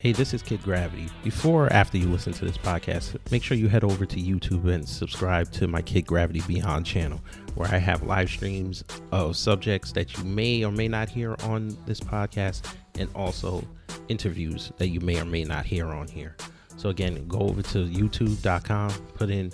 Hey, 0.00 0.12
this 0.12 0.32
is 0.32 0.42
Kid 0.42 0.62
Gravity. 0.62 1.10
Before 1.22 1.66
or 1.66 1.72
after 1.74 1.98
you 1.98 2.08
listen 2.08 2.32
to 2.32 2.46
this 2.46 2.56
podcast, 2.56 3.18
make 3.30 3.42
sure 3.42 3.54
you 3.54 3.68
head 3.68 3.84
over 3.84 4.06
to 4.06 4.16
YouTube 4.16 4.72
and 4.72 4.88
subscribe 4.88 5.52
to 5.52 5.68
my 5.68 5.82
Kid 5.82 6.06
Gravity 6.06 6.40
Beyond 6.46 6.86
channel, 6.86 7.20
where 7.54 7.68
I 7.70 7.76
have 7.76 8.02
live 8.02 8.30
streams 8.30 8.82
of 9.12 9.36
subjects 9.36 9.92
that 9.92 10.16
you 10.16 10.24
may 10.24 10.64
or 10.64 10.72
may 10.72 10.88
not 10.88 11.10
hear 11.10 11.36
on 11.42 11.76
this 11.84 12.00
podcast, 12.00 12.74
and 12.98 13.10
also 13.14 13.62
interviews 14.08 14.72
that 14.78 14.88
you 14.88 15.00
may 15.00 15.20
or 15.20 15.26
may 15.26 15.44
not 15.44 15.66
hear 15.66 15.88
on 15.88 16.08
here. 16.08 16.34
So, 16.78 16.88
again, 16.88 17.28
go 17.28 17.40
over 17.40 17.60
to 17.60 17.86
youtube.com, 17.86 18.92
put 19.16 19.28
in 19.28 19.52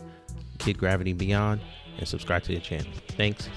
Kid 0.58 0.78
Gravity 0.78 1.12
Beyond, 1.12 1.60
and 1.98 2.06
subscribe 2.06 2.44
to 2.44 2.54
the 2.54 2.60
channel. 2.60 2.92
Thanks. 3.08 3.48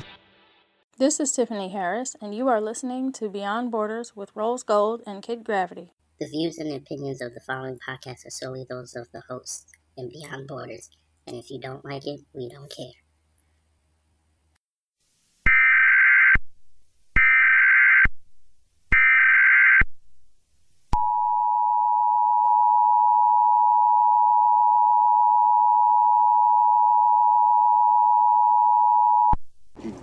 This 0.97 1.19
is 1.19 1.31
Tiffany 1.33 1.69
Harris, 1.69 2.15
and 2.19 2.33
you 2.33 2.47
are 2.47 2.59
listening 2.59 3.11
to 3.13 3.29
Beyond 3.29 3.69
Borders 3.69 4.15
with 4.15 4.31
Rose 4.33 4.63
Gold 4.63 5.03
and 5.05 5.21
Kid 5.21 5.43
Gravity. 5.43 5.91
The 6.19 6.27
views 6.27 6.57
and 6.57 6.73
opinions 6.73 7.21
of 7.21 7.33
the 7.33 7.39
following 7.39 7.79
podcast 7.79 8.25
are 8.25 8.29
solely 8.29 8.65
those 8.69 8.93
of 8.93 9.09
the 9.13 9.21
hosts 9.29 9.71
and 9.95 10.11
Beyond 10.11 10.49
Borders, 10.49 10.89
and 11.25 11.37
if 11.37 11.49
you 11.49 11.59
don't 11.61 11.85
like 11.85 12.05
it, 12.05 12.21
we 12.33 12.49
don't 12.49 12.69
care. 12.69 13.08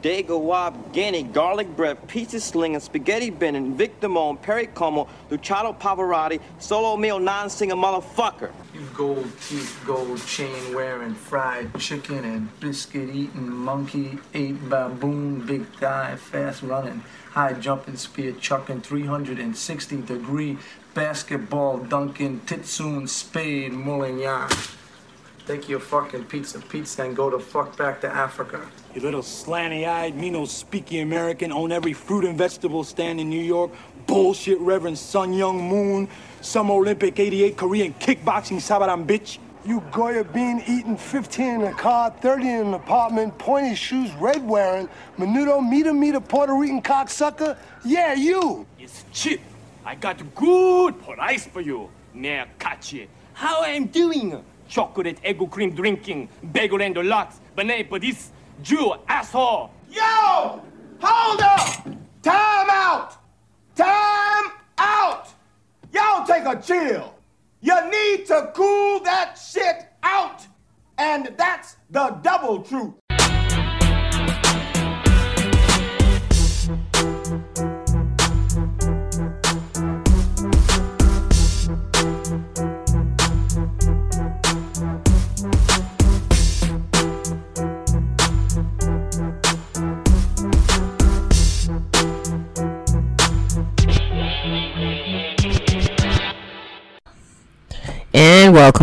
Dago 0.07 0.41
Wab, 0.41 0.93
Guinea, 0.93 1.25
garlic 1.25 1.67
bread, 1.75 2.07
pizza 2.07 2.39
slinging, 2.39 2.79
spaghetti 2.79 3.29
bending, 3.29 3.77
Vic 3.77 3.99
Damone, 3.99 4.41
Perry 4.41 4.69
Como, 4.69 5.09
Luciano 5.31 5.73
Pavarotti, 5.73 6.39
Sole 6.61 6.97
Mio 6.97 7.19
non-singer 7.19 7.75
motherfucker. 7.75 8.53
You 8.73 8.83
gold 8.95 9.29
teeth, 9.41 9.83
gold 9.85 10.25
chain 10.25 10.73
wearing, 10.73 11.17
fried 11.17 11.77
chicken 11.81 12.25
and 12.25 12.61
biscuit 12.61 13.09
eating, 13.09 13.51
monkey 13.51 14.17
ate 14.33 14.69
baboon, 14.69 15.45
big 15.45 15.67
thigh, 15.81 16.15
fast 16.15 16.63
running, 16.63 17.03
high 17.33 17.55
jumping, 17.55 17.97
spear 17.97 18.31
chucking, 18.31 18.83
360 18.83 20.03
degree 20.03 20.57
basketball 20.95 21.79
dunking, 21.79 22.43
titsoon, 22.47 23.09
spade, 23.09 23.73
mulling. 23.73 24.25
Take 25.49 25.69
your 25.69 25.81
fucking 25.81 26.27
pizza 26.27 26.61
pizza 26.61 27.03
and 27.03 27.17
go 27.17 27.29
the 27.29 27.41
fuck 27.41 27.77
back 27.77 28.01
to 28.03 28.09
Africa. 28.09 28.61
You 28.97 29.03
little 29.03 29.21
slanty-eyed, 29.21 30.17
me 30.17 30.31
no 30.31 30.45
speaky 30.45 31.03
American, 31.03 31.53
own 31.53 31.71
every 31.71 31.93
fruit 31.93 32.25
and 32.25 32.39
vegetable 32.39 32.83
stand 32.83 33.21
in 33.21 33.29
New 33.29 33.43
York. 33.43 33.71
Bullshit 34.07 34.59
Reverend 34.59 34.97
Sun 34.97 35.35
Myung 35.35 35.69
Moon, 35.69 36.09
some 36.41 36.71
Olympic 36.71 37.21
88 37.21 37.59
Korean 37.59 37.93
kickboxing 38.01 38.57
sabaram 38.57 39.05
bitch. 39.05 39.37
You 39.67 39.83
Goya 39.93 40.25
bean 40.25 40.63
eating 40.67 40.97
15 40.97 41.47
in 41.47 41.63
a 41.65 41.75
car, 41.75 42.11
30 42.23 42.49
in 42.49 42.67
an 42.69 42.73
apartment, 42.73 43.37
pointy 43.37 43.75
shoes, 43.75 44.11
red 44.15 44.43
wearing, 44.49 44.89
menudo, 45.19 45.61
meter, 45.61 45.93
meter, 45.93 46.19
Puerto 46.19 46.55
Rican 46.55 46.81
cocksucker? 46.81 47.59
Yeah, 47.85 48.15
you! 48.15 48.65
It's 48.81 49.05
cheap. 49.13 49.43
I 49.85 49.97
got 49.97 50.23
good 50.35 51.03
price 51.03 51.45
for 51.45 51.61
you. 51.61 51.91
Now 52.15 52.47
catch. 52.59 52.95
How 53.35 53.63
I'm 53.63 53.89
doing? 53.89 54.43
Chocolate 54.69 55.19
egg 55.23 55.51
cream 55.51 55.75
drinking, 55.75 56.31
bagel 56.51 56.81
and 56.81 56.97
lots, 56.97 57.41
B'nai 57.55 57.87
B'rith 57.87 58.31
Jew 58.63 58.95
asshole. 59.09 59.71
Yo! 59.91 60.63
Hold 61.01 61.41
up! 61.41 61.85
Time 62.23 62.71
out! 62.71 63.17
Time 63.75 64.53
out! 64.79 65.29
Y'all 65.93 66.27
take 66.27 66.45
a 66.45 66.61
chill. 66.61 67.15
You 67.61 67.91
need 67.91 68.27
to 68.27 68.51
cool 68.55 69.01
that 69.01 69.35
shit 69.35 69.89
out. 70.03 70.47
And 70.99 71.35
that's 71.37 71.77
the 71.91 72.19
double 72.23 72.63
truth. 72.63 72.95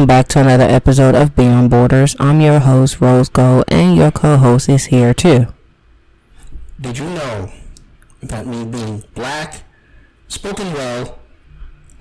Welcome 0.03 0.17
back 0.17 0.27
to 0.27 0.41
another 0.41 0.65
episode 0.65 1.15
of 1.15 1.33
Beyond 1.33 1.69
Borders. 1.69 2.13
I'm 2.19 2.41
your 2.41 2.59
host, 2.59 2.99
Rose 2.99 3.29
Gold, 3.29 3.63
and 3.69 3.95
your 3.95 4.11
co 4.11 4.35
host 4.35 4.67
is 4.67 4.87
here 4.87 5.13
too. 5.13 5.47
Did 6.81 6.97
you 6.97 7.05
know 7.05 7.49
that 8.21 8.45
me 8.45 8.65
being 8.65 9.01
black, 9.15 9.63
spoken 10.27 10.73
well, 10.73 11.19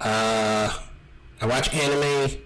uh, 0.00 0.76
I 1.40 1.46
watch 1.46 1.72
anime, 1.72 2.38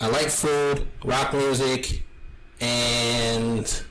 I 0.00 0.08
like 0.08 0.30
food, 0.30 0.88
rock 1.04 1.34
music, 1.34 2.04
and 2.62 3.82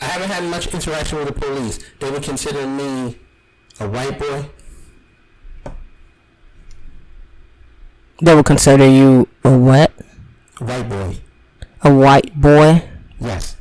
I 0.00 0.04
haven't 0.04 0.30
had 0.30 0.44
much 0.44 0.72
interaction 0.72 1.18
with 1.18 1.26
the 1.26 1.34
police. 1.34 1.80
They 1.98 2.08
would 2.08 2.22
consider 2.22 2.64
me 2.64 3.18
a 3.80 3.88
white 3.88 4.20
boy. 4.20 4.48
They 8.22 8.34
will 8.34 8.44
consider 8.44 8.86
you 8.88 9.28
a 9.44 9.56
what? 9.56 9.92
A 10.60 10.64
white 10.64 10.88
boy. 10.88 11.16
A 11.82 11.94
white 11.94 12.40
boy? 12.40 12.88
Yes. 13.18 13.56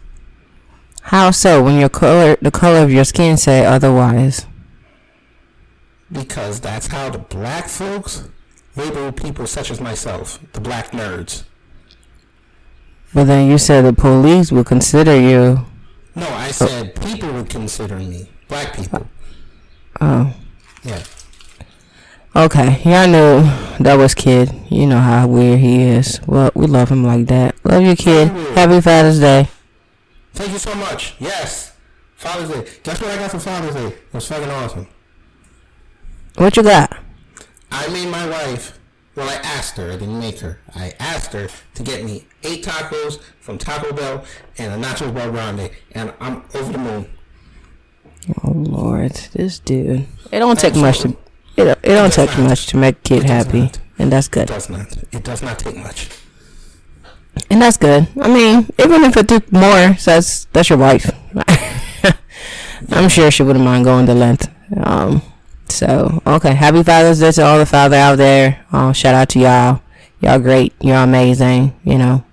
How 1.03 1.31
so? 1.31 1.64
When 1.64 1.80
your 1.80 1.90
color, 1.90 2.38
the 2.42 2.52
color 2.52 2.80
of 2.80 2.92
your 2.92 3.06
skin 3.06 3.38
say 3.38 3.66
otherwise. 3.66 4.46
Because 6.12 6.59
that's 6.59 6.88
how 6.88 7.09
the 7.09 7.19
black 7.19 7.68
folks 7.68 8.28
label 8.75 9.12
people 9.12 9.48
such 9.48 9.72
as 9.72 9.80
myself, 9.80 10.40
the 10.53 10.62
black 10.62 10.92
nerds. 10.92 11.44
But 13.14 13.25
then 13.25 13.50
you 13.50 13.58
said 13.58 13.86
the 13.86 13.94
police 13.94 14.52
will 14.52 14.64
consider 14.64 15.19
you. 15.19 15.66
No, 16.16 16.28
I 16.30 16.52
said 16.52 17.00
people 17.02 17.31
would 17.34 17.50
consider 17.50 17.98
me 17.98 18.30
black 18.48 18.75
people. 18.75 19.08
Oh. 20.02 20.34
Yeah. 20.84 21.03
Okay, 22.35 22.79
y'all 22.85 23.07
knew 23.07 23.41
that 23.84 23.95
was 23.97 24.13
kid. 24.13 24.53
You 24.69 24.85
know 24.85 25.00
how 25.00 25.28
weird 25.28 25.59
he 25.59 25.81
is. 25.81 26.22
Well, 26.28 26.51
we 26.53 26.67
love 26.67 26.90
him 26.90 27.03
like 27.03 27.25
that. 27.28 27.56
Love 27.66 27.81
you, 27.81 27.95
kid. 27.95 28.28
Happy 28.56 28.79
Father's 28.81 29.19
Day. 29.19 29.50
Thank 30.34 30.51
you 30.51 30.59
so 30.59 30.75
much. 30.75 31.16
Yes. 31.19 31.73
Father's 32.16 32.50
Day. 32.50 32.69
Guess 32.84 33.01
what 33.01 33.09
I 33.12 33.16
got 33.18 33.31
for 33.31 33.39
Father's 33.39 33.73
Day? 33.73 33.88
It 33.88 34.13
was 34.13 34.28
fucking 34.28 34.50
awesome. 34.50 34.88
What 36.35 36.56
you 36.56 36.63
got? 36.63 36.97
I 37.72 37.88
made 37.88 38.09
my 38.09 38.29
wife. 38.29 38.79
Well, 39.16 39.28
I 39.28 39.35
asked 39.35 39.75
her. 39.78 39.91
I 39.91 39.97
didn't 39.97 40.19
make 40.19 40.39
her. 40.39 40.59
I 40.75 40.94
asked 41.00 41.34
her 41.34 41.50
to 41.73 41.84
get 41.84 42.06
me 42.06 42.28
eight 42.44 42.63
tacos 42.63 43.19
from 43.39 43.57
Taco 43.57 43.91
Bell 43.91 44.23
and 44.57 44.72
a 44.72 44.88
Nacho 44.88 45.12
BellGrande, 45.12 45.73
and 45.94 46.13
I'm 46.22 46.44
over 46.53 46.72
the 46.72 46.78
moon. 46.78 47.09
Oh 48.44 48.51
Lord, 48.51 49.13
this 49.34 49.57
dude. 49.59 50.06
It 50.31 50.39
don't 50.39 50.59
take 50.59 50.75
much 50.75 51.00
to. 51.00 51.18
It, 51.58 51.68
it 51.68 51.82
don't 51.84 52.14
take 52.14 52.38
much 52.38 52.68
to 52.68 52.78
make 52.78 52.98
a 52.98 53.02
kid 53.02 53.24
happy, 53.24 53.72
and 53.98 54.12
that's 54.12 54.28
good. 54.28 54.50
It 54.50 54.54
does 54.54 54.70
not. 54.70 54.98
It 55.12 55.24
does 55.24 55.42
not 55.42 55.60
take 55.60 55.78
much. 55.78 56.10
And 57.50 57.62
that's 57.62 57.78
good. 57.78 58.08
I 58.20 58.28
mean, 58.28 58.70
even 58.78 59.04
if 59.04 59.18
it 59.18 59.28
took 59.28 59.52
more, 59.52 59.96
so 59.98 60.12
that's 60.12 60.46
that's 60.46 60.70
your 60.70 60.80
wife. 60.80 61.10
I'm 62.92 63.10
sure 63.10 63.30
she 63.32 63.44
wouldn't 63.44 63.64
mind 63.64 63.86
going 63.86 64.06
the 64.06 64.16
length. 64.16 64.50
Um, 64.78 65.22
so 65.68 66.22
okay, 66.26 66.54
happy 66.54 66.84
Father's 66.84 67.20
Day 67.20 67.32
to 67.32 67.44
all 67.44 67.60
the 67.60 67.66
father 67.66 67.96
out 67.96 68.18
there. 68.18 68.66
Um, 68.72 68.94
shout 68.94 69.16
out 69.16 69.30
to 69.30 69.40
y'all. 69.40 69.81
Y'all 70.22 70.40
great. 70.40 70.74
Y'all 70.81 71.04
amazing. 71.04 71.80
You 71.84 71.98
know, 71.98 72.24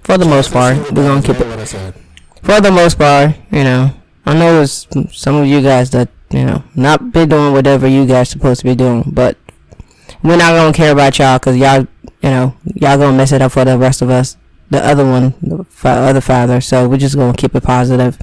for 0.00 0.18
the 0.18 0.26
most 0.26 0.52
part, 0.52 0.76
we're 0.92 1.06
gonna 1.06 1.22
keep 1.22 1.40
it. 1.40 1.46
What 1.46 1.58
I 1.58 1.64
said. 1.64 1.94
For 2.42 2.60
the 2.60 2.72
most 2.72 2.98
part, 2.98 3.36
you 3.50 3.64
know, 3.64 3.92
I 4.26 4.34
know 4.34 4.56
there's 4.56 4.86
some 5.12 5.36
of 5.36 5.46
you 5.46 5.62
guys 5.62 5.90
that 5.90 6.08
you 6.32 6.44
know 6.44 6.64
not 6.74 7.12
be 7.12 7.26
doing 7.26 7.52
whatever 7.52 7.86
you 7.86 8.06
guys 8.06 8.30
supposed 8.30 8.60
to 8.60 8.66
be 8.66 8.74
doing, 8.74 9.04
but 9.06 9.36
we're 10.22 10.36
not 10.36 10.52
gonna 10.52 10.72
care 10.72 10.92
about 10.92 11.18
y'all 11.18 11.38
because 11.38 11.56
y'all, 11.56 11.80
you 11.80 12.30
know, 12.30 12.54
y'all 12.74 12.98
gonna 12.98 13.16
mess 13.16 13.32
it 13.32 13.42
up 13.42 13.52
for 13.52 13.64
the 13.64 13.76
rest 13.78 14.02
of 14.02 14.10
us. 14.10 14.36
The 14.70 14.84
other 14.84 15.04
one, 15.04 15.34
the 15.42 15.66
other 15.84 16.20
father. 16.20 16.60
So 16.60 16.88
we're 16.88 16.96
just 16.96 17.16
gonna 17.16 17.34
keep 17.36 17.54
it 17.54 17.62
positive. 17.62 18.18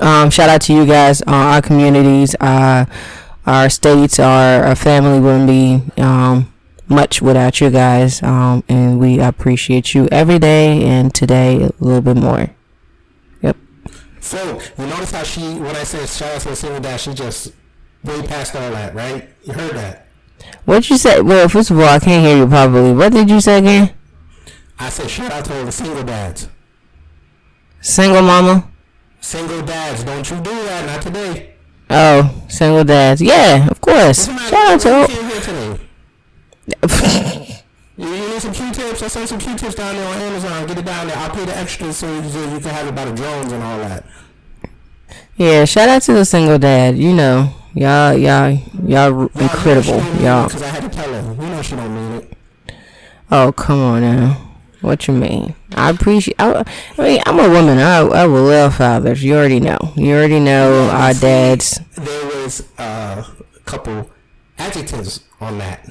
Um, 0.00 0.30
shout 0.30 0.48
out 0.48 0.60
to 0.62 0.72
you 0.72 0.86
guys, 0.86 1.20
uh, 1.22 1.56
our 1.56 1.62
communities, 1.62 2.36
uh, 2.40 2.86
our 3.46 3.68
states, 3.68 4.20
our, 4.20 4.64
our 4.64 4.76
family 4.76 5.18
wouldn't 5.18 5.48
be 5.48 6.00
um, 6.00 6.52
much 6.88 7.20
without 7.20 7.60
you 7.60 7.70
guys, 7.70 8.22
um, 8.22 8.62
and 8.68 9.00
we 9.00 9.18
appreciate 9.18 9.94
you 9.94 10.08
every 10.12 10.38
day 10.38 10.84
and 10.84 11.12
today 11.14 11.62
a 11.64 11.72
little 11.80 12.00
bit 12.00 12.16
more. 12.16 12.50
So 14.20 14.60
you 14.78 14.86
notice 14.86 15.10
how 15.10 15.22
she, 15.22 15.40
when 15.58 15.74
I 15.74 15.82
said 15.84 16.08
shout 16.08 16.36
out 16.36 16.40
to 16.42 16.56
single 16.56 16.80
dad, 16.80 17.00
she 17.00 17.14
just 17.14 17.52
way 18.04 18.22
past 18.26 18.54
all 18.54 18.70
that, 18.70 18.94
right? 18.94 19.28
You 19.44 19.52
heard 19.52 19.74
that. 19.74 20.06
What 20.64 20.88
you 20.88 20.96
say? 20.96 21.20
Well, 21.20 21.48
first 21.48 21.70
of 21.70 21.78
all, 21.78 21.84
I 21.84 21.98
can't 21.98 22.24
hear 22.24 22.36
you 22.36 22.46
properly. 22.46 22.92
What 22.92 23.12
did 23.12 23.28
you 23.30 23.40
say 23.40 23.58
again? 23.58 23.94
I 24.78 24.88
said 24.88 25.10
shout 25.10 25.32
out 25.32 25.44
to 25.46 25.58
all 25.58 25.64
the 25.64 25.72
single 25.72 26.02
dads. 26.02 26.48
Single 27.80 28.22
mama. 28.22 28.70
Single 29.20 29.62
dads, 29.62 30.04
don't 30.04 30.28
you 30.30 30.36
do 30.36 30.50
that? 30.50 30.86
Not 30.86 31.02
today. 31.02 31.54
Oh, 31.90 32.44
single 32.48 32.84
dads. 32.84 33.20
Yeah, 33.20 33.68
of 33.68 33.80
course. 33.80 34.26
Shout 34.48 34.86
out 34.86 35.08
to. 35.08 35.80
You 38.00 38.06
can't 38.06 38.16
hear 38.16 38.24
today. 38.24 38.26
You, 38.26 38.32
need 38.32 38.40
some 38.40 38.52
Q-tips? 38.54 39.02
I 39.02 39.08
sent 39.08 39.28
some 39.28 39.38
Q-tips 39.38 39.74
down 39.74 39.94
there 39.94 40.08
on 40.08 40.20
Amazon. 40.22 40.66
Get 40.66 40.78
it 40.78 40.84
down 40.84 41.06
there. 41.06 41.16
I'll 41.18 41.30
pay 41.30 41.44
the 41.44 41.56
extra 41.56 41.92
so 41.92 42.12
you, 42.12 42.28
so 42.30 42.40
you 42.40 42.60
can 42.60 42.70
have 42.70 42.86
it 42.86 42.94
by 42.94 43.04
the 43.04 43.14
drones 43.14 43.52
and 43.52 43.62
all 43.62 43.78
that. 43.78 44.04
Yeah, 45.36 45.64
shout 45.66 45.88
out 45.88 46.02
to 46.02 46.14
the 46.14 46.24
single 46.24 46.58
dad. 46.58 46.96
You 46.96 47.14
know, 47.14 47.52
y'all, 47.74 48.14
y'all, 48.14 48.58
y'all 48.86 49.26
incredible, 49.38 49.98
y'all. 50.22 50.46
Because 50.46 50.62
I 50.62 50.68
had 50.68 50.82
to 50.82 50.88
tell 50.88 51.12
her. 51.12 51.42
You 51.42 51.48
know 51.50 51.62
she 51.62 51.76
don't 51.76 51.94
mean 51.94 52.12
it. 52.22 52.36
Oh, 53.30 53.52
come 53.52 53.80
on 53.80 54.00
now. 54.00 54.46
What 54.80 55.06
you 55.06 55.14
mean? 55.14 55.54
I 55.74 55.90
appreciate. 55.90 56.36
I, 56.38 56.64
I 56.98 57.02
mean, 57.02 57.22
I'm 57.26 57.38
a 57.38 57.48
woman. 57.50 57.78
I 57.78 57.98
I 57.98 58.26
will 58.26 58.44
love 58.44 58.76
fathers. 58.76 59.22
You 59.22 59.34
already 59.34 59.60
know. 59.60 59.78
You 59.94 60.14
already 60.14 60.40
know 60.40 60.88
our 60.88 61.12
dads. 61.12 61.80
There 61.96 62.26
was 62.26 62.66
uh, 62.78 63.22
a 63.56 63.60
couple 63.60 64.10
adjectives 64.58 65.24
on 65.38 65.58
that. 65.58 65.86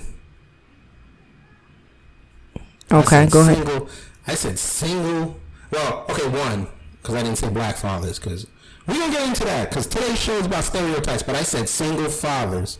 Okay, 2.92 3.28
go 3.28 3.42
ahead. 3.42 3.88
I 4.28 4.36
said 4.36 4.58
single. 4.58 5.38
Well, 5.72 6.06
okay, 6.10 6.28
one 6.28 6.68
because 7.02 7.16
I 7.16 7.24
didn't 7.24 7.38
say 7.38 7.50
black 7.50 7.78
fathers 7.78 8.20
because 8.20 8.48
we 8.88 8.96
don't 8.96 9.12
get 9.12 9.28
into 9.28 9.44
that 9.46 9.70
because 9.70 9.88
today's 9.88 10.20
show 10.20 10.34
is 10.38 10.46
about 10.46 10.64
stereotypes. 10.64 11.24
But 11.24 11.36
I 11.36 11.44
said 11.44 11.70
single 11.70 12.10
fathers, 12.10 12.80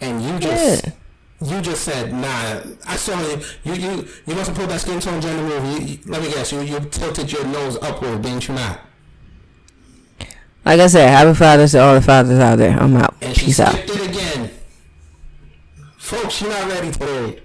and 0.00 0.22
you 0.22 0.38
just 0.38 0.86
you 1.40 1.60
just 1.60 1.84
said 1.84 2.12
nah. 2.12 2.60
I 2.86 2.96
saw 2.96 3.18
you. 3.20 3.40
You 3.64 3.74
you 3.74 4.08
you 4.26 4.34
must 4.34 4.48
have 4.48 4.56
pulled 4.56 4.70
that 4.70 4.80
skin 4.80 5.00
tone 5.00 5.20
gender 5.20 5.42
move. 5.42 5.64
You, 5.80 5.86
you, 5.86 5.98
let 6.06 6.22
me 6.22 6.28
guess. 6.30 6.52
You 6.52 6.60
you 6.60 6.80
tilted 6.80 7.32
your 7.32 7.44
nose 7.46 7.76
upward, 7.82 8.22
didn't 8.22 8.48
you 8.48 8.54
not? 8.54 8.80
Like 10.64 10.78
I 10.78 10.86
said, 10.86 11.08
happy 11.08 11.34
fathers 11.34 11.72
to 11.72 11.80
all 11.80 11.94
the 11.94 12.00
fathers 12.02 12.38
out 12.38 12.56
there. 12.56 12.78
I'm 12.78 12.94
out. 12.96 13.16
And 13.20 13.36
she 13.36 13.46
Peace 13.46 13.58
out. 13.60 13.72
skipped 13.72 13.90
it 13.90 14.10
again. 14.10 14.50
Folks, 15.96 16.34
she 16.34 16.48
not 16.48 16.68
ready 16.70 16.92
today. 16.92 17.42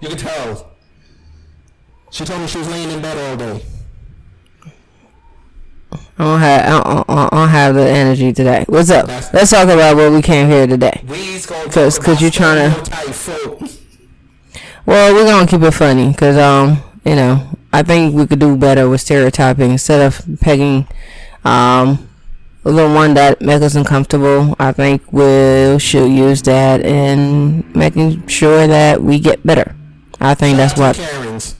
You 0.00 0.08
can 0.08 0.16
tell. 0.18 0.75
She 2.10 2.24
told 2.24 2.40
me 2.40 2.46
she 2.46 2.58
was 2.58 2.68
laying 2.68 2.90
in 2.90 3.02
bed 3.02 3.16
all 3.18 3.36
day. 3.36 3.62
I 6.18 6.24
don't 6.24 6.40
have 6.40 6.64
I 6.64 6.92
don't, 6.94 7.10
I 7.10 7.28
don't 7.30 7.48
have 7.48 7.74
the 7.74 7.86
energy 7.88 8.32
today. 8.32 8.64
What's 8.68 8.90
up? 8.90 9.06
Let's 9.32 9.50
talk 9.50 9.64
about 9.64 9.96
what 9.96 10.12
we 10.12 10.22
came 10.22 10.48
here 10.48 10.66
today. 10.66 11.02
Cause, 11.70 11.98
cause 11.98 11.98
about 11.98 12.20
you 12.22 12.30
trying 12.30 12.72
to. 12.72 13.70
Well, 14.86 15.14
we're 15.14 15.26
gonna 15.26 15.46
keep 15.46 15.60
it 15.62 15.72
funny, 15.72 16.14
cause 16.14 16.36
um, 16.36 16.82
you 17.04 17.16
know, 17.16 17.46
I 17.72 17.82
think 17.82 18.14
we 18.14 18.26
could 18.26 18.38
do 18.38 18.56
better 18.56 18.88
with 18.88 19.00
stereotyping 19.00 19.72
instead 19.72 20.00
of 20.00 20.24
pegging, 20.40 20.86
um, 21.44 22.08
a 22.64 22.70
little 22.70 22.94
one 22.94 23.14
that 23.14 23.42
makes 23.42 23.62
us 23.62 23.74
uncomfortable. 23.74 24.56
I 24.58 24.72
think 24.72 25.12
we 25.12 25.78
should 25.78 26.10
use 26.10 26.40
that 26.42 26.80
in 26.80 27.70
making 27.74 28.26
sure 28.28 28.66
that 28.66 29.02
we 29.02 29.18
get 29.18 29.44
better. 29.44 29.74
I 30.20 30.34
think 30.34 30.56
that's 30.56 30.78
what. 30.78 30.96
Karens. 30.96 31.55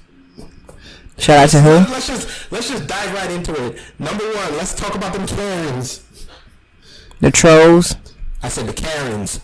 Shout 1.19 1.39
out 1.39 1.51
to 1.51 1.61
who? 1.61 1.93
Let's 1.93 2.07
just 2.07 2.53
let's 2.53 2.69
just 2.69 2.87
dive 2.87 3.13
right 3.15 3.31
into 3.31 3.53
it. 3.67 3.81
Number 3.99 4.25
one, 4.25 4.57
let's 4.57 4.75
talk 4.75 4.95
about 4.95 5.13
them 5.13 5.27
Karens. 5.27 6.05
The 7.21 7.31
trolls. 7.31 7.97
I 8.43 8.49
said 8.49 8.67
the 8.67 8.73
Karens. 8.75 9.41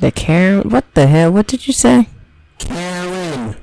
The 0.00 0.10
Karen. 0.10 0.70
What 0.70 0.92
the 0.94 1.06
hell? 1.06 1.32
What 1.32 1.46
did 1.46 1.66
you 1.66 1.72
say? 1.72 2.08
Karen. 2.58 3.56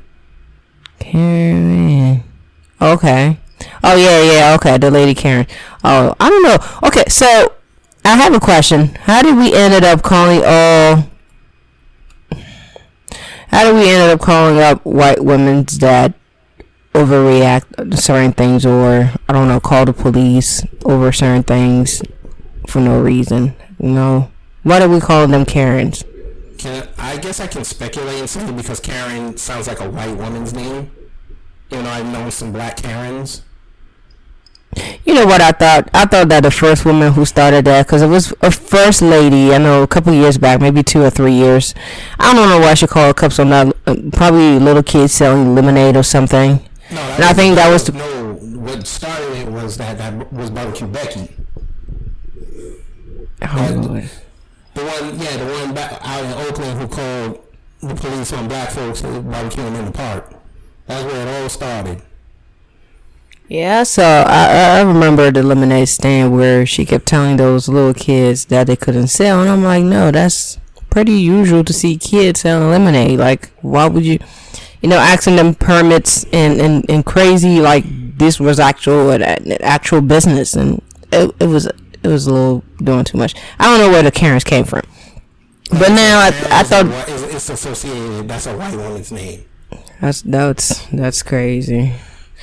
Karen. 1.00 2.24
Okay. 2.82 3.40
Oh 3.84 3.96
yeah, 3.96 4.22
yeah. 4.22 4.56
Okay, 4.56 4.78
the 4.78 4.92
lady 4.92 5.16
Karen. 5.16 5.48
Oh, 5.84 6.16
I 6.20 6.30
don't 6.30 6.44
know. 6.44 6.58
Okay, 6.88 7.06
so 7.08 7.54
I 8.04 8.16
have 8.16 8.34
a 8.34 8.40
question. 8.40 8.96
How 8.96 9.22
did 9.24 9.38
we 9.38 9.54
ended 9.54 9.84
up 9.84 10.04
calling 10.04 10.44
all? 10.46 11.10
How 13.56 13.64
do 13.64 13.74
we 13.74 13.90
ended 13.90 14.10
up 14.10 14.20
calling 14.20 14.60
up 14.60 14.84
white 14.86 15.24
women 15.24 15.64
that 15.80 16.14
overreact 16.92 17.90
to 17.90 17.96
certain 17.96 18.34
things, 18.34 18.66
or 18.66 19.14
I 19.30 19.34
don't 19.34 19.48
know, 19.48 19.62
call 19.62 19.86
the 19.86 19.94
police 19.94 20.66
over 20.84 21.14
certain 21.14 21.44
things 21.44 22.02
for 22.68 22.82
no 22.82 23.02
reason? 23.02 23.56
You 23.80 23.92
know, 23.92 24.32
why 24.64 24.80
do 24.80 24.90
we 24.90 25.00
call 25.00 25.26
them 25.28 25.46
Karens? 25.46 26.04
Can 26.58 26.90
I 26.98 27.16
guess 27.16 27.40
I 27.40 27.48
can 27.48 27.64
speculate 27.64 28.28
say 28.28 28.52
because 28.52 28.82
Karen 28.82 29.38
sounds 29.38 29.70
like 29.70 29.80
a 29.80 29.90
white 29.90 30.18
woman's 30.18 30.54
name. 30.54 30.92
Even 31.72 31.86
though 31.86 31.92
I've 31.92 32.12
known 32.12 32.32
some 32.32 32.52
black 32.52 32.76
Karens. 32.76 33.42
You 35.06 35.14
know 35.14 35.26
what 35.26 35.40
I 35.42 35.52
thought? 35.52 35.90
I 35.94 36.06
thought 36.06 36.30
that 36.30 36.42
the 36.44 36.52
first 36.52 36.84
woman 36.86 37.14
who 37.14 37.24
started 37.26 37.64
that, 37.66 37.86
because 37.86 38.02
it 38.02 38.08
was 38.08 38.34
a 38.42 38.52
first 38.52 39.02
lady. 39.02 39.54
I 39.54 39.58
know 39.58 39.84
a 39.84 39.88
couple 39.88 40.14
years 40.14 40.38
back, 40.38 40.60
maybe 40.60 40.84
two 40.84 41.02
or 41.04 41.10
three 41.10 41.34
years. 41.34 41.74
I 42.20 42.34
don't 42.34 42.50
know 42.50 42.60
why 42.60 42.74
she 42.74 42.88
called 42.88 43.16
cups 43.16 43.40
on 43.40 43.50
that. 43.52 43.76
uh, 43.88 43.96
Probably 44.12 44.60
little 44.60 44.84
kids 44.84 45.14
selling 45.14 45.56
lemonade 45.56 45.96
or 45.96 46.04
something. 46.04 46.60
No, 46.92 47.00
and 47.02 47.24
I 47.24 47.34
think 47.34 47.56
that 47.56 47.72
was 47.72 47.86
the. 47.86 47.94
no. 47.94 48.34
What 48.34 48.86
started 48.88 49.32
it 49.38 49.48
was 49.48 49.78
that 49.78 49.98
that 50.00 50.34
was 50.34 50.50
barbecue 50.50 50.88
Becky. 50.88 51.30
Oh, 53.42 53.82
Lord. 53.88 54.10
The 54.74 54.82
one, 54.84 55.20
yeah, 55.20 55.38
the 55.38 55.46
one 55.46 55.74
back 55.74 56.00
out 56.02 56.24
in 56.26 56.32
Oakland 56.34 56.80
who 56.80 56.88
called 56.88 57.42
the 57.82 57.96
police 57.96 58.34
on 58.34 58.48
black 58.48 58.72
folks 58.72 59.02
barbecuing 59.04 59.78
in 59.80 59.86
the 59.86 59.92
park. 59.92 60.34
That's 60.88 61.06
where 61.06 61.28
it 61.28 61.42
all 61.44 61.50
started. 61.50 62.02
Yeah, 63.48 63.84
so 63.84 64.04
I, 64.04 64.80
I 64.80 64.82
remember 64.82 65.30
the 65.30 65.44
lemonade 65.44 65.88
stand 65.88 66.34
where 66.34 66.66
she 66.66 66.84
kept 66.84 67.06
telling 67.06 67.38
those 67.38 67.70
little 67.70 67.94
kids 67.94 68.46
that 68.46 68.66
they 68.68 68.76
couldn't 68.76 69.08
sell, 69.08 69.42
and 69.42 69.50
I'm 69.50 69.64
like, 69.64 69.84
no, 69.84 70.10
that's 70.10 70.58
pretty 70.90 71.14
usual 71.14 71.64
to 71.66 71.74
see 71.74 71.98
kids 71.98 72.42
selling 72.42 72.70
lemonade. 72.72 73.20
Like, 73.20 73.52
why 73.62 73.88
would 73.88 74.04
you, 74.04 74.18
you 74.82 74.90
know, 74.90 74.98
asking 74.98 75.36
them 75.36 75.54
permits 75.54 76.24
and 76.34 76.60
and, 76.60 76.86
and 76.90 77.06
crazy 77.06 77.60
like 77.60 77.84
this 78.18 78.40
was 78.40 78.60
actual 78.60 79.12
an 79.12 79.22
actual 79.62 80.02
business, 80.02 80.56
and 80.56 80.82
it, 81.12 81.30
it 81.40 81.48
was 81.48 81.68
it 81.68 82.08
was 82.08 82.26
a 82.26 82.34
little 82.34 82.64
doing 82.78 83.04
too 83.04 83.20
much. 83.20 83.36
I 83.60 83.66
don't 83.66 83.78
know 83.80 83.92
where 83.92 84.02
the 84.04 84.12
Karens 84.12 84.44
came 84.44 84.66
from, 84.66 84.82
but 85.70 85.90
now 85.90 86.20
I 86.20 86.28
I 86.50 86.64
thought 86.64 86.88
It's, 87.08 87.22
it's 87.22 87.50
associated. 87.50 88.28
That's 88.28 88.48
a 88.48 88.58
white 88.58 88.76
woman's 88.76 89.12
name. 89.12 89.46
that's 90.02 90.24
that's 90.24 90.84
that's 90.88 91.22
crazy. 91.22 91.94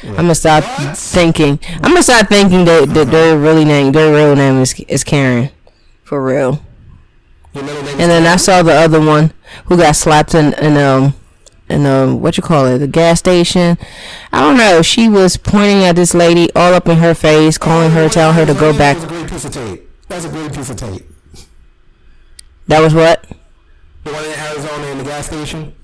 I'm 0.04 0.14
gonna 0.16 0.34
stop 0.34 0.64
thinking. 0.96 1.60
I'm 1.74 1.92
gonna 1.92 2.02
start 2.02 2.28
thinking 2.28 2.64
that, 2.64 2.88
that 2.94 3.10
their 3.10 3.38
really 3.38 3.64
name, 3.64 3.92
their 3.92 4.12
real 4.14 4.34
name 4.34 4.60
is 4.60 4.74
is 4.88 5.04
Karen, 5.04 5.50
for 6.02 6.24
real. 6.24 6.62
Your 7.54 7.64
middle 7.64 7.82
name 7.82 8.00
And 8.00 8.10
then 8.10 8.26
I 8.26 8.36
saw 8.36 8.62
the 8.62 8.72
other 8.72 9.00
one 9.00 9.32
who 9.66 9.76
got 9.76 9.94
slapped 9.96 10.34
in 10.34 10.54
in 10.54 10.76
um 10.76 11.14
in 11.68 11.86
um 11.86 12.20
what 12.20 12.36
you 12.36 12.42
call 12.42 12.66
it 12.66 12.78
the 12.78 12.86
gas 12.86 13.18
station. 13.20 13.78
I 14.32 14.40
don't 14.40 14.56
know. 14.56 14.82
She 14.82 15.08
was 15.08 15.36
pointing 15.36 15.84
at 15.84 15.96
this 15.96 16.14
lady 16.14 16.50
all 16.54 16.74
up 16.74 16.88
in 16.88 16.98
her 16.98 17.14
face, 17.14 17.58
calling 17.58 17.92
her, 17.92 18.08
telling 18.08 18.36
her 18.36 18.46
to 18.46 18.54
go 18.54 18.76
back. 18.76 18.96
That's 18.96 19.04
a 19.04 19.14
great 19.14 19.30
piece 19.30 19.44
of 19.44 19.52
tape. 19.52 19.90
That 20.08 20.16
was 20.16 20.24
a 20.24 20.28
great 20.28 20.52
piece 20.52 20.70
of 20.70 20.76
tape. 20.76 21.02
That 22.66 22.80
was 22.80 22.94
what? 22.94 23.24
The 24.04 24.12
one 24.12 24.24
in 24.24 24.32
Arizona 24.32 24.86
in 24.88 24.98
the 24.98 25.04
gas 25.04 25.26
station. 25.26 25.74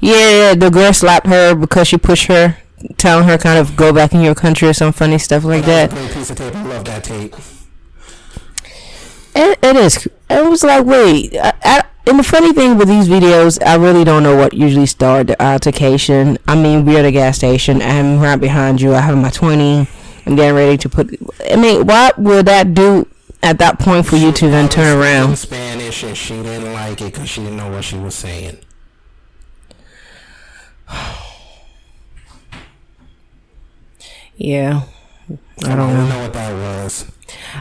Yeah, 0.00 0.30
yeah, 0.30 0.54
the 0.54 0.70
girl 0.70 0.92
slapped 0.92 1.26
her 1.26 1.54
because 1.54 1.88
she 1.88 1.96
pushed 1.98 2.26
her, 2.26 2.56
telling 2.96 3.28
her 3.28 3.38
kind 3.38 3.58
of 3.58 3.76
go 3.76 3.92
back 3.92 4.12
in 4.12 4.20
your 4.20 4.34
country 4.34 4.68
or 4.68 4.72
some 4.72 4.92
funny 4.92 5.18
stuff 5.18 5.44
like 5.44 5.64
that. 5.64 5.90
Piece 6.12 6.30
of 6.30 6.36
tape. 6.36 6.54
I 6.54 6.62
love 6.64 6.84
that 6.84 7.04
tape. 7.04 7.34
It, 9.34 9.58
it 9.62 9.76
is. 9.76 10.08
It 10.30 10.48
was 10.48 10.64
like, 10.64 10.86
wait. 10.86 11.36
I, 11.36 11.52
I, 11.62 11.84
and 12.06 12.18
the 12.18 12.22
funny 12.22 12.52
thing 12.52 12.78
with 12.78 12.88
these 12.88 13.08
videos, 13.08 13.58
I 13.64 13.74
really 13.76 14.04
don't 14.04 14.22
know 14.22 14.36
what 14.36 14.54
usually 14.54 14.86
started 14.86 15.26
the 15.26 15.42
altercation. 15.42 16.38
I 16.46 16.54
mean, 16.54 16.84
we're 16.84 17.00
at 17.00 17.04
a 17.04 17.12
gas 17.12 17.36
station. 17.36 17.82
I'm 17.82 18.20
right 18.20 18.36
behind 18.36 18.80
you. 18.80 18.94
I 18.94 19.00
have 19.00 19.18
my 19.18 19.30
20. 19.30 19.86
I'm 20.26 20.36
getting 20.36 20.54
ready 20.54 20.78
to 20.78 20.88
put. 20.88 21.14
I 21.50 21.56
mean, 21.56 21.86
what 21.86 22.18
would 22.18 22.46
that 22.46 22.74
do 22.74 23.06
at 23.42 23.58
that 23.58 23.78
point 23.78 24.06
for 24.06 24.16
you 24.16 24.32
to 24.32 24.48
then 24.48 24.68
turn 24.68 24.98
around? 24.98 25.36
Spanish, 25.36 26.02
and 26.02 26.16
she 26.16 26.42
didn't 26.42 26.72
like 26.72 27.00
it 27.00 27.12
because 27.12 27.28
she 27.28 27.42
didn't 27.42 27.58
know 27.58 27.70
what 27.70 27.84
she 27.84 27.98
was 27.98 28.14
saying. 28.14 28.58
Yeah. 34.36 34.82
I 35.64 35.72
I 35.72 35.76
don't 35.76 35.94
know. 35.94 36.08
know 36.08 36.22
what 36.22 36.32
that 36.34 36.52
was. 36.52 37.10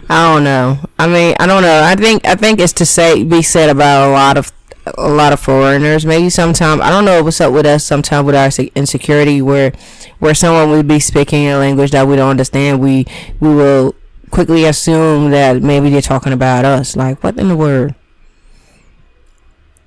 I 0.09 0.33
don't 0.33 0.43
know. 0.43 0.79
I 0.99 1.07
mean, 1.07 1.35
I 1.39 1.47
don't 1.47 1.63
know. 1.63 1.81
I 1.83 1.95
think 1.95 2.25
I 2.27 2.35
think 2.35 2.59
it's 2.59 2.73
to 2.73 2.85
say 2.85 3.23
be 3.23 3.41
said 3.41 3.69
about 3.69 4.09
a 4.09 4.11
lot 4.11 4.37
of 4.37 4.51
a 4.97 5.09
lot 5.09 5.33
of 5.33 5.39
foreigners. 5.39 6.05
Maybe 6.05 6.29
sometimes 6.29 6.81
I 6.81 6.89
don't 6.89 7.05
know 7.05 7.23
what's 7.23 7.41
up 7.41 7.53
with 7.53 7.65
us. 7.65 7.83
Sometimes 7.83 8.25
with 8.25 8.35
our 8.35 8.49
insecurity, 8.75 9.41
where 9.41 9.71
where 10.19 10.35
someone 10.35 10.69
would 10.71 10.87
be 10.87 10.99
speaking 10.99 11.47
a 11.47 11.57
language 11.57 11.91
that 11.91 12.07
we 12.07 12.15
don't 12.17 12.29
understand, 12.29 12.81
we 12.81 13.05
we 13.39 13.49
will 13.49 13.95
quickly 14.29 14.65
assume 14.65 15.31
that 15.31 15.61
maybe 15.63 15.89
they're 15.89 16.01
talking 16.01 16.33
about 16.33 16.65
us. 16.65 16.95
Like 16.95 17.23
what 17.23 17.39
in 17.39 17.47
the 17.47 17.55
world? 17.57 17.95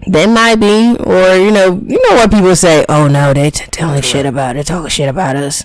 They 0.06 0.26
might 0.26 0.56
be, 0.56 0.96
or 0.96 1.34
you 1.36 1.50
know, 1.50 1.80
you 1.84 2.00
know 2.08 2.14
what 2.16 2.30
people 2.30 2.54
say. 2.56 2.84
Oh 2.88 3.08
no, 3.08 3.34
they 3.34 3.50
t- 3.50 3.66
telling 3.70 4.00
shit 4.00 4.26
about 4.26 4.56
it, 4.56 4.66
talking 4.66 4.88
shit 4.88 5.08
about 5.08 5.36
us. 5.36 5.64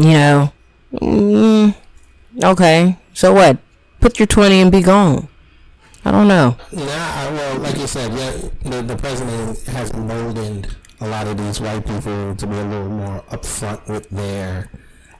You 0.00 0.12
know, 0.12 0.52
mm, 0.94 1.74
okay. 2.42 2.96
So 3.12 3.34
what? 3.34 3.58
Put 4.00 4.18
your 4.18 4.26
twenty 4.26 4.60
and 4.62 4.72
be 4.72 4.80
gone. 4.80 5.28
I 6.06 6.10
don't 6.10 6.26
know. 6.26 6.56
Nah, 6.72 6.82
well, 6.82 7.58
like 7.58 7.76
you 7.76 7.86
said, 7.86 8.10
yeah, 8.14 8.48
the, 8.70 8.80
the 8.80 8.96
president 8.96 9.60
has 9.66 9.90
emboldened 9.90 10.74
a 11.02 11.06
lot 11.06 11.26
of 11.26 11.36
these 11.36 11.60
white 11.60 11.84
people 11.86 12.34
to 12.34 12.46
be 12.46 12.56
a 12.56 12.64
little 12.64 12.88
more 12.88 13.20
upfront 13.30 13.86
with 13.88 14.08
their, 14.08 14.70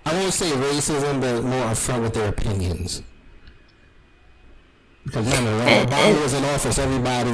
I 0.06 0.14
won't 0.14 0.32
say 0.32 0.50
racism, 0.50 1.20
but 1.20 1.42
more 1.42 1.66
upfront 1.66 2.00
with 2.02 2.14
their 2.14 2.30
opinions. 2.30 3.02
Because 5.04 5.26
remember, 5.26 5.58
when 5.58 5.86
Obama 5.86 6.22
was 6.22 6.32
in 6.32 6.44
office, 6.44 6.78
everybody 6.78 7.32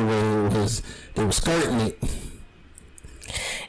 was 0.52 0.82
they 1.14 1.24
were 1.24 1.30
skirting 1.30 1.78
it. 1.78 2.02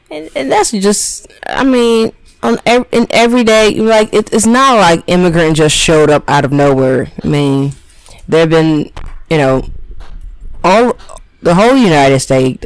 And, 0.10 0.32
and 0.36 0.52
that's 0.52 0.72
just, 0.72 1.28
I 1.46 1.64
mean, 1.64 2.12
on 2.44 2.60
ev- 2.66 2.88
in 2.92 3.08
everyday, 3.10 3.80
like 3.80 4.14
it, 4.14 4.32
it's 4.34 4.46
not 4.46 4.78
like 4.78 5.04
immigrant 5.08 5.58
just 5.58 5.76
showed 5.76 6.10
up 6.10 6.24
out 6.30 6.46
of 6.46 6.52
nowhere. 6.52 7.12
I 7.24 7.28
mean, 7.28 7.74
there 8.28 8.42
have 8.42 8.50
been, 8.50 8.92
you 9.30 9.38
know, 9.38 9.70
all 10.64 10.98
the 11.42 11.56
whole 11.56 11.76
United 11.76 12.20
States 12.20 12.66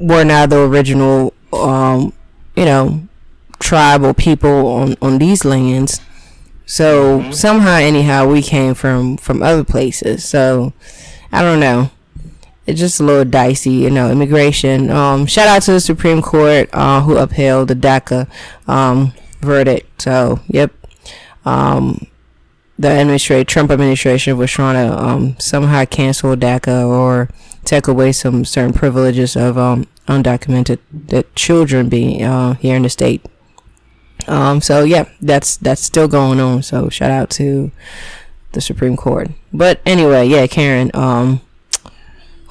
were 0.00 0.24
not 0.24 0.50
the 0.50 0.60
original, 0.60 1.32
um, 1.52 2.12
you 2.56 2.64
know, 2.64 3.06
tribal 3.58 4.14
people 4.14 4.66
on 4.68 4.96
on 5.00 5.18
these 5.18 5.44
lands. 5.44 6.00
So 6.66 7.20
mm-hmm. 7.20 7.32
somehow, 7.32 7.76
anyhow, 7.76 8.26
we 8.26 8.42
came 8.42 8.74
from 8.74 9.16
from 9.16 9.42
other 9.42 9.64
places. 9.64 10.24
So 10.24 10.72
I 11.32 11.42
don't 11.42 11.60
know. 11.60 11.90
It's 12.66 12.80
just 12.80 13.00
a 13.00 13.04
little 13.04 13.24
dicey, 13.24 13.72
you 13.72 13.90
know. 13.90 14.10
Immigration. 14.10 14.90
Um, 14.90 15.26
shout 15.26 15.48
out 15.48 15.62
to 15.62 15.72
the 15.72 15.80
Supreme 15.80 16.22
Court 16.22 16.70
uh, 16.72 17.02
who 17.02 17.16
upheld 17.16 17.68
the 17.68 17.74
DACA 17.74 18.28
um, 18.66 19.12
verdict. 19.40 20.02
So 20.02 20.40
yep. 20.48 20.72
Um, 21.44 22.06
the 22.78 22.88
administration, 22.88 23.46
Trump 23.46 23.70
administration, 23.70 24.36
was 24.36 24.50
trying 24.50 24.88
to 24.88 24.98
um, 24.98 25.36
somehow 25.38 25.84
cancel 25.84 26.34
DACA 26.36 26.86
or 26.86 27.28
take 27.64 27.86
away 27.86 28.12
some 28.12 28.44
certain 28.44 28.72
privileges 28.72 29.36
of 29.36 29.56
um, 29.56 29.86
undocumented 30.08 30.78
children 31.34 31.88
being 31.88 32.22
uh, 32.22 32.54
here 32.54 32.76
in 32.76 32.82
the 32.82 32.88
state. 32.88 33.24
Um, 34.26 34.60
so 34.60 34.84
yeah, 34.84 35.08
that's 35.20 35.56
that's 35.56 35.82
still 35.82 36.08
going 36.08 36.40
on. 36.40 36.62
So 36.62 36.88
shout 36.88 37.10
out 37.10 37.30
to 37.30 37.70
the 38.52 38.60
Supreme 38.60 38.96
Court. 38.96 39.28
But 39.52 39.80
anyway, 39.84 40.26
yeah, 40.26 40.46
Karen. 40.46 40.90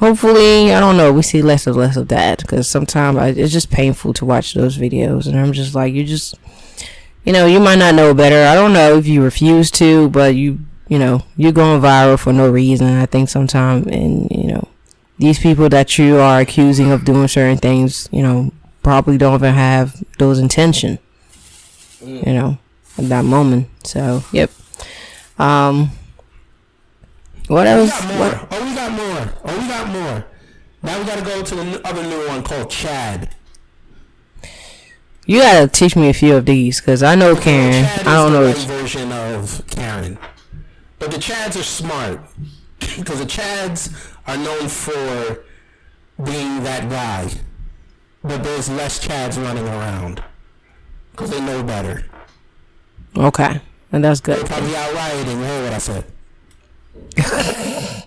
Hopefully, 0.03 0.74
I 0.74 0.81
don't 0.81 0.98
know. 0.98 1.13
We 1.13 1.22
see 1.22 1.41
less 1.41 1.65
and 1.65 1.77
less 1.77 1.95
of 1.95 2.10
that 2.10 2.39
because 2.39 2.69
sometimes 2.69 3.38
it's 3.38 3.53
just 3.53 3.72
painful 3.72 4.12
to 4.15 4.25
watch 4.25 4.53
those 4.53 4.77
videos, 4.77 5.27
and 5.27 5.39
I'm 5.39 5.53
just 5.53 5.74
like, 5.74 5.93
you 5.93 6.03
just, 6.03 6.36
you 7.24 7.31
know, 7.31 7.45
you 7.45 7.62
might 7.62 7.79
not 7.79 7.95
know 7.95 8.13
better. 8.13 8.45
I 8.45 8.53
don't 8.53 8.74
know 8.74 8.98
if 8.98 9.07
you 9.07 9.24
refuse 9.24 9.72
to, 9.72 10.10
but 10.10 10.36
you, 10.36 10.60
you 10.89 11.00
know, 11.00 11.24
you're 11.38 11.53
going 11.53 11.81
viral 11.81 12.19
for 12.19 12.33
no 12.33 12.51
reason. 12.51 12.88
I 12.88 13.05
think 13.05 13.29
sometimes, 13.29 13.88
and 13.88 14.29
you 14.29 14.48
know, 14.51 14.67
these 15.19 15.39
people 15.39 15.69
that 15.69 15.98
you 15.98 16.17
are 16.17 16.41
accusing 16.41 16.91
of 16.91 17.05
doing 17.05 17.29
certain 17.29 17.57
things, 17.57 18.10
you 18.12 18.24
know, 18.24 18.51
probably 18.81 19.17
don't 19.17 19.36
even 19.36 19.53
have 19.53 20.03
those 20.17 20.38
intention 20.38 21.00
mm. 22.01 22.27
you 22.27 22.33
know, 22.33 22.57
at 22.98 23.07
that 23.07 23.24
moment. 23.24 23.69
So, 23.86 24.24
yep. 24.33 24.51
Um, 25.39 25.91
what 27.47 27.67
else? 27.67 28.01
We 28.01 28.07
got 28.07 28.17
more. 28.17 28.47
Oh, 28.51 28.65
we 28.65 28.75
got 28.75 28.91
more. 28.91 29.33
Oh, 29.45 29.59
we 29.59 29.67
got 29.67 29.88
more. 29.89 30.25
Now 30.81 31.00
we 31.00 31.05
gotta 31.05 31.23
go 31.23 31.43
to 31.43 31.55
the 31.55 31.88
other 31.88 32.03
new 32.03 32.27
one 32.27 32.43
called 32.43 32.69
Chad. 32.69 33.35
You 35.25 35.39
gotta 35.39 35.67
teach 35.67 35.95
me 35.95 36.09
a 36.09 36.13
few 36.13 36.35
of 36.35 36.45
these, 36.45 36.81
cause 36.81 37.01
I 37.01 37.15
know 37.15 37.35
Karen. 37.35 37.85
Chad 37.85 38.07
I 38.07 38.15
don't 38.15 38.33
know. 38.33 38.45
Right 38.45 38.57
version 38.57 39.12
of 39.12 39.65
Karen, 39.67 40.17
but 41.00 41.12
the 41.12 41.17
Chads 41.17 41.59
are 41.59 41.63
smart, 41.63 42.19
because 42.79 43.19
the 43.19 43.25
Chads 43.25 43.93
are 44.27 44.38
known 44.38 44.67
for 44.67 45.45
being 46.23 46.63
that 46.63 46.89
guy, 46.89 47.31
but 48.23 48.43
there's 48.43 48.69
less 48.69 49.05
Chads 49.05 49.41
running 49.41 49.65
around. 49.65 50.23
Because 51.12 51.29
they 51.29 51.41
know 51.41 51.63
better. 51.63 52.05
Okay. 53.15 53.62
And 53.91 54.03
that's 54.03 54.19
good. 54.19 54.39
They 54.39 54.47
probably 54.47 54.69
you 54.69 54.75
heard 54.75 55.63
what 55.65 55.73
I 55.73 55.77
said. 55.77 56.05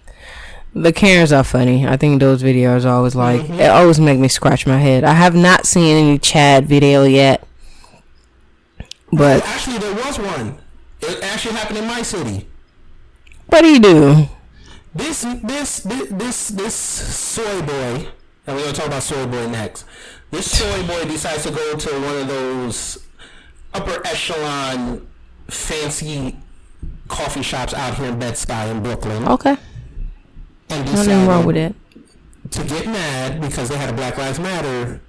the 0.74 0.92
Karens 0.92 1.32
are 1.32 1.44
funny. 1.44 1.86
I 1.86 1.96
think 1.96 2.20
those 2.20 2.42
videos 2.42 2.84
are 2.84 2.94
always 2.94 3.14
like 3.14 3.42
mm-hmm. 3.42 3.60
it 3.60 3.70
always 3.70 4.00
make 4.00 4.18
me 4.18 4.28
scratch 4.28 4.66
my 4.66 4.78
head. 4.78 5.04
I 5.04 5.14
have 5.14 5.34
not 5.34 5.66
seen 5.66 5.96
any 5.96 6.18
Chad 6.18 6.66
video 6.66 7.04
yet. 7.04 7.46
But 9.12 9.44
actually 9.44 9.78
there 9.78 9.94
was 9.94 10.18
one. 10.18 10.58
It 11.00 11.22
actually 11.22 11.54
happened 11.54 11.78
in 11.78 11.86
my 11.86 12.02
city. 12.02 12.46
What 13.46 13.62
do 13.62 13.68
you 13.68 13.80
do? 13.80 14.28
This 14.94 15.22
this 15.42 15.80
this 15.80 16.08
this, 16.10 16.48
this 16.48 16.74
soy 16.74 17.62
boy 17.62 18.08
and 18.46 18.56
we're 18.56 18.62
gonna 18.62 18.72
talk 18.72 18.86
about 18.86 19.02
soy 19.02 19.26
boy 19.26 19.46
next. 19.48 19.84
This 20.30 20.50
soy 20.50 20.86
boy 20.86 21.04
decides 21.04 21.44
to 21.44 21.50
go 21.50 21.76
to 21.76 21.90
one 22.00 22.16
of 22.16 22.28
those 22.28 23.06
upper 23.74 24.06
echelon 24.06 25.06
fancy 25.48 26.36
coffee 27.08 27.42
shops 27.42 27.74
out 27.74 27.96
here 27.96 28.06
in 28.06 28.18
Bed-Stuy 28.18 28.70
in 28.70 28.82
Brooklyn. 28.82 29.26
Okay. 29.28 29.56
And 30.68 30.84
Nothing 30.92 31.26
wrong 31.26 31.46
with 31.46 31.56
it. 31.56 31.74
To 32.50 32.64
get 32.64 32.86
mad 32.86 33.40
because 33.40 33.68
they 33.68 33.76
had 33.76 33.88
a 33.88 33.92
Black 33.92 34.16
Lives 34.18 34.38
Matter 34.38 35.00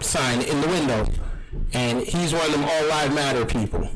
sign 0.00 0.42
in 0.42 0.60
the 0.60 0.68
window. 0.68 1.06
And 1.72 2.00
he's 2.00 2.32
one 2.32 2.46
of 2.46 2.52
them 2.52 2.64
all 2.64 2.88
lives 2.88 3.14
matter 3.14 3.44
people. 3.44 3.88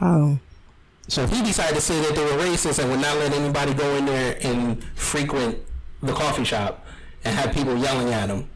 Oh. 0.00 0.38
So 1.08 1.26
he 1.26 1.42
decided 1.42 1.74
to 1.74 1.80
say 1.80 2.00
that 2.00 2.14
they 2.14 2.24
were 2.24 2.42
racist 2.42 2.78
and 2.78 2.90
would 2.90 3.00
not 3.00 3.16
let 3.18 3.32
anybody 3.32 3.74
go 3.74 3.94
in 3.96 4.06
there 4.06 4.38
and 4.42 4.82
frequent 4.94 5.58
the 6.02 6.12
coffee 6.12 6.44
shop 6.44 6.86
and 7.24 7.36
have 7.36 7.54
people 7.54 7.76
yelling 7.76 8.12
at 8.12 8.30
him. 8.30 8.48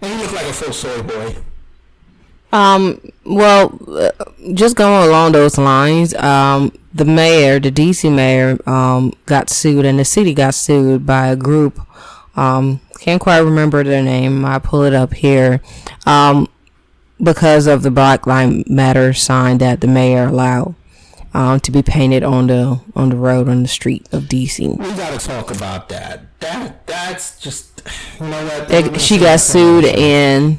And 0.00 0.12
he 0.12 0.18
looked 0.18 0.34
like 0.34 0.46
a 0.46 0.52
full 0.52 0.72
soy 0.72 1.02
boy. 1.02 1.36
Um, 2.52 3.00
well, 3.24 3.78
uh, 3.88 4.10
just 4.52 4.76
going 4.76 5.08
along 5.08 5.32
those 5.32 5.56
lines, 5.56 6.14
um, 6.14 6.72
the 6.92 7.04
mayor, 7.04 7.58
the 7.58 7.70
DC 7.70 8.14
mayor, 8.14 8.58
um, 8.68 9.14
got 9.26 9.48
sued 9.48 9.86
and 9.86 9.98
the 9.98 10.04
city 10.04 10.34
got 10.34 10.54
sued 10.54 11.06
by 11.06 11.28
a 11.28 11.36
group. 11.36 11.80
Um, 12.36 12.80
can't 12.98 13.20
quite 13.20 13.38
remember 13.38 13.82
their 13.82 14.02
name. 14.02 14.44
I 14.44 14.58
pull 14.58 14.82
it 14.82 14.94
up 14.94 15.14
here. 15.14 15.60
Um, 16.06 16.48
because 17.22 17.66
of 17.66 17.82
the 17.82 17.90
Black 17.90 18.26
Lives 18.26 18.68
Matter 18.68 19.12
sign 19.12 19.58
that 19.58 19.80
the 19.80 19.86
mayor 19.86 20.26
allowed 20.26 20.74
um, 21.34 21.60
to 21.60 21.70
be 21.70 21.82
painted 21.82 22.22
on 22.22 22.48
the 22.48 22.80
on 22.94 23.08
the 23.10 23.16
road 23.16 23.48
on 23.48 23.62
the 23.62 23.68
street 23.68 24.06
of 24.12 24.24
DC. 24.24 24.78
We 24.78 24.84
gotta 24.96 25.18
talk 25.18 25.50
about 25.50 25.88
that. 25.88 26.38
That 26.40 26.86
that's 26.86 27.40
just 27.40 27.82
you 28.20 28.26
know 28.26 28.44
what? 28.44 28.68
They, 28.68 28.98
she 28.98 29.18
got 29.18 29.40
sued 29.40 29.84
and 29.84 30.58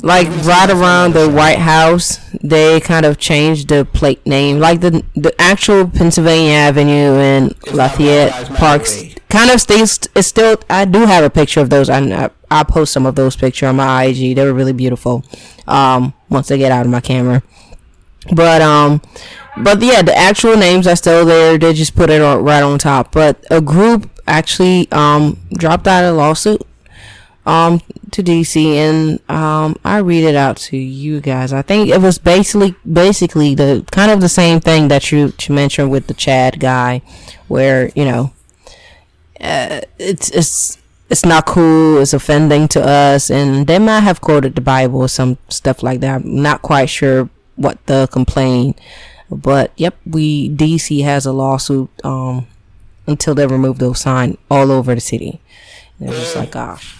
like 0.00 0.28
right 0.44 0.70
around 0.70 1.14
the 1.14 1.28
White 1.28 1.58
House, 1.58 2.18
they 2.42 2.80
kind 2.80 3.04
of 3.04 3.18
changed 3.18 3.68
the 3.68 3.84
plate 3.84 4.24
name. 4.26 4.58
Like 4.58 4.80
the 4.80 5.04
the 5.14 5.34
actual 5.40 5.88
Pennsylvania 5.88 6.52
Avenue 6.52 7.16
and 7.18 7.54
Lafayette 7.72 8.32
Parks 8.54 9.02
kind 9.28 9.50
of 9.50 9.60
stays. 9.60 10.00
It's 10.14 10.28
still. 10.28 10.58
I 10.70 10.84
do 10.84 11.06
have 11.06 11.24
a 11.24 11.30
picture 11.30 11.60
of 11.60 11.70
those. 11.70 11.90
I 11.90 12.30
I 12.50 12.62
post 12.64 12.92
some 12.92 13.06
of 13.06 13.14
those 13.14 13.36
pictures 13.36 13.68
on 13.68 13.76
my 13.76 14.04
IG. 14.04 14.36
They 14.36 14.44
were 14.44 14.54
really 14.54 14.72
beautiful. 14.72 15.24
Um, 15.66 16.14
once 16.28 16.48
they 16.48 16.58
get 16.58 16.72
out 16.72 16.84
of 16.86 16.90
my 16.90 17.00
camera, 17.00 17.42
but 18.34 18.62
um 18.62 19.00
but 19.56 19.82
yeah, 19.82 20.02
the 20.02 20.16
actual 20.16 20.56
names 20.56 20.86
are 20.86 20.96
still 20.96 21.26
there. 21.26 21.58
They 21.58 21.74
just 21.74 21.94
put 21.94 22.08
it 22.10 22.22
on, 22.22 22.42
right 22.42 22.62
on 22.62 22.78
top. 22.78 23.12
But 23.12 23.44
a 23.50 23.60
group 23.60 24.08
actually 24.26 24.90
um, 24.92 25.38
dropped 25.52 25.86
out 25.86 26.04
a 26.04 26.12
lawsuit 26.12 26.62
um, 27.44 27.80
to 28.12 28.22
DC, 28.22 28.64
and 28.74 29.18
um, 29.30 29.76
I 29.84 29.98
read 29.98 30.24
it 30.24 30.34
out 30.34 30.56
to 30.68 30.76
you 30.76 31.20
guys. 31.20 31.52
I 31.52 31.62
think 31.62 31.88
it 31.88 32.00
was 32.00 32.18
basically 32.18 32.74
basically 32.90 33.54
the 33.54 33.84
kind 33.90 34.10
of 34.10 34.20
the 34.20 34.28
same 34.28 34.60
thing 34.60 34.88
that 34.88 35.10
you, 35.10 35.32
you 35.40 35.54
mentioned 35.54 35.90
with 35.90 36.06
the 36.06 36.14
Chad 36.14 36.60
guy, 36.60 37.02
where 37.48 37.90
you 37.94 38.04
know 38.04 38.32
uh, 39.40 39.80
it's 39.98 40.30
it's 40.30 40.78
it's 41.10 41.24
not 41.24 41.46
cool, 41.46 41.98
it's 41.98 42.12
offending 42.12 42.68
to 42.68 42.82
us, 42.82 43.30
and 43.30 43.66
they 43.66 43.78
might 43.78 44.00
have 44.00 44.20
quoted 44.20 44.54
the 44.54 44.60
Bible 44.60 45.00
or 45.00 45.08
some 45.08 45.38
stuff 45.48 45.82
like 45.82 46.00
that. 46.00 46.22
I'm 46.22 46.42
not 46.42 46.62
quite 46.62 46.90
sure 46.90 47.28
what 47.56 47.84
the 47.86 48.08
complaint 48.12 48.78
but 49.32 49.72
yep, 49.76 49.96
we 50.04 50.50
DC 50.50 51.02
has 51.04 51.24
a 51.24 51.32
lawsuit 51.32 51.90
um 52.04 52.46
until 53.06 53.34
they 53.34 53.46
remove 53.46 53.78
those 53.78 54.00
signs 54.00 54.36
all 54.50 54.70
over 54.70 54.94
the 54.94 55.00
city. 55.00 55.40
And 55.98 56.10
it's 56.10 56.18
just 56.18 56.36
like, 56.36 56.52
gosh. 56.52 56.96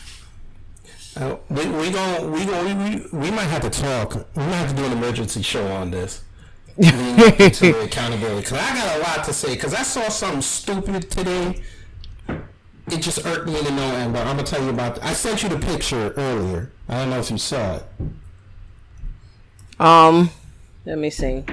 Uh, 1.15 1.37
we 1.51 1.67
we 1.67 1.91
going 1.91 2.33
we 2.33 2.45
going 2.45 2.79
we, 2.79 2.97
we, 2.97 3.19
we 3.19 3.31
might 3.31 3.45
have 3.45 3.63
to 3.63 3.71
talk. 3.71 4.15
We 4.35 4.43
might 4.45 4.55
have 4.55 4.71
to 4.71 4.77
do 4.77 4.85
an 4.85 4.93
emergency 4.93 5.43
show 5.43 5.67
on 5.69 5.91
this. 5.91 6.23
to 6.81 7.81
accountability 7.83 8.41
because 8.41 8.53
I 8.53 8.75
got 8.75 8.97
a 8.97 9.01
lot 9.03 9.25
to 9.27 9.33
say 9.35 9.55
because 9.55 9.75
I 9.75 9.83
saw 9.83 10.09
something 10.09 10.41
stupid 10.41 11.11
today 11.11 11.63
it 12.91 13.01
just 13.01 13.25
irked 13.27 13.47
me 13.47 13.63
to 13.63 13.71
no 13.71 13.83
end. 13.97 14.13
But 14.13 14.27
I'm 14.27 14.37
gonna 14.37 14.47
tell 14.47 14.63
you 14.63 14.71
about. 14.71 15.03
I 15.03 15.13
sent 15.13 15.43
you 15.43 15.49
the 15.49 15.59
picture 15.59 16.13
earlier. 16.17 16.73
I 16.89 16.99
don't 16.99 17.11
know 17.11 17.21
if 17.21 17.31
you 17.31 17.39
saw 17.39 17.77
it. 17.77 17.85
Um, 19.79 20.31
let 20.85 20.99
me 20.99 21.11
see. 21.11 21.45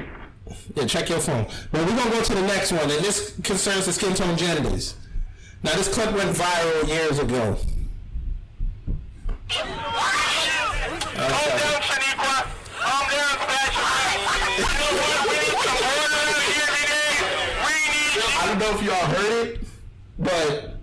Yeah, 0.75 0.85
check 0.85 1.09
your 1.09 1.19
phone. 1.19 1.45
But 1.71 1.85
we're 1.85 1.95
gonna 1.95 2.11
go 2.11 2.23
to 2.23 2.35
the 2.35 2.41
next 2.41 2.71
one, 2.71 2.81
and 2.81 3.03
this 3.03 3.35
concerns 3.43 3.85
the 3.85 3.93
skin 3.93 4.13
tone 4.13 4.37
genitals. 4.37 4.95
Now, 5.61 5.75
this 5.75 5.93
clip 5.93 6.13
went 6.13 6.35
viral 6.35 6.87
years 6.87 7.19
ago. 7.19 7.57
I 9.51 9.55
don't 18.45 18.59
know 18.59 18.71
if 18.75 18.83
y'all 18.83 18.93
heard 18.93 19.47
it, 19.47 19.59
but 20.19 20.75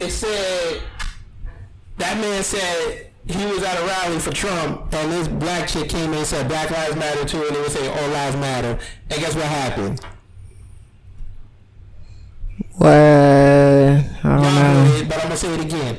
it 0.00 0.10
said 0.10 0.82
that 1.98 2.16
man 2.18 2.42
said 2.42 3.10
he 3.26 3.44
was 3.46 3.62
at 3.62 3.82
a 3.82 3.86
rally 3.86 4.18
for 4.18 4.32
Trump, 4.32 4.94
and 4.94 5.12
this 5.12 5.28
black 5.28 5.68
chick 5.68 5.90
came 5.90 6.12
in 6.12 6.18
and 6.18 6.26
said 6.26 6.48
Black 6.48 6.70
Lives 6.70 6.96
Matter 6.96 7.24
too, 7.24 7.44
and 7.44 7.54
they 7.54 7.60
would 7.60 7.70
say 7.70 7.86
All 7.88 8.08
Lives 8.08 8.36
Matter. 8.36 8.78
And 9.10 9.20
guess 9.20 9.34
what 9.34 9.44
happened? 9.44 10.00
What? 12.76 12.88
I 12.92 14.04
don't 14.22 14.42
know. 14.42 14.94
it, 14.96 15.08
but 15.08 15.16
I'm 15.18 15.24
gonna 15.24 15.36
say 15.36 15.52
it 15.52 15.60
again. 15.60 15.98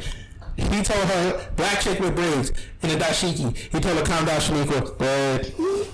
He 0.57 0.83
told 0.83 1.05
her, 1.05 1.51
black 1.55 1.81
chick 1.81 1.99
with 1.99 2.15
braids 2.15 2.51
in 2.81 2.89
a 2.89 2.93
dashiki. 2.93 3.55
He 3.55 3.79
told 3.79 3.97
her, 3.97 4.03
calm 4.03 4.25
down, 4.25 4.39
Shaniqua. 4.39 5.93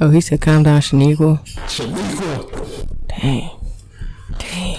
Oh, 0.00 0.10
he 0.10 0.20
said, 0.20 0.40
"Calm 0.40 0.62
down, 0.62 0.80
Shaniqua." 0.80 1.44
Shaniqua. 1.66 2.86
Dang. 3.08 3.50
Dang. 4.38 4.78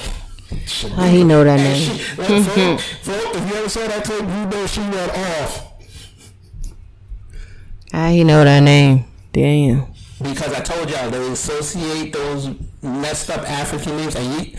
How 0.96 1.08
he 1.08 1.26
know 1.26 1.44
that 1.44 1.58
name? 1.58 1.76
she, 1.76 2.16
like, 2.16 2.44
folk, 2.46 2.80
folk, 3.04 3.36
if 3.36 3.50
you 3.50 3.56
ever 3.58 3.70
saw 3.70 3.86
that 3.88 4.04
clip, 4.06 4.22
you 4.22 4.28
know 4.28 4.66
she 4.66 4.80
went 4.80 5.12
off. 5.12 5.74
How 7.92 8.10
he 8.12 8.24
know 8.24 8.44
that 8.46 8.62
name? 8.62 9.06
Damn. 9.34 9.88
Because 10.22 10.54
I 10.54 10.62
told 10.62 10.90
y'all 10.90 11.10
they 11.10 11.32
associate 11.32 12.14
those 12.14 12.50
messed 12.82 13.30
up 13.30 13.42
African 13.50 13.98
names 13.98 14.16
and 14.16 14.48
you, 14.48 14.58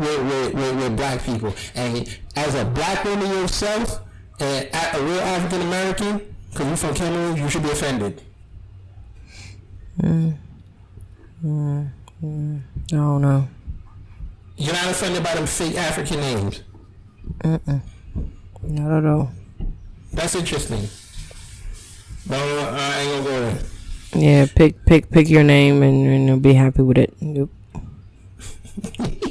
with, 0.00 0.18
with, 0.24 0.54
with, 0.54 0.76
with 0.76 0.96
black 0.96 1.22
people. 1.22 1.54
And 1.74 2.18
as 2.36 2.54
a 2.54 2.64
black 2.64 3.04
woman 3.04 3.30
yourself, 3.30 4.00
and 4.40 4.68
a, 4.72 4.96
a 4.96 5.02
real 5.02 5.20
African 5.20 5.62
American, 5.62 6.34
because 6.50 6.66
you're 6.66 6.76
from 6.76 6.94
Cameroon, 6.94 7.36
you 7.36 7.48
should 7.48 7.62
be 7.62 7.70
offended. 7.70 8.22
Mm. 10.00 10.36
Mm. 11.44 11.90
Mm. 12.22 12.60
I 12.92 12.96
don't 12.96 13.22
know. 13.22 13.48
You're 14.56 14.74
not 14.74 14.90
offended 14.90 15.22
by 15.22 15.34
them 15.34 15.46
fake 15.46 15.76
African 15.76 16.20
names. 16.20 16.62
Mm-mm. 17.38 17.80
Not 18.62 18.98
at 18.98 19.06
all. 19.06 19.32
That's 20.12 20.34
interesting. 20.34 20.88
But 22.26 22.38
uh, 22.38 22.70
I 22.72 23.00
ain't 23.00 23.10
gonna 23.10 23.24
go 23.24 23.40
there. 23.40 23.58
Yeah, 24.12 24.46
pick 24.54 24.84
pick 24.84 25.10
pick 25.10 25.28
your 25.30 25.44
name 25.44 25.82
and, 25.82 26.06
and 26.06 26.26
you'll 26.26 26.40
be 26.40 26.54
happy 26.54 26.82
with 26.82 26.98
it. 26.98 27.14
Yep. 27.20 27.48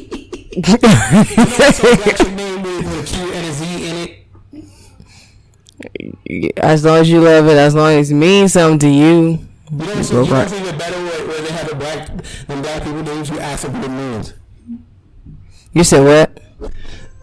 As 6.58 6.84
long 6.84 6.98
as 6.98 7.10
you 7.10 7.22
love 7.22 7.48
it, 7.48 7.58
as 7.58 7.76
long 7.76 7.92
as 7.94 8.12
it 8.12 8.16
means 8.16 8.54
something 8.54 8.80
to 8.80 8.90
you, 8.90 9.40
You 9.72 9.78
know 9.78 10.04
go 10.10 10.24
you 10.24 10.34
right. 10.34 10.52
even 10.52 10.78
better 10.78 10.98
where, 10.98 11.28
where 11.28 11.42
they 11.42 11.52
have 11.52 11.70
the 11.70 11.76
black, 11.76 12.08
them 12.48 12.62
black 12.62 12.84
people 12.84 13.40
ask 13.40 13.68
what 13.68 13.84
it 13.84 13.90
means. 13.90 14.34
You 15.74 15.84
said 15.84 16.04
what? 16.04 16.72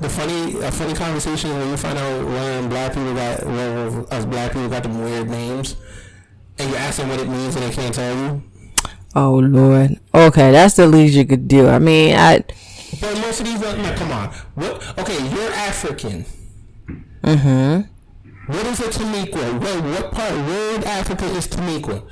The 0.00 0.09
funny, 0.09 0.61
a 0.61 0.71
funny 0.71 0.95
conversation 0.95 1.50
when 1.50 1.71
you 1.71 1.76
find 1.76 1.99
out 1.99 2.25
when 2.25 2.64
um, 2.64 2.68
black 2.68 2.92
people 2.92 3.14
got, 3.14 3.45
when 3.45 4.06
us 4.11 4.25
black 4.26 4.52
people 4.52 4.68
got 4.68 4.83
them 4.83 5.02
weird 5.02 5.29
names, 5.29 5.77
and 6.59 6.70
you 6.70 6.77
ask 6.77 6.98
them 6.98 7.09
what 7.09 7.18
it 7.18 7.29
means 7.29 7.57
and 7.57 7.64
they 7.64 7.72
can't 7.72 7.94
tell 7.94 8.14
you. 8.14 8.42
Oh 9.14 9.38
Lord. 9.38 9.98
Okay, 10.14 10.53
that's 10.53 10.77
the 10.77 10.87
least 10.87 11.14
you 11.14 11.24
could 11.24 11.48
do. 11.48 11.68
I 11.68 11.79
mean, 11.79 12.14
I. 12.14 12.44
But 13.00 13.14
most 13.20 13.40
of 13.40 13.46
these, 13.46 13.62
are, 13.62 13.76
no, 13.76 13.94
come 13.94 14.11
on. 14.12 14.28
What? 14.54 14.98
Okay, 14.98 15.18
you're 15.35 15.52
African. 15.52 16.24
Mm-hmm. 17.22 18.52
What 18.52 18.66
is 18.66 18.80
a 18.80 18.85
Tamiqua? 18.85 19.61
What, 19.61 19.85
what 19.85 20.12
part? 20.12 20.32
Where 20.32 20.76
in 20.76 20.85
Africa 20.85 21.24
is 21.26 21.48
Tamiqua? 21.48 22.02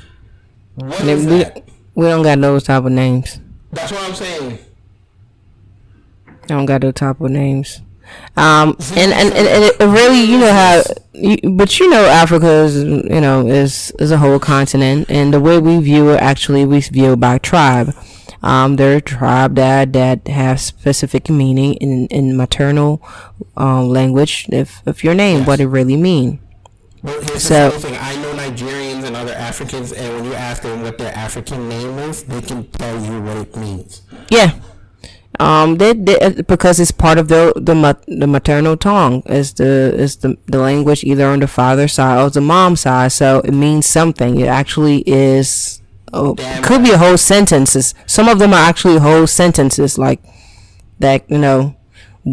What 0.75 1.03
We, 1.03 1.11
is 1.11 1.27
we, 1.27 1.39
that? 1.39 1.65
we 1.95 2.07
don't 2.07 2.23
got 2.23 2.41
those 2.41 2.65
type 2.65 2.85
of 2.85 2.93
names. 2.93 3.39
That's 3.73 3.93
what 3.93 4.03
I'm 4.09 4.15
saying. 4.15 4.59
I 6.27 6.47
don't 6.47 6.67
got 6.67 6.81
those 6.81 6.95
type 6.95 7.21
of 7.21 7.31
names. 7.31 7.81
Um, 8.37 8.77
and, 8.97 9.13
and, 9.13 9.33
and, 9.33 9.47
and 9.49 9.65
it 9.65 9.81
really, 9.81 10.23
you 10.25 10.39
know 10.39 10.53
how, 10.53 10.83
you, 11.13 11.37
but 11.53 11.79
you 11.81 11.89
know, 11.89 12.05
Africa 12.05 12.47
is, 12.47 12.83
you 12.83 13.21
know, 13.21 13.47
is, 13.47 13.93
is 13.99 14.11
a 14.11 14.19
whole 14.19 14.39
continent, 14.39 15.09
and 15.09 15.33
the 15.33 15.41
way 15.41 15.59
we 15.59 15.79
view 15.81 16.11
it, 16.11 16.21
actually, 16.21 16.65
we 16.67 16.81
view 16.81 17.13
it 17.13 17.21
by 17.21 17.39
tribe. 17.39 17.95
Um, 18.45 18.77
there 18.77 18.95
are 18.95 19.01
tribe 19.01 19.55
that, 19.57 19.95
that 19.95 20.29
have 20.29 20.61
specific 20.61 21.31
meaning 21.31 21.75
in, 21.75 22.07
in 22.09 22.37
maternal, 22.37 23.01
um, 23.57 23.89
language, 23.89 24.47
if, 24.53 24.83
if 24.87 25.03
your 25.03 25.15
name, 25.15 25.47
what 25.47 25.61
it 25.61 25.67
really 25.67 25.97
mean. 25.97 26.41
Well, 27.03 27.19
here's 27.23 27.43
So- 27.45 27.71
thing. 27.71 27.97
I 27.99 28.15
know 28.17 28.35
Nigerians 28.35 29.05
and 29.05 29.17
other 29.17 29.33
Africans, 29.33 29.93
and 29.93 30.15
when 30.15 30.25
you 30.27 30.35
ask 30.35 30.63
them 30.63 30.83
what 30.83 30.99
their 30.99 31.15
African 31.15 31.71
name 31.71 31.99
is, 32.01 32.25
they 32.25 32.43
can 32.43 32.67
tell 32.73 33.03
you 33.03 33.23
what 33.23 33.39
it 33.39 33.57
means. 33.57 34.03
Yeah. 34.31 34.53
Um, 35.41 35.79
they, 35.79 35.95
they 35.95 36.21
uh, 36.21 36.43
because 36.47 36.79
it's 36.79 36.93
part 36.93 37.19
of 37.19 37.27
the 37.29 37.53
the 37.57 37.75
the 38.07 38.27
maternal 38.29 38.77
tongue. 38.77 39.23
It's 39.27 39.53
the 39.55 39.93
it's 39.99 40.17
the 40.17 40.37
the 40.47 40.59
language 40.59 41.03
either 41.03 41.27
on 41.27 41.41
the 41.41 41.49
father's 41.49 41.95
side 41.95 42.23
or 42.23 42.31
the 42.31 42.41
mom's 42.41 42.83
side. 42.83 43.11
So 43.11 43.41
it 43.41 43.53
means 43.53 43.85
something. 43.87 44.39
It 44.39 44.47
actually 44.47 45.03
is. 45.09 45.81
Oh, 46.15 46.35
could 46.63 46.83
be 46.83 46.93
a 46.93 46.99
whole 46.99 47.19
sentences. 47.19 47.95
Some 48.07 48.29
of 48.29 48.39
them 48.39 48.53
are 48.53 48.69
actually 48.69 48.99
whole 48.99 49.27
sentences, 49.27 49.99
like 49.99 50.21
that. 51.01 51.29
You 51.31 51.39
know, 51.39 51.77
a 52.27 52.31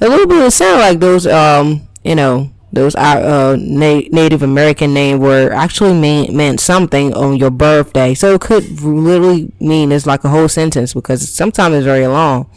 little 0.00 0.26
bit. 0.26 0.42
It 0.42 0.50
sound 0.50 0.80
like 0.80 1.00
those. 1.00 1.26
Um, 1.26 1.88
you 2.02 2.14
know, 2.14 2.50
those 2.72 2.94
uh, 2.94 2.98
uh 2.98 3.56
na- 3.58 4.08
Native 4.10 4.42
American 4.42 4.94
name 4.94 5.18
were 5.18 5.52
actually 5.52 5.94
mean, 5.94 6.36
meant 6.36 6.60
something 6.60 7.14
on 7.14 7.36
your 7.36 7.50
birthday. 7.50 8.14
So 8.14 8.34
it 8.34 8.40
could 8.40 8.82
literally 8.82 9.52
mean 9.60 9.92
it's 9.92 10.06
like 10.06 10.24
a 10.24 10.28
whole 10.28 10.48
sentence 10.48 10.94
because 10.94 11.28
sometimes 11.28 11.76
it's 11.76 11.84
very 11.84 12.06
long. 12.06 12.50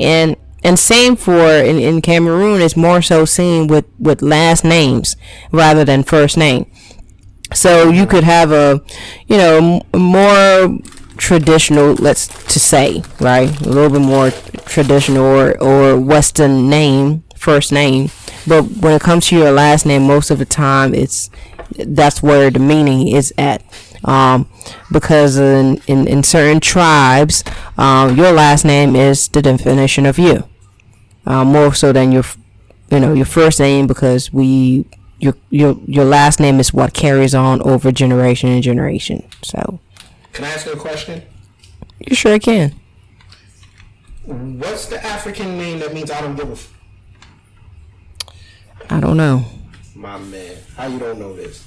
And 0.00 0.36
and 0.64 0.78
same 0.78 1.16
for 1.16 1.46
in, 1.46 1.78
in 1.78 2.00
Cameroon 2.02 2.60
it's 2.60 2.76
more 2.76 3.02
so 3.02 3.24
seen 3.24 3.66
with, 3.66 3.86
with 3.98 4.22
last 4.22 4.64
names 4.64 5.16
rather 5.50 5.84
than 5.84 6.02
first 6.02 6.36
name. 6.36 6.70
So 7.54 7.90
you 7.90 8.06
could 8.06 8.24
have 8.24 8.52
a, 8.52 8.80
you 9.26 9.36
know, 9.36 9.80
m- 9.94 10.00
more 10.00 10.78
traditional, 11.16 11.94
let's 11.94 12.26
to 12.52 12.58
say, 12.60 13.02
right, 13.20 13.48
a 13.60 13.68
little 13.68 13.90
bit 13.90 14.00
more 14.00 14.30
traditional 14.66 15.24
or, 15.24 15.62
or 15.62 15.98
Western 16.00 16.68
name, 16.68 17.24
first 17.36 17.72
name. 17.72 18.10
But 18.46 18.62
when 18.64 18.94
it 18.94 19.02
comes 19.02 19.28
to 19.28 19.36
your 19.36 19.52
last 19.52 19.86
name, 19.86 20.02
most 20.06 20.30
of 20.30 20.38
the 20.38 20.44
time 20.44 20.94
it's 20.94 21.30
that's 21.86 22.22
where 22.22 22.50
the 22.50 22.58
meaning 22.58 23.08
is 23.08 23.32
at. 23.38 23.62
Um, 24.04 24.48
because 24.90 25.38
in, 25.38 25.80
in, 25.86 26.08
in 26.08 26.22
certain 26.24 26.58
tribes, 26.60 27.44
um, 27.78 28.16
your 28.16 28.32
last 28.32 28.64
name 28.64 28.96
is 28.96 29.28
the 29.28 29.40
definition 29.42 30.06
of 30.06 30.18
you. 30.18 30.48
Uh, 31.24 31.44
more 31.44 31.72
so 31.72 31.92
than 31.92 32.10
your, 32.10 32.24
you 32.90 32.98
know, 32.98 33.12
your 33.14 33.24
first 33.26 33.60
name 33.60 33.86
because 33.86 34.32
we 34.32 34.84
your 35.22 35.34
your 35.50 35.76
your 35.86 36.04
last 36.04 36.40
name 36.40 36.58
is 36.60 36.74
what 36.74 36.92
carries 36.92 37.34
on 37.34 37.62
over 37.62 37.92
generation 37.92 38.50
and 38.50 38.62
generation. 38.62 39.22
So 39.42 39.78
Can 40.32 40.44
I 40.44 40.48
ask 40.50 40.66
you 40.66 40.72
a 40.72 40.76
question? 40.76 41.22
you 42.00 42.16
sure 42.16 42.38
can. 42.38 42.74
What's 44.24 44.86
the 44.86 45.04
African 45.04 45.56
name 45.56 45.78
that 45.80 45.94
means 45.94 46.10
I 46.10 46.20
don't 46.20 46.34
give 46.36 46.48
a 46.48 46.52
f- 46.52 46.72
I 48.90 49.00
don't 49.00 49.16
know. 49.16 49.44
My 49.94 50.18
man, 50.18 50.56
how 50.76 50.86
you 50.88 50.98
don't 50.98 51.18
know 51.18 51.34
this? 51.34 51.64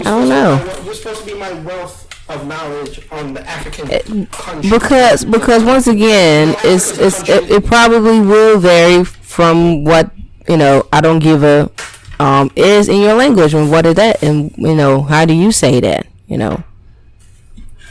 I 0.00 0.02
don't 0.02 0.28
know. 0.28 0.80
You're 0.84 0.94
supposed 0.94 1.20
to 1.20 1.26
be 1.26 1.34
my 1.34 1.52
wealth 1.60 2.06
of 2.28 2.46
knowledge 2.46 3.00
on 3.10 3.32
the 3.34 3.40
African 3.48 3.90
It- 3.90 4.30
country. 4.30 4.70
Because 4.70 5.24
because 5.24 5.64
once 5.64 5.86
again, 5.86 6.54
it's 6.64 6.98
it's 6.98 7.26
it, 7.28 7.50
it 7.50 7.64
probably 7.64 8.20
will 8.20 8.58
vary 8.58 9.04
from 9.04 9.84
what 9.84 10.10
you 10.48 10.56
know. 10.58 10.86
I 10.92 11.00
don't 11.00 11.20
give 11.20 11.42
a 11.42 11.70
um 12.18 12.50
is 12.56 12.88
in 12.88 13.00
your 13.00 13.14
language 13.14 13.54
and 13.54 13.70
what 13.70 13.84
is 13.86 13.94
that 13.94 14.22
and 14.22 14.54
you 14.56 14.74
know 14.74 15.02
how 15.02 15.24
do 15.24 15.34
you 15.34 15.52
say 15.52 15.80
that 15.80 16.06
you 16.26 16.36
know. 16.36 16.62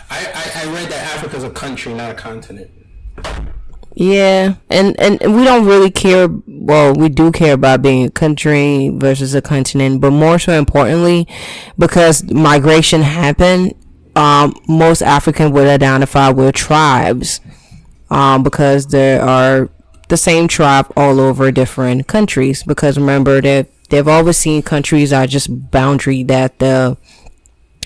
I, 0.09 0.19
I, 0.19 0.61
I 0.63 0.73
read 0.73 0.89
that 0.91 1.15
Africa's 1.15 1.43
a 1.43 1.49
country, 1.49 1.93
not 1.93 2.11
a 2.11 2.13
continent. 2.13 2.69
Yeah, 3.95 4.55
and, 4.69 4.99
and 4.99 5.35
we 5.35 5.45
don't 5.45 5.65
really 5.65 5.89
care. 5.89 6.27
Well, 6.47 6.93
we 6.93 7.07
do 7.07 7.31
care 7.31 7.53
about 7.53 7.81
being 7.81 8.05
a 8.05 8.11
country 8.11 8.89
versus 8.89 9.33
a 9.33 9.41
continent, 9.41 10.01
but 10.01 10.11
more 10.11 10.37
so 10.37 10.51
importantly, 10.53 11.27
because 11.79 12.29
migration 12.29 13.01
happened, 13.01 13.73
um, 14.17 14.53
most 14.67 15.01
African 15.01 15.51
would 15.53 15.67
identify 15.67 16.29
with 16.29 16.55
tribes, 16.55 17.39
um, 18.09 18.43
because 18.43 18.87
there 18.87 19.21
are 19.21 19.69
the 20.09 20.17
same 20.17 20.49
tribe 20.49 20.91
all 20.97 21.19
over 21.19 21.51
different 21.51 22.05
countries 22.07 22.63
because 22.63 22.97
remember 22.97 23.41
that 23.41 23.67
they've 23.95 24.07
always 24.09 24.35
seen 24.35 24.61
countries 24.61 25.13
are 25.13 25.25
just 25.25 25.71
boundary 25.71 26.21
that 26.23 26.59
the 26.59 26.97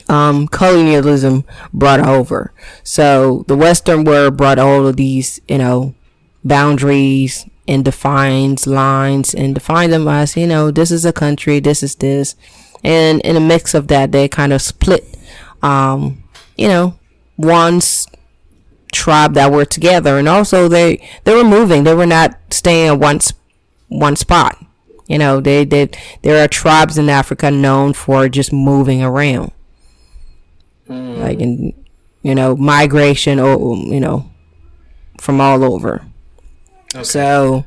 um, 0.07 0.47
colonialism 0.47 1.45
brought 1.71 1.99
over. 1.99 2.51
So 2.83 3.45
the 3.47 3.55
Western 3.55 4.05
world 4.05 4.35
brought 4.35 4.57
all 4.57 4.87
of 4.87 4.97
these, 4.97 5.39
you 5.47 5.59
know, 5.59 5.93
boundaries 6.43 7.45
and 7.67 7.85
defines 7.85 8.65
lines 8.65 9.35
and 9.35 9.53
define 9.53 9.91
them 9.91 10.07
as, 10.07 10.35
you 10.35 10.47
know, 10.47 10.71
this 10.71 10.89
is 10.89 11.05
a 11.05 11.13
country, 11.13 11.59
this 11.59 11.83
is 11.83 11.93
this. 11.93 12.35
And 12.83 13.21
in 13.21 13.35
a 13.35 13.39
mix 13.39 13.75
of 13.75 13.87
that, 13.89 14.11
they 14.11 14.27
kind 14.27 14.51
of 14.51 14.63
split, 14.63 15.15
um, 15.61 16.23
you 16.57 16.67
know, 16.67 16.97
one's 17.37 18.07
tribe 18.91 19.35
that 19.35 19.51
were 19.51 19.65
together. 19.65 20.17
And 20.17 20.27
also 20.27 20.67
they, 20.67 21.07
they 21.25 21.35
were 21.35 21.43
moving. 21.43 21.83
They 21.83 21.93
were 21.93 22.07
not 22.07 22.35
staying 22.49 22.93
in 22.93 22.99
one, 22.99 23.19
one 23.89 24.15
spot. 24.15 24.58
You 25.09 25.17
know, 25.17 25.41
they, 25.41 25.65
they, 25.65 25.89
there 26.21 26.41
are 26.41 26.47
tribes 26.47 26.99
in 26.99 27.09
Africa 27.09 27.49
known 27.49 27.93
for 27.93 28.29
just 28.29 28.53
moving 28.53 29.03
around. 29.03 29.51
Mm. 30.87 31.17
Like 31.17 31.39
in, 31.39 31.73
you 32.21 32.35
know, 32.35 32.55
migration 32.55 33.39
or, 33.39 33.75
you 33.75 33.99
know, 33.99 34.29
from 35.19 35.41
all 35.41 35.63
over. 35.63 36.05
Okay. 36.93 37.03
So, 37.03 37.65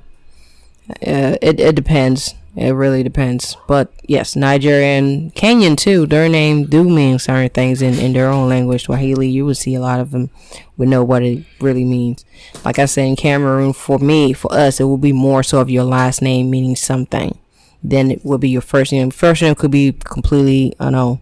uh, 0.89 1.37
it, 1.43 1.59
it 1.59 1.75
depends. 1.75 2.35
It 2.55 2.73
really 2.73 3.03
depends. 3.03 3.57
But 3.67 3.93
yes, 4.03 4.37
Nigerian, 4.37 5.31
Kenyan 5.31 5.77
too, 5.77 6.05
their 6.05 6.29
name 6.29 6.67
do 6.67 6.85
mean 6.85 7.19
certain 7.19 7.49
things 7.49 7.81
in, 7.81 7.95
in 7.95 8.13
their 8.13 8.29
own 8.29 8.49
language. 8.49 8.85
Swahili, 8.85 9.29
you 9.29 9.47
would 9.47 9.57
see 9.57 9.75
a 9.75 9.81
lot 9.81 10.01
of 10.01 10.11
them 10.11 10.29
would 10.77 10.89
know 10.89 11.03
what 11.03 11.23
it 11.23 11.45
really 11.61 11.85
means. 11.85 12.27
Like 12.63 12.79
I 12.79 12.85
said, 12.85 13.07
in 13.07 13.17
Cameroon, 13.17 13.73
for 13.73 13.99
me, 13.99 14.35
for 14.35 14.53
us, 14.53 14.81
it 14.81 14.85
will 14.85 14.99
be 14.99 15.13
more 15.13 15.43
so 15.43 15.61
of 15.61 15.71
your 15.71 15.85
last 15.85 16.21
name 16.21 16.51
meaning 16.51 16.77
something 16.77 17.39
than 17.83 18.11
it 18.11 18.23
would 18.23 18.43
be 18.43 18.51
your 18.51 18.61
first 18.61 18.93
name. 18.93 19.11
First 19.11 19.41
name 19.41 19.55
could 19.55 19.71
be 19.71 19.93
completely, 19.93 20.75
I 20.79 20.85
don't 20.85 20.93
know, 20.93 21.21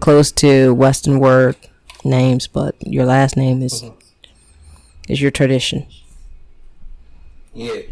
close 0.00 0.32
to 0.32 0.74
Western 0.74 1.20
word 1.20 1.56
names, 2.04 2.46
but 2.46 2.74
your 2.80 3.04
last 3.04 3.36
name 3.36 3.62
is 3.62 3.82
mm-hmm. 3.82 5.12
is 5.12 5.20
your 5.20 5.30
tradition. 5.30 5.86
Yeah. 7.52 7.82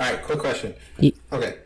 All 0.00 0.12
right. 0.12 0.22
Quick 0.22 0.38
question. 0.38 0.74
Yeah. 0.98 1.12
Okay. 1.32 1.58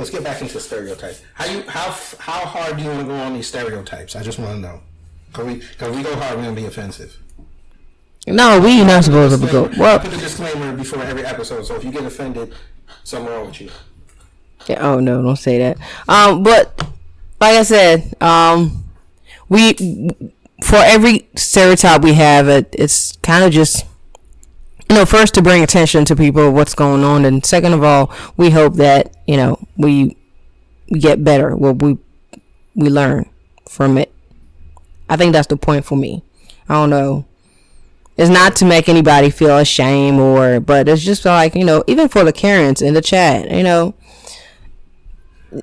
Let's 0.00 0.08
get 0.08 0.24
back 0.24 0.40
into 0.40 0.58
stereotypes. 0.58 1.20
How 1.34 1.44
you 1.44 1.60
how 1.68 1.94
how 2.18 2.46
hard 2.46 2.78
do 2.78 2.82
you 2.82 2.88
want 2.88 3.00
to 3.00 3.06
go 3.06 3.14
on 3.16 3.34
these 3.34 3.46
stereotypes? 3.46 4.16
I 4.16 4.22
just 4.22 4.38
want 4.38 4.52
to 4.52 4.58
know. 4.58 4.80
Cause 5.34 5.44
we 5.44 5.60
cause 5.76 5.94
we 5.94 6.02
go 6.02 6.16
hard, 6.16 6.38
we're 6.38 6.44
gonna 6.44 6.56
be 6.56 6.64
offensive. 6.64 7.18
No, 8.26 8.58
we 8.58 8.82
not 8.82 9.04
supposed 9.04 9.38
to 9.38 9.52
go. 9.52 9.70
Well, 9.78 9.98
put 9.98 10.10
a 10.14 10.16
disclaimer 10.16 10.74
before 10.74 11.02
every 11.02 11.26
episode, 11.26 11.66
so 11.66 11.76
if 11.76 11.84
you 11.84 11.92
get 11.92 12.06
offended, 12.06 12.54
something 13.04 13.30
wrong 13.30 13.48
with 13.48 13.60
you. 13.60 13.70
Yeah. 14.66 14.78
Oh 14.80 15.00
no, 15.00 15.20
don't 15.20 15.36
say 15.36 15.58
that. 15.58 15.76
Um, 16.08 16.44
but 16.44 16.82
like 17.38 17.56
I 17.56 17.62
said, 17.62 18.14
um, 18.22 18.84
we 19.50 19.74
for 20.64 20.76
every 20.76 21.28
stereotype 21.36 22.00
we 22.00 22.14
have, 22.14 22.48
it, 22.48 22.74
it's 22.78 23.18
kind 23.18 23.44
of 23.44 23.52
just 23.52 23.84
you 24.90 24.96
know, 24.96 25.06
first 25.06 25.34
to 25.34 25.42
bring 25.42 25.62
attention 25.62 26.04
to 26.06 26.16
people 26.16 26.50
what's 26.50 26.74
going 26.74 27.04
on, 27.04 27.24
and 27.24 27.46
second 27.46 27.74
of 27.74 27.84
all, 27.84 28.12
we 28.36 28.50
hope 28.50 28.74
that 28.74 29.16
you 29.24 29.36
know 29.36 29.56
we 29.76 30.16
get 30.88 31.22
better. 31.22 31.54
Well, 31.54 31.74
we 31.74 31.96
we 32.74 32.90
learn 32.90 33.30
from 33.68 33.96
it. 33.96 34.12
I 35.08 35.16
think 35.16 35.32
that's 35.32 35.46
the 35.46 35.56
point 35.56 35.84
for 35.84 35.96
me. 35.96 36.24
I 36.68 36.74
don't 36.74 36.90
know. 36.90 37.24
It's 38.16 38.30
not 38.30 38.56
to 38.56 38.64
make 38.64 38.88
anybody 38.88 39.30
feel 39.30 39.58
ashamed 39.58 40.18
or, 40.18 40.58
but 40.58 40.88
it's 40.88 41.02
just 41.02 41.24
like 41.24 41.54
you 41.54 41.64
know, 41.64 41.84
even 41.86 42.08
for 42.08 42.24
the 42.24 42.32
Karens 42.32 42.82
in 42.82 42.94
the 42.94 43.00
chat, 43.00 43.48
you 43.48 43.62
know, 43.62 43.94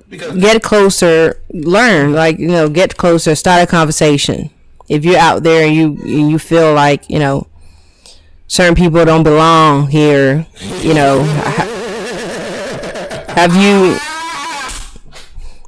because 0.08 0.38
get 0.38 0.62
closer, 0.62 1.42
learn, 1.50 2.14
like 2.14 2.38
you 2.38 2.48
know, 2.48 2.70
get 2.70 2.96
closer, 2.96 3.34
start 3.34 3.62
a 3.62 3.66
conversation. 3.66 4.48
If 4.88 5.04
you're 5.04 5.18
out 5.18 5.42
there 5.42 5.66
and 5.66 5.76
you 5.76 5.98
you 6.06 6.38
feel 6.38 6.72
like 6.72 7.10
you 7.10 7.18
know 7.18 7.46
certain 8.48 8.74
people 8.74 9.04
don't 9.04 9.22
belong 9.22 9.88
here. 9.88 10.46
You 10.80 10.94
know, 10.94 11.22
have 13.28 13.54
you 13.54 13.96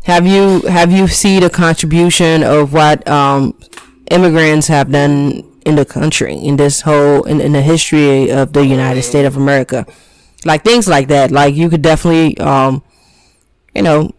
have 0.05 0.27
you 0.27 0.63
have 0.63 0.91
you 0.91 1.07
seen 1.07 1.43
the 1.43 1.51
contribution 1.51 2.43
of 2.43 2.73
what 2.73 3.07
um, 3.09 3.57
immigrants 4.11 4.67
have 4.67 4.91
done 4.91 5.45
in 5.65 5.77
the 5.77 5.85
country 5.85 6.35
in 6.35 6.57
this 6.57 6.81
whole 6.81 7.23
in, 7.25 7.41
in 7.41 7.53
the 7.53 7.63
history 7.63 8.33
of 8.33 8.53
the 8.53 8.67
United 8.67 9.03
States 9.03 9.27
of 9.29 9.37
America? 9.37 9.87
Like 10.45 10.65
things 10.65 10.89
like 10.89 11.09
that. 11.09 11.31
Like 11.31 11.55
you 11.55 11.69
could 11.69 11.83
definitely 11.83 12.37
um, 12.39 12.83
you 13.75 13.83
know, 13.83 14.11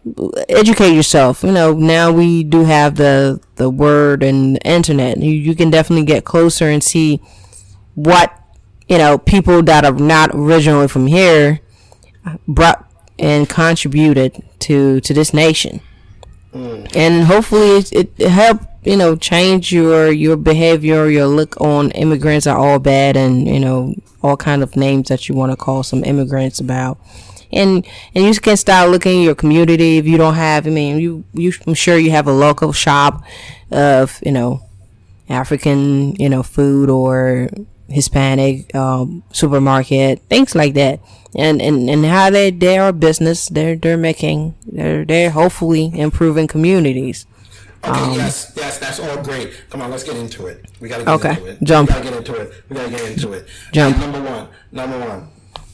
educate 0.48 0.94
yourself. 0.94 1.42
You 1.42 1.52
know, 1.52 1.74
now 1.74 2.10
we 2.10 2.42
do 2.42 2.64
have 2.64 2.96
the 2.96 3.40
the 3.56 3.68
word 3.68 4.22
and 4.22 4.56
the 4.56 4.62
internet. 4.62 5.18
You 5.18 5.32
you 5.32 5.54
can 5.54 5.68
definitely 5.68 6.06
get 6.06 6.24
closer 6.24 6.68
and 6.68 6.82
see 6.82 7.20
what 7.94 8.41
you 8.88 8.98
know, 8.98 9.18
people 9.18 9.62
that 9.62 9.84
are 9.84 9.92
not 9.92 10.30
originally 10.34 10.88
from 10.88 11.06
here 11.06 11.60
brought 12.46 12.88
and 13.18 13.48
contributed 13.48 14.42
to 14.60 15.00
to 15.00 15.14
this 15.14 15.32
nation. 15.32 15.80
Mm. 16.52 16.94
And 16.94 17.24
hopefully 17.24 17.78
it, 17.78 17.92
it, 17.92 18.12
it 18.18 18.28
help 18.28 18.60
you 18.84 18.96
know 18.96 19.16
change 19.16 19.72
your 19.72 20.10
your 20.10 20.36
behavior, 20.36 21.08
your 21.08 21.26
look 21.26 21.60
on 21.60 21.90
immigrants 21.92 22.46
are 22.46 22.58
all 22.58 22.78
bad, 22.78 23.16
and 23.16 23.46
you 23.46 23.60
know 23.60 23.94
all 24.22 24.36
kind 24.36 24.62
of 24.62 24.76
names 24.76 25.08
that 25.08 25.28
you 25.28 25.34
want 25.34 25.52
to 25.52 25.56
call 25.56 25.82
some 25.82 26.04
immigrants 26.04 26.60
about. 26.60 26.98
And 27.52 27.86
and 28.14 28.24
you 28.24 28.34
can 28.34 28.56
start 28.56 28.90
looking 28.90 29.20
at 29.20 29.24
your 29.24 29.34
community 29.34 29.98
if 29.98 30.06
you 30.06 30.16
don't 30.16 30.34
have. 30.34 30.66
I 30.66 30.70
mean, 30.70 30.98
you 30.98 31.24
you 31.32 31.52
I'm 31.66 31.74
sure 31.74 31.96
you 31.98 32.10
have 32.10 32.26
a 32.26 32.32
local 32.32 32.72
shop 32.72 33.22
of 33.70 34.18
you 34.24 34.32
know 34.32 34.62
African 35.28 36.16
you 36.16 36.28
know 36.28 36.42
food 36.42 36.90
or 36.90 37.48
Hispanic 37.92 38.74
um, 38.74 39.22
supermarket, 39.32 40.20
things 40.28 40.54
like 40.54 40.74
that, 40.74 41.00
and 41.36 41.60
and 41.60 41.88
and 41.88 42.04
how 42.04 42.30
they 42.30 42.50
they 42.50 42.78
are 42.78 42.92
business. 42.92 43.48
They're 43.48 43.76
they're 43.76 43.96
making 43.96 44.54
they're 44.66 45.04
they're 45.04 45.30
hopefully 45.30 45.92
improving 45.94 46.46
communities. 46.46 47.26
Okay, 47.84 48.00
um, 48.00 48.12
yes, 48.14 48.52
yes, 48.56 48.78
that's 48.78 49.00
all 49.00 49.22
great. 49.22 49.52
Come 49.68 49.82
on, 49.82 49.90
let's 49.90 50.04
get 50.04 50.16
into 50.16 50.46
it. 50.46 50.64
We 50.80 50.88
gotta 50.88 51.04
get 51.04 51.14
okay. 51.14 51.30
into 51.30 51.46
it. 51.46 51.62
Jump. 51.62 51.88
We 51.88 51.94
gotta 51.94 52.08
get 52.10 52.16
into 52.16 52.34
it. 52.34 52.64
We 52.68 52.76
gotta 52.76 52.90
get 52.90 53.10
into 53.10 53.32
it. 53.32 53.48
Jump. 53.72 53.98
And 53.98 54.12
number 54.12 54.30
one. 54.30 54.48
Number 54.70 54.98
one. 54.98 55.28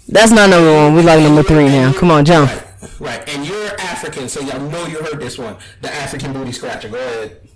That's 0.09 0.33
not 0.33 0.49
number 0.49 0.73
one. 0.75 0.95
We 0.95 1.03
like 1.03 1.21
number 1.21 1.43
three 1.43 1.67
now. 1.67 1.93
Come 1.93 2.11
on, 2.11 2.25
jump. 2.25 2.51
Right, 2.51 3.01
right. 3.01 3.37
And 3.37 3.47
you're 3.47 3.79
African, 3.79 4.27
so 4.29 4.41
y'all 4.41 4.59
know 4.71 4.87
you 4.87 4.99
heard 5.03 5.21
this 5.21 5.37
one. 5.37 5.57
The 5.83 5.93
African 5.95 6.33
booty 6.33 6.53
scratcher. 6.53 6.89
Go 6.89 6.97
ahead. 6.97 7.47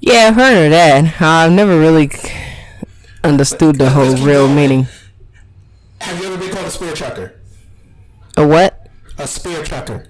Yeah, 0.00 0.28
I've 0.28 0.34
heard 0.34 0.66
of 0.66 0.70
that. 0.70 1.20
I've 1.22 1.52
never 1.52 1.78
really 1.78 2.10
understood 3.24 3.76
the 3.76 3.90
whole 3.90 4.16
real 4.16 4.48
meaning. 4.48 4.86
Have 6.00 6.20
you 6.20 6.26
ever 6.26 6.38
been 6.38 6.50
called 6.50 6.66
a 6.66 6.70
spear 6.70 6.94
checker? 6.94 7.40
A 8.36 8.46
what? 8.46 8.88
A 9.18 9.26
spear 9.26 9.62
checker. 9.64 10.06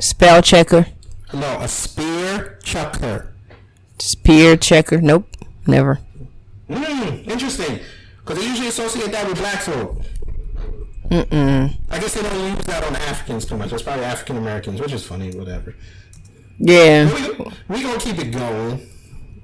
Spell 0.00 0.42
checker? 0.42 0.86
No, 1.32 1.60
a 1.60 1.68
spear 1.68 2.58
checker. 2.62 3.32
Spear 3.98 4.56
checker? 4.56 5.00
Nope, 5.00 5.28
never. 5.66 5.96
Hmm, 6.70 7.28
interesting. 7.28 7.80
Because 8.18 8.38
they 8.38 8.46
usually 8.46 8.68
associate 8.68 9.10
that 9.12 9.26
with 9.26 9.38
black 9.38 9.62
folk. 9.62 10.02
Mm-mm. 11.10 11.74
I 11.90 11.98
guess 11.98 12.14
they 12.14 12.22
don't 12.22 12.56
use 12.56 12.64
that 12.66 12.84
on 12.84 12.94
Africans 12.96 13.46
too 13.46 13.56
much. 13.56 13.72
It's 13.72 13.82
probably 13.82 14.04
African 14.04 14.36
Americans, 14.36 14.80
which 14.80 14.92
is 14.92 15.04
funny, 15.04 15.34
whatever. 15.34 15.74
Yeah. 16.58 17.12
We, 17.12 17.76
we 17.76 17.82
gonna 17.82 17.98
keep 17.98 18.18
it 18.18 18.30
going. 18.30 18.86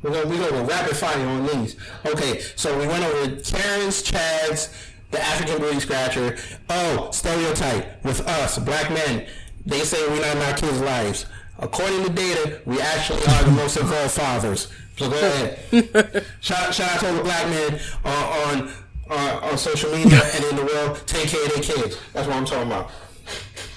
We're 0.05 0.11
gonna 0.11 0.29
we 0.29 0.37
gonna 0.37 0.64
rapid 0.64 0.95
fire 0.99 1.27
on 1.27 1.47
these. 1.47 1.77
Okay, 2.05 2.40
so 2.57 2.79
we 2.79 2.87
went 2.87 3.03
over 3.05 3.37
Karen's, 3.40 4.03
Chad's, 4.03 4.69
the 5.11 5.19
African 5.19 5.59
booty 5.59 5.81
scratcher. 5.81 6.37
Oh, 6.69 7.09
stereotype 7.11 8.05
with 8.05 8.21
us, 8.29 8.59
black 8.59 8.90
men. 8.90 9.27
They 9.64 9.81
say 9.81 10.07
we're 10.09 10.21
not 10.21 10.37
in 10.37 10.43
our 10.43 10.55
kids' 10.59 10.83
lives. 10.83 11.25
According 11.59 12.05
to 12.05 12.11
data, 12.11 12.61
we 12.67 12.83
actually 12.83 13.23
are 13.23 13.45
the 13.45 13.53
most 13.53 13.79
involved 13.79 14.11
fathers. 14.11 14.69
So 14.99 15.09
go 15.09 15.17
ahead. 15.17 16.27
shout, 16.40 16.75
shout 16.75 16.90
out 16.90 17.01
to 17.01 17.09
all 17.09 17.14
the 17.14 17.23
black 17.23 17.49
men 17.49 17.81
uh, 18.05 18.45
on 18.53 18.71
uh, 19.09 19.40
on 19.43 19.57
social 19.57 19.90
media 19.90 20.21
and 20.35 20.45
in 20.45 20.57
the 20.57 20.67
world 20.67 21.03
take 21.07 21.29
care 21.29 21.43
of 21.47 21.55
their 21.55 21.62
kids. 21.62 21.97
That's 22.12 22.29
what 22.29 22.37
I'm 22.37 22.45
talking 22.45 22.67
about. 22.71 22.90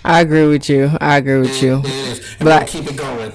I 0.04 0.20
agree 0.20 0.46
with 0.46 0.68
you. 0.68 0.92
I 1.00 1.16
agree 1.18 1.40
with 1.40 1.52
it, 1.52 1.62
you. 1.62 1.80
It 1.80 1.86
is. 1.86 2.36
Black, 2.42 2.68
keep 2.68 2.86
it 2.86 2.98
going. 2.98 3.32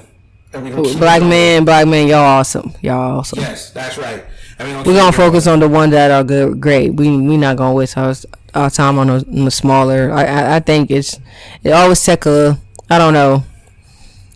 Black 0.52 1.22
man, 1.22 1.64
black 1.64 1.86
man, 1.86 2.08
y'all 2.08 2.18
awesome. 2.18 2.74
Y'all 2.82 3.18
awesome. 3.18 3.40
Yes, 3.40 3.70
that's 3.70 3.96
right. 3.98 4.24
We're 4.58 4.84
gonna 4.84 5.12
focus 5.12 5.46
on 5.46 5.60
the 5.60 5.68
ones 5.68 5.92
that 5.92 6.10
are 6.10 6.22
good, 6.22 6.60
great. 6.60 6.94
We 6.94 7.16
we 7.16 7.36
not 7.36 7.56
gonna 7.56 7.74
waste 7.74 7.96
our, 7.96 8.14
our 8.54 8.70
time 8.70 8.98
on 8.98 9.06
the, 9.08 9.14
on 9.14 9.44
the 9.46 9.50
smaller. 9.50 10.12
I, 10.12 10.24
I, 10.24 10.56
I 10.56 10.60
think 10.60 10.90
it's 10.90 11.18
it 11.64 11.70
always 11.72 12.04
take 12.04 12.26
a 12.26 12.58
I 12.90 12.98
don't 12.98 13.14
know 13.14 13.44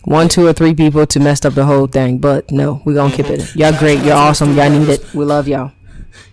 one, 0.04 0.28
two, 0.28 0.46
or 0.46 0.52
three 0.52 0.72
people 0.72 1.04
to 1.04 1.20
mess 1.20 1.44
up 1.44 1.54
the 1.54 1.64
whole 1.64 1.86
thing. 1.86 2.18
But 2.18 2.50
no, 2.50 2.80
we 2.84 2.94
gonna 2.94 3.14
keep 3.14 3.26
it. 3.26 3.54
Y'all 3.54 3.76
great. 3.78 3.98
Y'all 4.00 4.12
awesome. 4.12 4.56
Y'all 4.56 4.70
need 4.70 4.88
it. 4.88 5.14
We 5.14 5.24
love 5.24 5.46
y'all. 5.48 5.72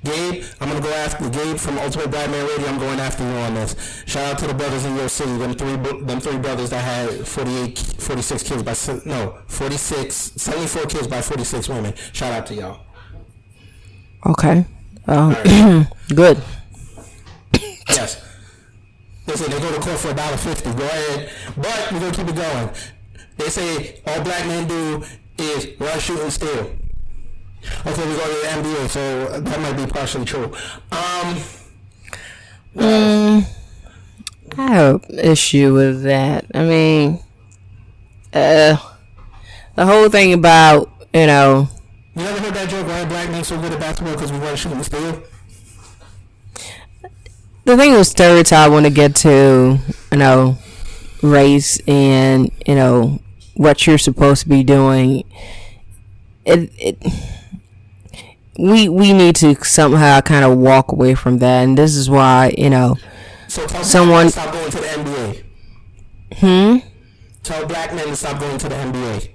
Gabe, 0.04 0.44
I'm 0.60 0.68
gonna 0.68 0.82
go 0.82 0.92
after 0.94 1.30
Gabe 1.30 1.58
from 1.58 1.78
Ultimate 1.80 2.12
Black 2.12 2.30
Man 2.30 2.46
Radio. 2.46 2.68
I'm 2.68 2.78
going 2.80 3.00
after 3.00 3.24
you 3.24 3.38
on 3.38 3.54
this. 3.54 4.04
Shout 4.06 4.34
out 4.34 4.40
to 4.40 4.48
the 4.48 4.54
brothers 4.54 4.84
in 4.86 4.96
your 4.96 5.08
city. 5.08 5.38
Them 5.38 5.54
three, 5.54 5.76
them 6.04 6.20
three 6.20 6.38
brothers 6.38 6.70
that 6.72 6.82
had 6.82 7.26
48, 7.26 7.80
46 7.80 8.44
kids 8.44 8.64
by 8.64 8.76
no 9.10 9.38
46, 9.48 10.14
74 10.14 10.86
kids 10.88 11.08
by 11.08 11.22
46 11.22 11.70
women. 11.70 11.94
Shout 12.12 12.34
out 12.34 12.46
to 12.48 12.54
y'all. 12.54 12.80
Okay. 14.26 14.66
Uh, 15.08 15.84
good. 16.16 16.42
Yes. 17.90 18.24
Listen, 19.28 19.52
they 19.52 19.60
go 19.60 19.72
to 19.74 19.80
court 19.80 20.00
for 20.00 20.10
a 20.10 20.14
dollar 20.14 20.38
fifty. 20.38 20.72
Go 20.74 20.84
ahead, 20.84 21.30
but 21.56 21.92
we're 21.92 22.00
gonna 22.00 22.12
keep 22.12 22.28
it 22.28 22.36
going. 22.36 22.70
They 23.38 23.50
say 23.50 24.02
all 24.06 24.22
black 24.22 24.46
men 24.48 24.68
do 24.68 25.04
is 25.38 25.80
run, 25.80 26.00
shoot, 26.00 26.20
and 26.20 26.32
steal. 26.32 26.72
Okay, 27.86 28.08
we 28.08 28.16
go 28.16 28.24
to 28.24 28.42
the 28.42 28.48
NBA, 28.48 28.90
so 28.90 29.40
that 29.40 29.60
might 29.62 29.78
be 29.78 29.92
partially 29.92 30.26
true. 30.26 30.46
Um, 30.92 31.38
mm, 32.76 33.46
I 34.58 34.68
have 34.72 35.06
issue 35.10 35.74
with 35.74 36.04
that. 36.04 36.46
I 36.54 36.64
mean, 36.64 37.20
uh, 38.34 38.78
the 39.76 39.86
whole 39.86 40.10
thing 40.10 40.34
about 40.34 40.92
you 41.14 41.28
know. 41.28 41.70
You 42.16 42.24
ever 42.24 42.40
heard 42.40 42.54
that 42.54 42.70
joke? 42.70 42.88
Why 42.88 43.06
black 43.06 43.30
men 43.30 43.44
so 43.44 43.60
good 43.60 43.72
at 43.72 43.80
basketball 43.80 44.14
because 44.14 44.32
we 44.32 44.38
run, 44.40 44.56
shoot, 44.56 44.72
and 44.72 44.86
steal? 44.86 45.24
The 47.66 47.78
thing 47.78 47.94
with 47.94 48.08
stereotype 48.08 48.72
when 48.72 48.84
to 48.84 48.90
get 48.90 49.16
to 49.18 49.78
you 50.12 50.18
know 50.18 50.58
race 51.22 51.80
and 51.88 52.52
you 52.68 52.76
know 52.76 53.20
what 53.56 53.88
you're 53.88 53.98
supposed 53.98 54.44
to 54.44 54.50
be 54.50 54.64
doing. 54.64 55.24
It 56.46 56.72
it 56.78 56.98
we 58.58 58.88
we 58.90 59.14
need 59.14 59.36
to 59.38 59.56
somehow 59.64 60.22
kind 60.22 60.46
of 60.46 60.58
walk 60.58 60.92
away 60.92 61.16
from 61.16 61.40
that, 61.40 61.64
and 61.64 61.78
this 61.78 61.96
is 61.96 62.10
why 62.10 62.54
you 62.58 62.70
know 62.70 62.98
so 63.48 63.66
someone 63.68 64.30
stop 64.30 64.54
going 64.54 64.72
to 64.72 64.78
the 64.78 64.88
NBA. 64.88 65.44
Hmm. 66.38 66.88
Tell 67.44 67.66
black 67.66 67.94
men 67.94 68.08
to 68.08 68.16
stop 68.16 68.40
going 68.40 68.58
to 68.58 68.70
the 68.70 68.76
NBA. 68.76 69.30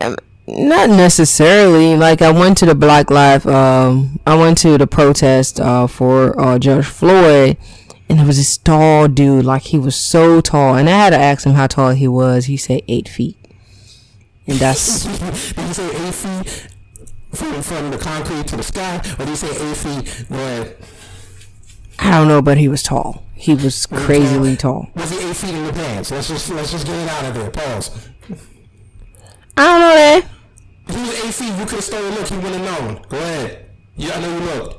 Um, 0.00 0.16
not 0.46 0.90
necessarily. 0.90 1.96
Like 1.96 2.20
I 2.20 2.30
went 2.30 2.58
to 2.58 2.66
the 2.66 2.74
Black 2.74 3.10
Life. 3.10 3.46
Um, 3.46 4.18
I 4.26 4.34
went 4.34 4.58
to 4.58 4.76
the 4.76 4.86
protest 4.86 5.60
uh, 5.60 5.86
for 5.86 6.38
uh, 6.40 6.58
George 6.58 6.86
Floyd, 6.86 7.56
and 8.08 8.18
there 8.18 8.26
was 8.26 8.38
this 8.38 8.56
tall 8.58 9.08
dude. 9.08 9.44
Like 9.44 9.62
he 9.62 9.78
was 9.78 9.96
so 9.96 10.40
tall, 10.40 10.74
and 10.74 10.88
I 10.88 10.92
had 10.92 11.10
to 11.10 11.18
ask 11.18 11.46
him 11.46 11.52
how 11.52 11.66
tall 11.66 11.90
he 11.90 12.08
was. 12.08 12.46
He 12.46 12.56
said 12.56 12.82
eight 12.88 13.08
feet, 13.08 13.36
and 14.46 14.58
that's. 14.58 15.04
Did 15.18 15.68
you 15.68 15.74
say 15.74 16.06
eight 16.08 16.14
feet? 16.14 16.68
From 17.34 17.62
from 17.62 17.90
the 17.90 17.98
concrete 17.98 18.46
to 18.48 18.56
the 18.56 18.62
sky, 18.62 18.96
or 19.18 19.24
do 19.24 19.30
you 19.30 19.36
say 19.36 19.48
eight 19.48 19.76
feet? 19.76 20.24
Where 20.28 20.74
I 21.98 22.10
don't 22.18 22.28
know, 22.28 22.42
but 22.42 22.58
he 22.58 22.68
was 22.68 22.82
tall. 22.82 23.24
He 23.34 23.54
was 23.54 23.86
crazily 23.86 24.56
tall. 24.56 24.90
Was 24.94 25.10
he 25.10 25.28
eight 25.28 25.36
feet 25.36 25.54
in 25.54 25.64
the 25.66 25.72
pants? 25.72 26.10
Let's 26.10 26.28
just 26.28 26.50
let's 26.50 26.70
just 26.70 26.86
get 26.86 26.96
it 26.96 27.08
out 27.08 27.24
of 27.24 27.34
there. 27.34 27.50
Pause. 27.50 28.08
I 29.56 29.66
don't 29.66 29.80
know 29.80 29.94
that. 29.94 30.24
If 30.88 30.94
he 30.94 31.00
was 31.02 31.24
eight 31.24 31.34
feet, 31.34 31.58
you 31.58 31.64
could 31.66 31.74
have 31.76 31.84
stole 31.84 32.04
a 32.04 32.10
look. 32.10 32.28
He 32.28 32.36
wouldn't 32.36 32.64
have 32.64 32.82
known. 32.82 33.02
Go 33.08 33.16
ahead. 33.16 33.70
Yeah, 33.96 34.14
I 34.14 34.20
know 34.20 34.38
you 34.38 34.44
looked. 34.44 34.78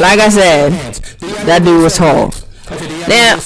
Like 0.00 0.18
I 0.18 0.28
said, 0.28 0.72
that 1.46 1.62
dude 1.62 1.82
was 1.82 1.96
tall. 1.96 2.32
Okay, 2.72 2.88
now, 3.08 3.36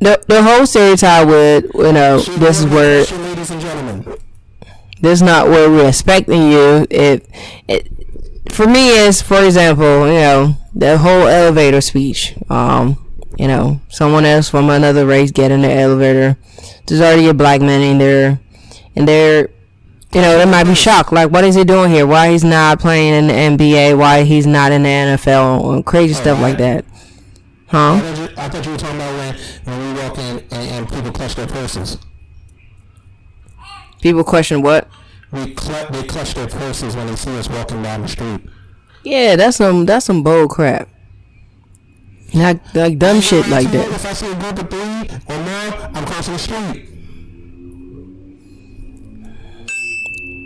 the 0.00 0.22
the 0.26 0.42
whole 0.42 0.66
stereotype 0.66 1.28
with 1.28 1.64
you 1.74 1.92
know 1.92 2.18
this 2.18 2.60
is 2.60 2.66
where 2.66 3.04
ladies 3.04 3.50
and 3.50 3.60
gentlemen 3.60 4.18
this 5.04 5.20
not 5.20 5.48
where 5.48 5.70
we're 5.70 5.88
expecting 5.88 6.50
you. 6.50 6.86
It, 6.90 7.28
it 7.68 7.88
for 8.50 8.66
me 8.66 8.88
is, 8.88 9.22
for 9.22 9.44
example, 9.44 10.06
you 10.08 10.14
know, 10.14 10.56
the 10.74 10.98
whole 10.98 11.26
elevator 11.28 11.80
speech. 11.80 12.34
Um, 12.48 13.00
you 13.38 13.48
know, 13.48 13.80
someone 13.88 14.24
else 14.24 14.48
from 14.48 14.70
another 14.70 15.06
race 15.06 15.30
get 15.30 15.50
in 15.50 15.62
the 15.62 15.70
elevator. 15.70 16.36
There's 16.86 17.00
already 17.00 17.28
a 17.28 17.34
black 17.34 17.60
man 17.60 17.80
in 17.80 17.98
there, 17.98 18.40
and 18.94 19.06
they're, 19.08 19.48
you 20.12 20.20
know, 20.20 20.38
they 20.38 20.46
might 20.46 20.64
be 20.64 20.74
shocked. 20.74 21.12
Like, 21.12 21.30
what 21.30 21.44
is 21.44 21.54
he 21.54 21.64
doing 21.64 21.90
here? 21.90 22.06
Why 22.06 22.30
he's 22.30 22.44
not 22.44 22.80
playing 22.80 23.14
in 23.14 23.26
the 23.26 23.32
NBA? 23.32 23.98
Why 23.98 24.22
he's 24.22 24.46
not 24.46 24.72
in 24.72 24.84
the 24.84 24.88
NFL? 24.88 25.84
Crazy 25.84 26.14
stuff 26.14 26.40
like 26.40 26.58
that. 26.58 26.84
Huh? 27.66 28.00
I 28.36 28.48
thought 28.48 28.64
you 28.64 28.72
were 28.72 28.78
talking 28.78 28.96
about 28.96 29.14
when, 29.14 29.34
when 29.64 29.94
we 29.94 30.00
walk 30.00 30.18
in 30.18 30.38
and, 30.38 30.52
and 30.52 30.88
people 30.88 31.10
clutch 31.10 31.34
their 31.34 31.48
purses. 31.48 31.98
People 34.04 34.22
question 34.22 34.60
what? 34.60 34.86
We 35.32 35.56
cl- 35.56 35.90
they 35.90 36.02
clutch 36.02 36.34
their 36.34 36.46
purses 36.46 36.94
when 36.94 37.06
they 37.06 37.16
see 37.16 37.34
us 37.38 37.48
walking 37.48 37.82
down 37.82 38.02
the 38.02 38.08
street. 38.08 38.42
Yeah, 39.02 39.34
that's 39.34 39.56
some 39.56 39.86
that's 39.86 40.04
some 40.04 40.22
bold 40.22 40.50
crap. 40.50 40.90
Like 42.34 42.74
like 42.74 42.98
dumb 42.98 43.22
shit 43.22 43.48
like 43.48 43.70
that. 43.70 43.88
If 43.88 44.04
I 44.04 44.12
see 44.12 44.30
a 44.30 44.34
group 44.34 44.58
of 44.58 44.68
three 44.68 45.08
or 45.34 45.38
more, 45.42 45.88
I'm 45.96 46.04
crossing 46.04 46.34
the 46.34 46.38
street. 46.38 46.86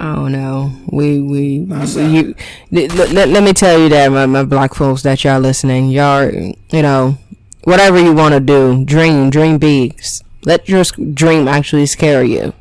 I 0.01 0.15
don't 0.15 0.31
know. 0.31 0.71
We 0.93 1.21
we, 1.21 1.59
we 1.63 2.03
you, 2.07 2.35
let, 2.71 3.13
let, 3.13 3.29
let 3.29 3.43
me 3.43 3.53
tell 3.53 3.77
you 3.77 3.89
that 3.89 4.13
my, 4.13 4.27
my 4.27 4.45
black 4.45 4.73
folks 4.73 5.03
that 5.03 5.25
y'all 5.25 5.41
listening, 5.41 5.89
y'all 5.89 6.31
you 6.31 6.83
know 6.83 7.19
whatever 7.65 8.01
you 8.01 8.13
want 8.13 8.35
to 8.35 8.41
do, 8.41 8.85
dream 8.85 9.31
dream 9.31 9.59
big. 9.59 10.01
Let 10.45 10.69
your 10.69 10.85
dream 10.85 11.49
actually 11.49 11.87
scare 11.87 12.23
you. 12.23 12.53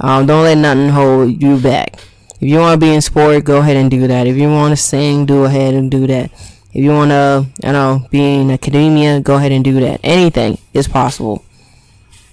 Um, 0.00 0.26
don't 0.26 0.44
let 0.44 0.58
nothing 0.58 0.88
hold 0.88 1.42
you 1.42 1.58
back. 1.60 1.94
If 2.40 2.48
you 2.50 2.58
want 2.58 2.80
to 2.80 2.86
be 2.86 2.92
in 2.92 3.00
sport, 3.00 3.44
go 3.44 3.58
ahead 3.58 3.76
and 3.76 3.90
do 3.90 4.06
that. 4.06 4.26
If 4.26 4.36
you 4.36 4.48
want 4.48 4.72
to 4.72 4.76
sing, 4.76 5.24
go 5.26 5.44
ahead 5.44 5.74
and 5.74 5.90
do 5.90 6.06
that. 6.08 6.30
If 6.74 6.82
you 6.82 6.90
want 6.90 7.10
to, 7.10 7.46
you 7.64 7.72
know, 7.72 8.06
be 8.10 8.40
in 8.40 8.50
academia, 8.50 9.20
go 9.20 9.36
ahead 9.36 9.52
and 9.52 9.62
do 9.64 9.80
that. 9.80 10.00
Anything 10.02 10.58
is 10.72 10.88
possible. 10.88 11.44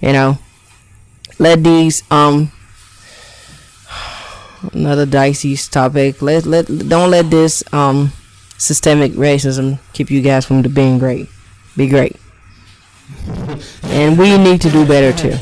You 0.00 0.12
know, 0.12 0.38
let 1.38 1.62
these 1.62 2.02
um 2.10 2.50
another 4.72 5.06
dicey 5.06 5.56
topic. 5.56 6.20
Let 6.20 6.44
let 6.44 6.66
don't 6.66 7.10
let 7.10 7.30
this 7.30 7.62
um 7.72 8.12
systemic 8.58 9.12
racism 9.12 9.78
keep 9.92 10.10
you 10.10 10.20
guys 10.20 10.44
from 10.44 10.62
being 10.62 10.98
great. 10.98 11.28
Be 11.76 11.88
great. 11.88 12.16
and 13.84 14.18
we 14.18 14.36
need 14.38 14.60
to 14.60 14.70
do 14.70 14.84
better 14.86 15.12
too. 15.16 15.36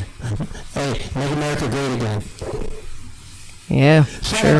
Hey, 0.73 0.93
make 1.15 1.31
America 1.31 1.67
great 1.67 1.95
again. 1.95 2.23
Yeah, 3.71 4.03
sure. 4.03 4.59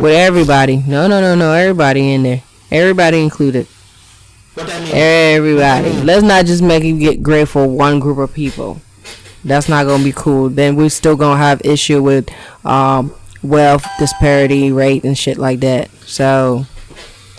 With 0.00 0.14
everybody. 0.14 0.78
No, 0.86 1.06
no, 1.06 1.20
no, 1.20 1.34
no. 1.34 1.52
Everybody 1.52 2.14
in 2.14 2.22
there. 2.22 2.42
Everybody 2.70 3.22
included. 3.22 3.66
Everybody. 4.56 5.92
Let's 6.02 6.22
not 6.22 6.46
just 6.46 6.62
make 6.62 6.82
it 6.82 6.94
get 6.94 7.22
great 7.22 7.48
for 7.48 7.66
one 7.66 8.00
group 8.00 8.16
of 8.16 8.32
people. 8.32 8.80
That's 9.44 9.68
not 9.68 9.86
gonna 9.86 10.02
be 10.02 10.12
cool. 10.12 10.48
Then 10.48 10.76
we're 10.76 10.88
still 10.88 11.14
gonna 11.14 11.38
have 11.38 11.60
issue 11.62 12.02
with 12.02 12.30
um, 12.64 13.14
wealth 13.42 13.86
disparity, 13.98 14.72
rate, 14.72 15.04
and 15.04 15.16
shit 15.16 15.36
like 15.36 15.60
that. 15.60 15.90
So 16.06 16.64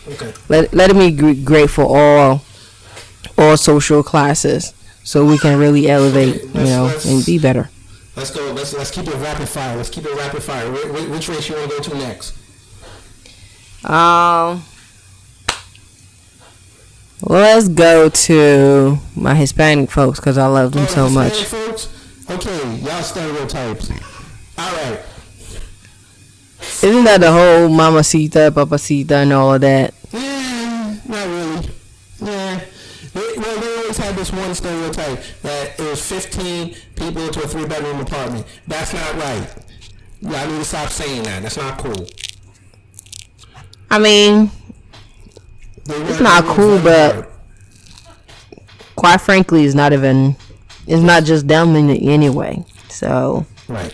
okay. 0.07 0.33
let 0.47 0.73
let 0.73 0.91
it 0.91 0.93
be 0.95 1.33
great 1.43 1.71
for 1.71 1.85
all 1.85 2.43
all 3.35 3.57
social 3.57 4.03
classes, 4.03 4.75
so 5.03 5.25
we 5.25 5.39
can 5.39 5.57
really 5.57 5.89
elevate, 5.89 6.43
you 6.43 6.65
know, 6.65 6.95
and 7.05 7.25
be 7.25 7.39
better. 7.39 7.69
Let's 8.19 8.31
go. 8.31 8.51
Let's 8.51 8.73
let's 8.73 8.91
keep 8.91 9.07
it 9.07 9.15
rapid 9.15 9.47
fire. 9.47 9.77
Let's 9.77 9.89
keep 9.89 10.03
it 10.03 10.13
rapid 10.13 10.43
fire. 10.43 10.69
Which, 10.69 11.07
which 11.07 11.29
race 11.29 11.47
you 11.47 11.55
want 11.55 11.71
to 11.71 11.77
go 11.77 11.83
to 11.83 11.97
next? 11.99 12.35
Um. 13.85 14.61
Let's 17.21 17.69
go 17.69 18.09
to 18.09 18.97
my 19.15 19.35
Hispanic 19.35 19.89
folks 19.89 20.19
because 20.19 20.37
I 20.37 20.47
love 20.47 20.73
them 20.73 20.83
oh, 20.83 20.87
so 20.87 21.05
Hispanic 21.05 21.33
much. 21.33 21.43
Folks? 21.45 22.29
Okay, 22.29 22.75
y'all 22.79 23.01
stereotypes. 23.03 23.89
All 24.57 24.73
right. 24.73 24.99
Isn't 26.83 27.05
that 27.05 27.21
the 27.21 27.31
whole 27.31 27.69
mamacita, 27.69 28.51
papacita, 28.53 29.11
and 29.11 29.31
all 29.31 29.53
of 29.53 29.61
that? 29.61 29.93
Yeah, 30.11 30.97
not 31.07 31.25
really. 31.25 31.69
Yeah. 32.19 32.59
They, 33.13 33.33
well, 33.37 33.59
they 33.61 33.78
always 33.89 34.05
had 34.05 34.15
this 34.15 34.31
one 34.31 34.53
stereotype 34.53 35.19
that 35.41 35.79
it 35.79 35.89
was 35.89 36.07
15 36.07 36.75
people 36.95 37.27
to 37.29 37.41
a 37.41 37.47
three 37.47 37.65
bedroom 37.65 37.99
apartment. 37.99 38.45
That's 38.67 38.93
not 38.93 39.15
right. 39.15 39.47
Y'all 40.21 40.47
need 40.47 40.59
to 40.59 40.65
stop 40.65 40.89
saying 40.89 41.23
that. 41.23 41.41
That's 41.41 41.57
not 41.57 41.79
cool. 41.79 42.05
I 43.89 43.97
mean, 43.97 44.51
it's 45.87 46.19
not 46.19 46.43
cool, 46.43 46.77
but 46.83 47.31
quite 48.95 49.21
frankly, 49.21 49.65
it's 49.65 49.73
not 49.73 49.91
even. 49.91 50.35
It's 50.85 51.01
not 51.01 51.23
just 51.23 51.47
them 51.47 51.75
in 51.75 51.89
it 51.89 52.03
anyway. 52.03 52.63
So 52.89 53.47
right. 53.67 53.91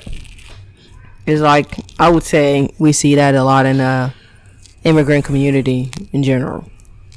It's 1.25 1.41
like 1.41 1.77
I 1.99 2.09
would 2.09 2.23
say 2.23 2.69
we 2.79 2.91
see 2.91 3.15
that 3.15 3.33
a 3.33 3.43
lot 3.43 3.65
in 3.65 3.77
the 3.77 4.13
immigrant 4.83 5.23
community 5.23 5.89
in 6.11 6.21
general. 6.21 6.69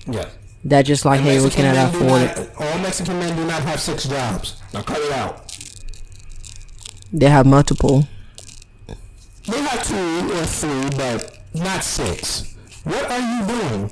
Yeah. 0.07 0.29
That 0.69 0.83
just 0.83 1.07
like, 1.07 1.21
hey, 1.21 1.41
we 1.43 1.49
cannot 1.49 1.95
afford 1.95 2.21
it. 2.21 2.51
All 2.61 2.79
Mexican 2.81 3.19
men 3.19 3.35
do 3.35 3.47
not 3.47 3.63
have 3.63 3.81
six 3.81 4.05
jobs. 4.07 4.61
Now 4.75 4.83
cut 4.83 4.99
it 4.99 5.13
out. 5.13 5.51
They 7.11 7.31
have 7.31 7.47
multiple. 7.47 8.07
They 9.47 9.63
have 9.63 9.83
two 9.83 10.31
or 10.31 10.45
three, 10.45 10.91
but 10.91 11.39
not 11.55 11.83
six. 11.83 12.55
What 12.85 13.11
are 13.11 13.19
you 13.19 13.47
doing? 13.47 13.91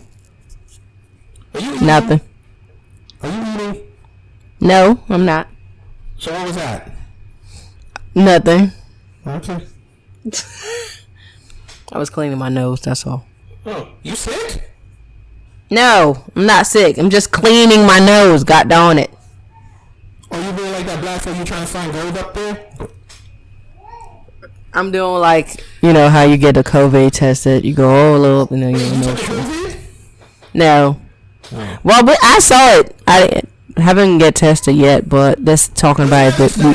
Are 1.54 1.60
you 1.60 1.74
eating? 1.76 1.86
Nothing. 1.86 2.20
Are 3.22 3.30
you 3.30 3.54
eating? 3.54 3.82
No, 4.60 5.00
I'm 5.08 5.24
not. 5.24 5.48
So 6.18 6.30
what 6.30 6.46
was 6.48 6.56
that? 6.56 6.90
Nothing. 8.14 8.70
Okay. 9.26 9.66
I 11.92 11.98
was 11.98 12.10
cleaning 12.10 12.36
my 12.36 12.50
nose. 12.50 12.82
That's 12.82 13.06
all. 13.06 13.24
Oh, 13.64 13.88
you 14.02 14.14
sick? 14.14 14.75
No, 15.70 16.24
I'm 16.34 16.46
not 16.46 16.66
sick. 16.66 16.98
I'm 16.98 17.10
just 17.10 17.32
cleaning 17.32 17.86
my 17.86 17.98
nose. 17.98 18.44
God 18.44 18.68
darn 18.68 18.98
it. 18.98 19.10
Oh, 20.30 20.50
you 20.50 20.56
doing 20.56 20.72
like 20.72 20.86
that 20.86 21.00
black 21.00 21.20
folk 21.22 21.36
you 21.36 21.44
trying 21.44 21.66
to 21.66 21.72
find 21.72 21.92
gold 21.92 22.16
up 22.18 22.34
there? 22.34 22.66
I'm 24.72 24.90
doing 24.90 25.20
like 25.20 25.64
you 25.82 25.92
know 25.92 26.08
how 26.08 26.22
you 26.22 26.36
get 26.36 26.54
the 26.54 26.62
COVID 26.62 27.10
tested. 27.12 27.64
You 27.64 27.74
go 27.74 27.88
all 27.88 28.42
up 28.42 28.50
and 28.50 28.62
then 28.62 28.74
you 28.74 28.78
know. 28.78 29.12
it's 29.12 29.22
true. 29.22 29.72
No. 30.54 31.00
Oh. 31.52 31.78
Well, 31.82 32.04
but 32.04 32.18
I 32.22 32.38
saw 32.40 32.80
it. 32.80 32.94
I 33.06 33.42
haven't 33.76 34.18
get 34.18 34.34
tested 34.34 34.76
yet, 34.76 35.08
but 35.08 35.44
that's 35.44 35.68
talking 35.68 36.06
about 36.06 36.34
it. 36.34 36.38
But 36.38 36.56
we, 36.56 36.72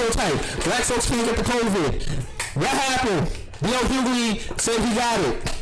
Black 0.63 0.83
folks 0.83 1.09
can't 1.09 1.25
get 1.25 1.37
the 1.37 1.43
COVID. 1.43 2.09
What 2.55 2.67
happened? 2.67 3.31
Leo 3.61 3.79
Hughley 3.79 4.59
said 4.59 4.79
he 4.81 4.95
got 4.95 5.19
it. 5.19 5.60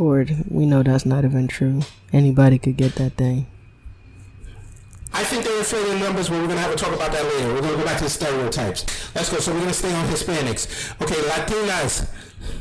We 0.00 0.64
know 0.64 0.82
that's 0.82 1.04
not 1.04 1.26
even 1.26 1.46
true. 1.46 1.82
Anybody 2.10 2.58
could 2.58 2.78
get 2.78 2.94
that 2.94 3.12
thing. 3.18 3.46
I 5.12 5.22
think 5.24 5.44
they're 5.44 5.58
inflating 5.58 5.98
numbers, 6.00 6.30
but 6.30 6.40
we're 6.40 6.48
gonna 6.48 6.60
have 6.60 6.70
to 6.74 6.82
talk 6.82 6.94
about 6.94 7.12
that 7.12 7.22
later. 7.22 7.52
We're 7.52 7.60
gonna 7.60 7.76
go 7.76 7.84
back 7.84 7.98
to 7.98 8.04
the 8.04 8.10
stereotypes. 8.10 9.14
Let's 9.14 9.30
go. 9.30 9.38
So 9.40 9.52
we're 9.52 9.60
gonna 9.60 9.74
stay 9.74 9.92
on 9.92 10.06
Hispanics. 10.08 10.94
Okay, 11.02 11.16
Latinas. 11.16 12.08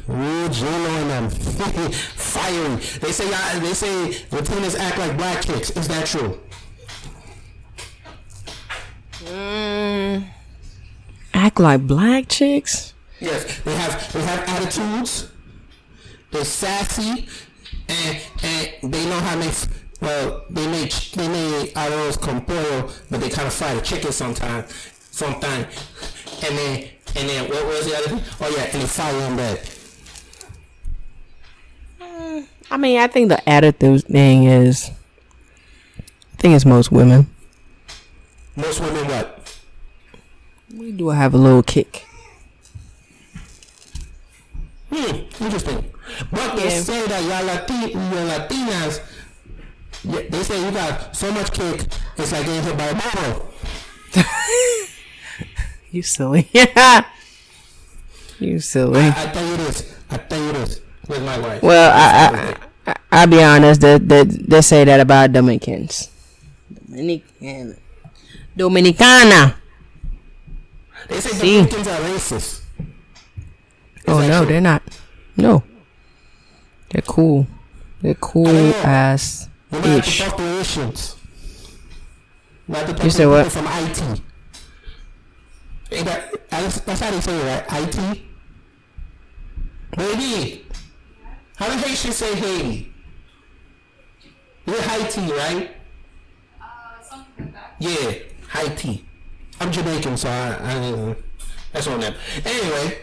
Ooh, 0.10 0.50
J-Lo 0.50 0.96
and 0.98 1.10
them. 1.10 1.30
Fiery. 1.92 2.76
They 3.00 3.12
say 3.14 3.30
y'all- 3.30 3.60
they 3.62 3.74
say 3.74 4.10
Latinas 4.32 4.78
act 4.78 4.98
like 4.98 5.16
black 5.16 5.42
chicks. 5.46 5.70
Is 5.70 5.88
that 5.88 6.08
true? 6.08 6.40
Mm, 9.24 10.26
act 11.34 11.60
like 11.60 11.88
black 11.88 12.28
chicks. 12.28 12.94
Yes. 13.22 13.60
They 13.64 13.76
have 13.76 14.12
they 14.12 14.24
have 14.24 14.50
attitudes. 14.50 15.29
They're 16.32 16.46
sassy, 16.46 17.28
and 17.88 18.22
and 18.44 18.94
they 18.94 19.06
know 19.06 19.20
how 19.20 19.34
to 19.34 19.40
make. 19.40 19.56
Well, 20.02 20.46
they 20.50 20.68
make 20.68 20.94
they 21.12 21.28
make 21.28 21.74
arroz 21.76 22.20
con 22.20 22.42
pollo, 22.46 22.90
but 23.10 23.20
they 23.20 23.30
kind 23.30 23.48
of 23.48 23.54
fry 23.54 23.74
the 23.74 23.82
chicken 23.82 24.12
sometimes, 24.12 24.72
sometimes. 25.12 25.68
And 26.44 26.58
then 26.58 26.90
and 27.16 27.30
then 27.30 27.50
what 27.50 27.66
was 27.66 27.86
the 27.86 27.98
other 27.98 28.08
thing? 28.08 28.22
Oh 28.40 28.56
yeah, 28.56 28.64
and 28.64 28.82
they 28.82 28.88
fire 28.88 29.22
on 29.24 29.36
that. 29.38 29.76
I 32.72 32.78
mean, 32.78 33.00
I 33.00 33.08
think 33.08 33.30
the 33.30 33.50
attitude 33.50 34.06
thing 34.06 34.46
is. 34.46 34.92
I 35.98 36.42
think 36.42 36.56
it's 36.56 36.66
most 36.66 36.92
women. 36.92 37.28
Most 38.56 38.80
women 38.80 39.08
what? 39.08 39.60
We 40.74 40.92
do 40.92 41.10
have 41.10 41.34
a 41.34 41.38
little 41.38 41.64
kick. 41.64 42.06
Hmm, 44.92 45.44
interesting. 45.44 45.92
But 46.32 46.56
they 46.56 46.70
Yeah. 46.70 46.82
say 46.82 47.06
that 47.08 47.22
y'all 47.24 47.46
Latin, 47.46 47.90
you 47.90 47.98
Latinas, 48.30 49.02
they 50.32 50.44
say 50.44 50.64
you 50.66 50.72
got 50.72 51.16
so 51.16 51.32
much 51.32 51.52
kick, 51.52 51.86
it's 52.18 52.32
like 52.32 52.46
getting 52.46 52.64
hit 52.64 52.78
by 52.78 52.86
a 52.86 52.96
bottle. 52.96 53.54
You 55.92 56.04
silly. 56.04 56.48
you 58.40 58.60
silly. 58.60 59.02
I, 59.02 59.08
I 59.10 59.26
tell 59.34 59.48
you 59.50 59.58
this. 59.58 59.96
I 60.12 60.18
tell 60.18 60.40
you 60.46 60.52
this. 60.54 60.82
With 61.08 61.24
my 61.26 61.40
wife. 61.40 61.64
Well, 61.64 61.92
I, 61.92 62.56
I, 62.86 62.92
I 62.92 62.96
I'll 63.12 63.28
be 63.28 63.42
honest. 63.42 63.82
They, 63.82 63.98
they 63.98 64.24
they 64.24 64.62
say 64.62 64.84
that 64.86 65.00
about 65.00 65.32
Dominicans. 65.34 66.12
Dominican, 66.86 67.76
Dominicana. 68.56 69.56
They 71.08 71.20
say 71.22 71.30
See. 71.30 71.58
Dominicans 71.58 71.88
are 71.88 72.00
racist. 72.06 72.62
Oh 74.08 74.22
no, 74.28 74.46
they're 74.46 74.62
not. 74.62 74.84
No, 75.38 75.64
they're 76.90 77.02
cool. 77.04 77.48
They're 78.02 78.14
cool 78.16 78.48
ass 78.48 79.50
Asians. 79.72 81.16
Not 82.68 82.86
to 82.88 82.94
talk 82.94 83.04
You 83.04 83.10
say 83.10 83.26
what? 83.26 83.52
from 83.52 83.66
IT. 83.68 84.22
That, 86.06 86.50
that's, 86.50 87.00
how 87.00 87.12
they 87.12 87.20
say 87.22 87.36
it, 87.36 87.70
right? 87.72 87.84
IT? 87.84 88.22
Baby. 89.98 90.66
How 91.56 91.68
the 91.68 91.78
Haitians 91.78 92.16
say 92.16 92.36
Haiti? 92.36 92.94
You're 94.66 94.82
Haiti, 94.82 95.32
right? 95.34 95.72
Yeah, 97.80 98.14
Haiti. 98.54 99.06
I'm 99.60 99.72
Jamaican, 99.72 100.16
so 100.16 100.30
I, 100.30 100.58
I 100.62 101.16
that's 101.74 101.88
on 101.88 102.00
them. 102.00 102.16
Anyway, 102.46 103.00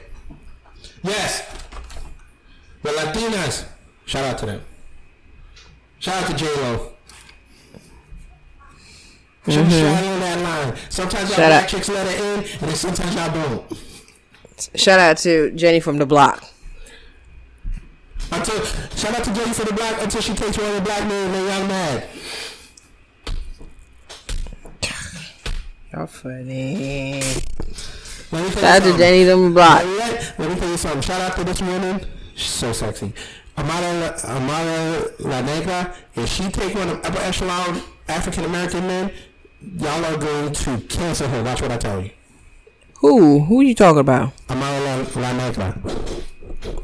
yes, 1.02 1.44
the 2.82 2.90
Latinas. 2.90 3.64
Shout 4.06 4.24
out 4.24 4.38
to 4.38 4.46
them. 4.46 4.62
Shout 5.98 6.22
out 6.22 6.30
to 6.30 6.36
J 6.36 6.46
Lo. 6.46 6.92
Shout 9.48 9.64
Mhm. 9.66 9.70
shout 9.70 10.04
on 10.04 10.20
that 10.20 10.38
line. 10.40 10.76
Sometimes 10.88 11.28
y'all 11.30 11.36
Shout 11.36 11.48
black 11.50 11.62
out. 11.64 11.68
chicks 11.68 11.88
let 11.88 12.06
it 12.06 12.20
in, 12.20 12.38
and 12.40 12.68
then 12.70 12.74
sometimes 12.74 13.14
y'all 13.14 13.32
don't. 13.32 13.78
Shout 14.74 14.98
out 14.98 15.18
to 15.18 15.50
Jenny 15.52 15.80
from 15.80 15.98
the 15.98 16.06
block. 16.06 16.42
Until 18.32 18.64
shout 18.96 19.14
out 19.14 19.24
to 19.24 19.32
Jenny 19.34 19.52
for 19.52 19.64
the 19.64 19.72
black 19.72 20.02
until 20.02 20.20
she 20.20 20.34
takes 20.34 20.58
one 20.58 20.66
of 20.68 20.74
the 20.76 20.80
black 20.80 21.06
men 21.06 21.26
and 21.26 21.34
then 21.34 21.44
y'all 21.46 21.68
mad. 21.68 22.08
Y'all 25.92 26.06
funny. 26.06 27.22
Let 27.22 27.22
me 27.22 27.60
tell 28.32 28.44
you 28.44 28.50
Shout 28.52 28.64
out 28.64 28.82
to. 28.82 28.98
Jenny 28.98 29.24
from 29.30 29.44
the 29.44 29.50
block. 29.50 29.84
Let, 29.84 30.34
let 30.38 30.50
me 30.50 30.56
tell 30.56 30.68
you 30.70 30.76
something. 30.76 31.00
Shout 31.02 31.20
out 31.20 31.36
to 31.38 31.44
this 31.44 31.60
woman. 31.62 32.04
She's 32.34 32.50
so 32.50 32.72
sexy. 32.72 33.12
Amara, 33.58 34.16
Amara 34.24 35.02
La 35.20 35.40
Negra. 35.42 35.94
If 36.14 36.28
she 36.28 36.48
take 36.50 36.74
one 36.74 36.88
of 36.88 37.04
upper 37.04 37.18
echelon 37.18 37.82
African 38.08 38.44
American 38.44 38.86
men, 38.86 39.12
y'all 39.78 40.04
are 40.04 40.16
going 40.18 40.52
to 40.52 40.78
cancel 40.88 41.28
her. 41.28 41.42
Watch 41.42 41.62
what 41.62 41.72
I 41.72 41.78
tell 41.78 42.00
you. 42.02 42.10
Who? 43.00 43.40
Who 43.40 43.60
you 43.62 43.74
talking 43.74 44.00
about? 44.00 44.32
Amara 44.50 44.80
La, 44.80 45.20
La 45.20 45.32
Negra. 45.32 45.72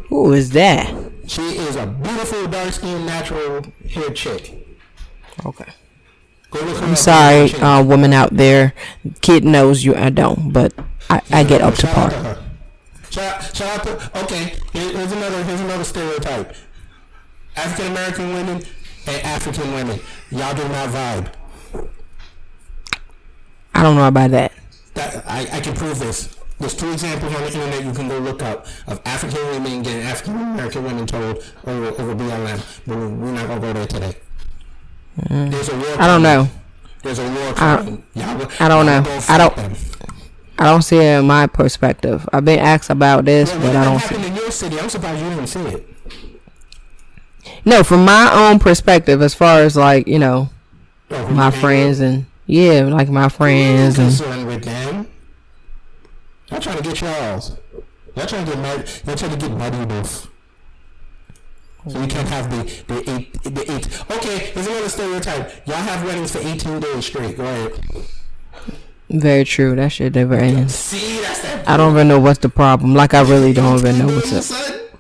Who 0.09 0.33
is 0.33 0.51
that? 0.51 0.95
She 1.27 1.43
is 1.43 1.77
a 1.77 1.87
beautiful, 1.87 2.47
dark 2.49 2.73
skinned, 2.73 3.07
natural 3.07 3.65
hair 3.91 4.11
chick. 4.11 4.67
Okay. 5.47 5.73
Go 6.51 6.61
look 6.61 6.77
her 6.79 6.87
I'm 6.87 6.97
sorry, 6.97 7.53
uh, 7.55 7.83
women 7.83 8.13
out 8.13 8.37
there. 8.37 8.75
Kid 9.23 9.45
knows 9.45 9.85
you. 9.85 9.95
I 9.95 10.11
don't, 10.11 10.53
but 10.53 10.75
I, 11.09 11.23
I 11.31 11.45
get 11.45 11.63
up 11.63 11.75
to 11.77 11.87
par. 11.87 12.42
Shout, 13.13 13.55
shout 13.55 13.79
out 13.79 13.85
to 13.85 14.21
okay. 14.25 14.57
Here's 14.73 15.13
another 15.13 15.45
here's 15.45 15.61
another 15.61 15.85
stereotype. 15.85 16.57
African 17.57 17.93
American 17.93 18.33
women 18.33 18.63
and 19.07 19.23
African 19.23 19.75
women, 19.75 20.01
y'all 20.31 20.55
do 20.55 20.67
not 20.69 20.89
vibe. 20.89 21.33
I 23.75 23.83
don't 23.83 23.97
know 23.97 24.09
about 24.09 24.31
that. 24.31 24.53
That 24.95 25.25
I, 25.27 25.41
I 25.53 25.61
can 25.61 25.75
prove 25.75 25.99
this. 25.99 26.35
There's 26.59 26.75
two 26.75 26.91
examples 26.91 27.35
on 27.35 27.41
the 27.43 27.47
internet 27.49 27.85
you 27.85 27.93
can 27.93 28.09
go 28.09 28.19
look 28.19 28.43
up 28.43 28.67
of 28.87 28.99
African 29.05 29.45
women 29.49 29.83
getting 29.83 30.03
African 30.03 30.35
American 30.41 30.85
women 30.85 31.07
told 31.07 31.45
over 31.67 31.89
over 31.89 32.15
BLM, 32.15 32.81
but 32.87 32.97
we- 32.97 33.07
we're 33.09 33.33
not 33.33 33.47
gonna 33.47 33.61
go 33.61 33.73
there 33.75 33.87
today. 33.87 34.17
Mm. 35.29 35.51
There's 35.51 35.69
a 35.69 35.77
war. 35.77 35.97
I 36.01 36.07
don't 36.07 36.23
know. 36.23 36.49
There's 37.03 37.19
a 37.19 37.25
war 37.25 37.53
I-. 37.59 37.99
Y'all 38.15 38.49
I 38.59 38.69
don't 38.69 38.87
know. 38.87 39.03
I 39.29 39.37
don't. 39.37 39.55
them. 39.57 39.75
I 40.63 40.67
don't 40.67 40.83
see 40.83 40.99
it 40.99 41.19
in 41.19 41.27
my 41.27 41.49
perspective. 41.49 42.29
I've 42.33 42.45
been 42.45 42.61
asked 42.61 42.89
about 42.89 43.25
this, 43.25 43.51
Well, 43.53 43.61
but 43.63 43.77
I 43.77 43.85
don't 43.85 44.01
see. 44.01 44.15
in 44.29 44.37
your 44.37 44.51
city, 44.53 44.79
I'm 44.79 44.89
surprised 44.89 45.21
you 45.23 45.29
didn't 45.31 45.47
see 45.49 45.61
it. 45.61 45.89
No, 47.65 47.83
from 47.83 48.05
my 48.05 48.31
own 48.33 48.61
perspective, 48.61 49.21
as 49.23 49.35
far 49.35 49.61
as 49.63 49.77
like 49.77 50.07
you 50.07 50.19
know, 50.21 50.51
Oh, 51.11 51.29
my 51.31 51.51
friends 51.51 51.99
and 52.01 52.27
yeah, 52.47 52.83
like 52.85 53.09
my 53.09 53.29
friends 53.29 53.99
I'm 53.99 54.07
and 54.07 54.17
concerned 54.17 54.47
with 54.47 54.65
them. 54.65 55.09
Y'all 56.51 56.61
trying 56.61 56.77
to 56.77 56.83
get 56.83 57.01
y'all's. 57.01 57.57
Y'all 58.15 58.27
trying 58.27 58.47
to 58.47 58.53
get. 58.53 59.03
Y'all 59.07 59.17
trying 59.17 59.31
to 59.33 59.37
get 59.37 59.51
muddy 59.57 59.79
enough. 59.79 60.29
So 61.89 62.01
you 62.01 62.07
can't 62.07 62.29
have 62.29 62.49
the 62.51 62.85
the 62.87 63.11
eight 63.11 63.43
the 63.43 63.73
eight. 63.73 64.11
Okay, 64.13 64.39
here's 64.55 64.67
another 64.69 64.89
stereotype. 64.89 65.67
Y'all 65.67 65.77
have 65.77 66.05
weddings 66.05 66.31
for 66.31 66.39
18 66.39 66.79
days 66.79 67.05
straight. 67.07 67.37
Go 67.37 67.43
ahead. 67.43 67.73
Very 69.21 69.45
true. 69.45 69.77
That 69.77 69.91
shit 69.91 70.15
never 70.15 70.35
ends. 70.35 70.75
See, 70.75 71.21
that's 71.21 71.43
that. 71.43 71.69
I 71.69 71.77
don't 71.77 71.93
even 71.93 72.09
know 72.09 72.19
what's 72.19 72.39
the 72.39 72.49
problem. 72.49 72.95
Like 72.95 73.15
I 73.15 73.23
really 73.23 73.53
don't 73.53 73.79
even 73.79 73.99
know 73.99 74.07
what's 74.07 74.33
up. 74.33 74.91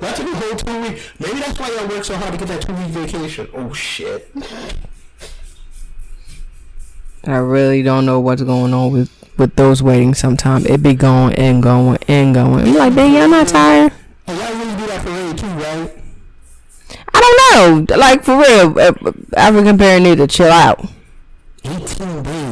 That's 0.00 0.20
a 0.20 0.24
whole 0.24 0.56
two 0.56 0.80
week. 0.80 1.10
Maybe 1.18 1.40
that's 1.40 1.58
why 1.58 1.70
y'all 1.70 1.88
work 1.88 2.04
so 2.04 2.16
hard 2.16 2.32
to 2.32 2.38
get 2.38 2.48
that 2.48 2.62
two 2.62 2.74
week 2.74 2.88
vacation. 2.88 3.48
Oh 3.54 3.72
shit. 3.72 4.30
I 7.24 7.36
really 7.36 7.82
don't 7.82 8.04
know 8.04 8.20
what's 8.20 8.42
going 8.42 8.74
on 8.74 8.92
with 8.92 9.10
with 9.38 9.56
those 9.56 9.82
weddings. 9.82 10.18
Sometimes 10.18 10.66
it 10.66 10.82
be 10.82 10.94
going 10.94 11.34
and 11.36 11.62
going 11.62 11.98
and 12.08 12.34
going. 12.34 12.66
I'm 12.68 12.74
like, 12.74 12.94
dang, 12.94 13.14
y'all 13.14 13.28
not 13.28 13.48
tired? 13.48 13.92
And 14.26 14.38
y'all 14.38 14.54
really 14.54 14.76
do 14.76 14.86
that 14.86 15.04
parade 15.04 15.38
too, 15.38 15.46
right? 15.46 16.04
No, 17.54 17.86
like 17.96 18.24
for 18.24 18.36
real, 18.36 18.78
uh, 18.78 19.12
African 19.36 19.78
parents 19.78 20.04
need 20.04 20.18
to 20.18 20.26
chill 20.26 20.50
out. 20.50 20.84
18 21.64 22.22
days. 22.22 22.43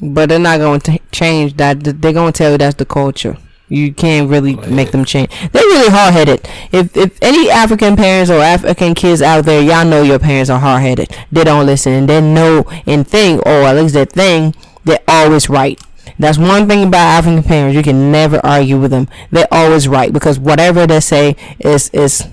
But 0.00 0.28
they're 0.28 0.38
not 0.38 0.58
going 0.58 0.80
to 0.80 0.98
change 1.12 1.56
that. 1.58 1.84
They're 1.84 2.12
going 2.12 2.32
to 2.32 2.36
tell 2.36 2.52
you 2.52 2.58
that's 2.58 2.76
the 2.76 2.84
culture. 2.84 3.36
You 3.68 3.94
can't 3.94 4.28
really 4.28 4.58
oh, 4.60 4.68
make 4.68 4.90
them 4.90 5.04
change. 5.04 5.30
They're 5.52 5.62
really 5.62 5.88
hard 5.90 6.12
headed. 6.12 6.46
If 6.72 6.94
if 6.94 7.18
any 7.22 7.48
African 7.48 7.96
parents 7.96 8.30
or 8.30 8.40
African 8.40 8.94
kids 8.94 9.22
out 9.22 9.46
there, 9.46 9.62
y'all 9.62 9.86
know 9.86 10.02
your 10.02 10.18
parents 10.18 10.50
are 10.50 10.60
hard 10.60 10.82
headed. 10.82 11.08
They 11.30 11.42
don't 11.42 11.64
listen 11.64 11.92
and 11.92 12.08
they 12.08 12.20
know 12.20 12.64
and 12.84 13.08
think, 13.08 13.40
or 13.46 13.62
at 13.62 13.76
least 13.76 13.94
they 13.94 14.04
think 14.04 14.56
they're 14.84 15.02
always 15.08 15.48
right. 15.48 15.80
That's 16.18 16.36
one 16.36 16.68
thing 16.68 16.86
about 16.86 17.18
African 17.18 17.42
parents. 17.42 17.74
You 17.74 17.82
can 17.82 18.12
never 18.12 18.44
argue 18.44 18.78
with 18.78 18.90
them. 18.90 19.08
They're 19.30 19.48
always 19.50 19.88
right 19.88 20.12
because 20.12 20.38
whatever 20.38 20.86
they 20.86 21.00
say 21.00 21.36
is 21.58 21.88
is 21.90 22.28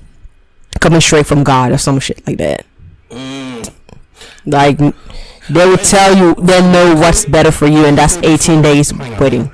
coming 0.81 1.01
straight 1.01 1.25
from 1.25 1.43
God 1.43 1.71
or 1.71 1.77
some 1.77 1.99
shit 1.99 2.25
like 2.27 2.37
that. 2.37 2.65
Mm. 3.09 3.71
Like 4.45 4.79
they 5.49 5.65
will 5.67 5.77
tell 5.77 6.15
you 6.15 6.35
they 6.35 6.61
know 6.71 6.95
what's 6.95 7.25
better 7.25 7.51
for 7.51 7.67
you, 7.67 7.85
and 7.85 7.97
that's 7.97 8.17
18 8.17 8.61
days 8.61 8.93
waiting. 9.19 9.51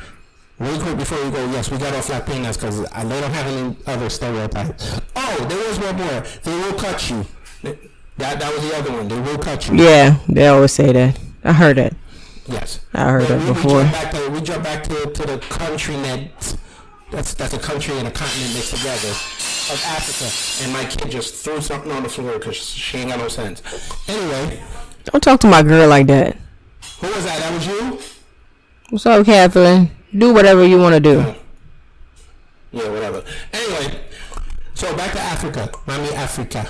Really 0.57 0.79
quick 0.79 0.97
before 0.97 1.23
we 1.23 1.31
go, 1.31 1.45
yes, 1.51 1.69
we 1.69 1.77
got 1.77 1.93
off 1.93 2.07
Latinas 2.07 2.53
because 2.53 2.79
they 2.81 2.87
don't 3.21 3.33
have 3.33 3.47
any 3.47 3.75
other 3.87 4.09
stereotypes. 4.09 5.01
Oh, 5.15 5.45
there 5.49 5.67
was 5.67 5.79
one 5.79 5.95
more. 5.97 6.23
They 6.43 6.55
will 6.55 6.73
cut 6.79 7.09
you. 7.09 7.25
That 8.17 8.39
that 8.39 8.53
was 8.53 8.61
the 8.69 8.75
other 8.77 8.91
one. 8.91 9.07
They 9.09 9.19
will 9.19 9.37
cut 9.37 9.67
you. 9.67 9.75
Yeah, 9.75 10.17
they 10.29 10.47
always 10.47 10.71
say 10.71 10.93
that. 10.93 11.19
I 11.43 11.51
heard 11.51 11.77
it. 11.77 11.93
Yes. 12.47 12.79
I 12.93 13.11
heard 13.11 13.23
that 13.27 13.45
before. 13.45 13.83
We 13.83 13.83
jump 13.83 13.91
back 13.91 14.11
to, 14.13 14.29
we 14.29 14.41
jump 14.41 14.63
back 14.63 14.83
to, 14.83 15.11
to 15.11 15.27
the 15.27 15.37
country 15.49 15.95
that 15.95 16.57
that's 17.11 17.33
that's 17.33 17.53
a 17.53 17.59
country 17.59 17.97
and 17.97 18.07
a 18.07 18.11
continent 18.11 18.53
mixed 18.53 18.75
together 18.75 19.09
of 19.09 19.83
Africa. 19.87 20.63
And 20.63 20.73
my 20.73 20.85
kid 20.85 21.11
just 21.11 21.35
threw 21.35 21.59
something 21.59 21.91
on 21.91 22.03
the 22.03 22.09
floor 22.09 22.37
because 22.39 22.55
she 22.57 22.99
ain't 22.99 23.09
got 23.09 23.19
no 23.19 23.27
sense. 23.27 23.61
Anyway, 24.07 24.63
Don't 25.05 25.21
talk 25.21 25.39
to 25.41 25.47
my 25.47 25.61
girl 25.63 25.87
like 25.87 26.07
that. 26.07 26.35
who 26.99 27.07
was 27.07 27.23
that? 27.25 27.39
That 27.39 27.53
was 27.53 27.67
you? 27.67 27.99
What's 28.89 29.05
up, 29.05 29.25
Catherine? 29.25 29.91
Do 30.17 30.33
whatever 30.33 30.65
you 30.65 30.77
want 30.77 30.93
to 30.95 30.99
do. 30.99 31.35
Yeah, 32.71 32.89
whatever. 32.89 33.23
Anyway, 33.53 33.99
so 34.73 34.95
back 34.95 35.11
to 35.13 35.19
Africa. 35.19 35.69
Mommy 35.87 36.09
Africa. 36.09 36.67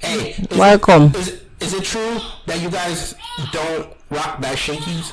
Hey, 0.00 0.30
is 0.32 0.58
Welcome. 0.58 1.04
It, 1.06 1.16
is, 1.16 1.42
is 1.60 1.74
it 1.74 1.84
true 1.84 2.18
that 2.46 2.60
you 2.60 2.70
guys 2.70 3.14
don't 3.52 3.88
rock 4.10 4.40
dashikis? 4.40 5.12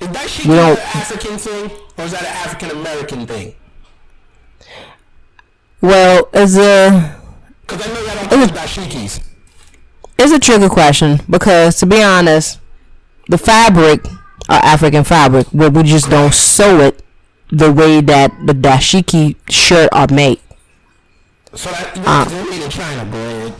Is 0.00 0.08
that 0.08 0.42
don't- 0.44 0.78
an 0.78 0.84
African 0.94 1.38
thing 1.38 1.70
or 1.98 2.04
is 2.04 2.12
that 2.12 2.22
an 2.22 2.26
African 2.28 2.70
American 2.70 3.26
thing? 3.26 3.54
Well, 5.80 6.28
it's 6.32 6.56
a 6.56 7.16
Because 7.62 7.86
I 7.86 7.92
know 7.94 8.00
y'all 8.02 8.28
don't 8.28 8.48
do 8.48 8.54
dashikis. 8.54 9.20
It's 10.20 10.32
a 10.32 10.38
tricky 10.38 10.68
question 10.68 11.20
because 11.28 11.78
to 11.80 11.86
be 11.86 12.02
honest, 12.02 12.60
the 13.28 13.38
fabric 13.38 14.04
are 14.48 14.60
African 14.62 15.04
fabric, 15.04 15.46
but 15.52 15.72
we 15.72 15.82
just 15.82 16.10
don't 16.10 16.34
sew 16.34 16.80
it 16.80 17.02
the 17.50 17.72
way 17.72 18.00
that 18.00 18.30
the 18.46 18.52
dashiki 18.52 19.36
shirt 19.48 19.88
are 19.92 20.08
made. 20.10 20.40
So 21.54 21.70
that 21.70 21.94
they're 21.94 22.04
uh, 22.06 22.44
made 22.50 22.62
in 22.62 22.70
China, 22.70 23.04
boy. 23.06 23.52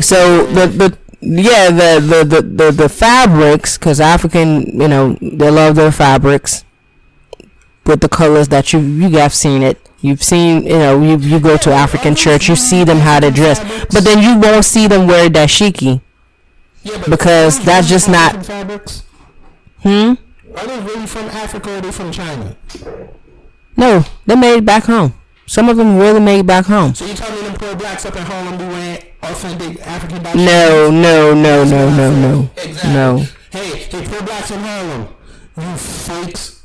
So 0.00 0.46
the 0.46 0.66
the 0.66 0.98
yeah 1.20 1.70
the 1.70 2.00
the 2.00 2.24
the 2.24 2.42
the, 2.42 2.70
the 2.70 2.88
fabrics 2.88 3.76
because 3.78 4.00
African 4.00 4.80
you 4.80 4.88
know 4.88 5.16
they 5.20 5.50
love 5.50 5.74
their 5.76 5.90
fabrics 5.90 6.64
with 7.88 8.00
the 8.00 8.08
colors 8.08 8.48
that 8.48 8.72
you 8.72 8.78
you 8.80 9.08
have 9.18 9.34
seen 9.34 9.62
it 9.62 9.78
you've 10.00 10.22
seen 10.22 10.62
you 10.64 10.78
know 10.78 11.02
you 11.02 11.16
you 11.18 11.40
go 11.40 11.56
to 11.56 11.72
African 11.72 12.14
church 12.14 12.48
you 12.48 12.54
see 12.56 12.84
them 12.84 12.98
how 12.98 13.18
they 13.18 13.30
dress 13.30 13.58
but 13.92 14.04
then 14.04 14.22
you 14.22 14.38
won't 14.38 14.64
see 14.64 14.86
them 14.86 15.06
wear 15.08 15.28
dashiki 15.28 16.00
because 17.08 17.58
that's 17.64 17.88
just 17.88 18.08
not 18.08 18.44
fabrics. 18.46 19.02
hmm 19.82 20.14
Are 20.56 20.66
they 20.66 20.80
really 20.80 21.06
from 21.06 21.26
Africa 21.26 21.70
or 21.70 21.76
are 21.78 21.80
they 21.80 21.90
from 21.92 22.12
China? 22.12 22.56
no 23.76 24.04
they 24.26 24.36
made 24.36 24.58
it 24.58 24.64
back 24.64 24.84
home 24.84 25.14
some 25.46 25.68
of 25.70 25.76
them 25.78 25.96
really 25.96 26.20
made 26.20 26.40
it 26.40 26.46
back 26.46 26.66
home 26.66 26.94
So 26.94 27.06
you 27.06 27.14
tell 27.14 27.34
me 27.34 27.42
them 27.48 27.54
poor 27.54 27.74
blacks 27.74 28.04
up 28.06 28.14
in 28.16 28.22
Harlem 28.22 28.58
be 28.58 28.64
wearing 28.64 29.02
authentic 29.22 29.80
African 29.86 30.18
dashikis? 30.22 30.44
no 30.44 30.90
no 30.90 31.34
no 31.34 31.64
no 31.64 31.88
no 31.90 32.10
no 32.10 32.50
no 32.92 33.24
Hey, 33.50 33.76
hey, 33.78 34.06
poor 34.06 34.22
blacks 34.22 34.50
in 34.50 34.60
Harlem. 34.60 35.08
You 35.56 35.76
fakes. 35.78 36.57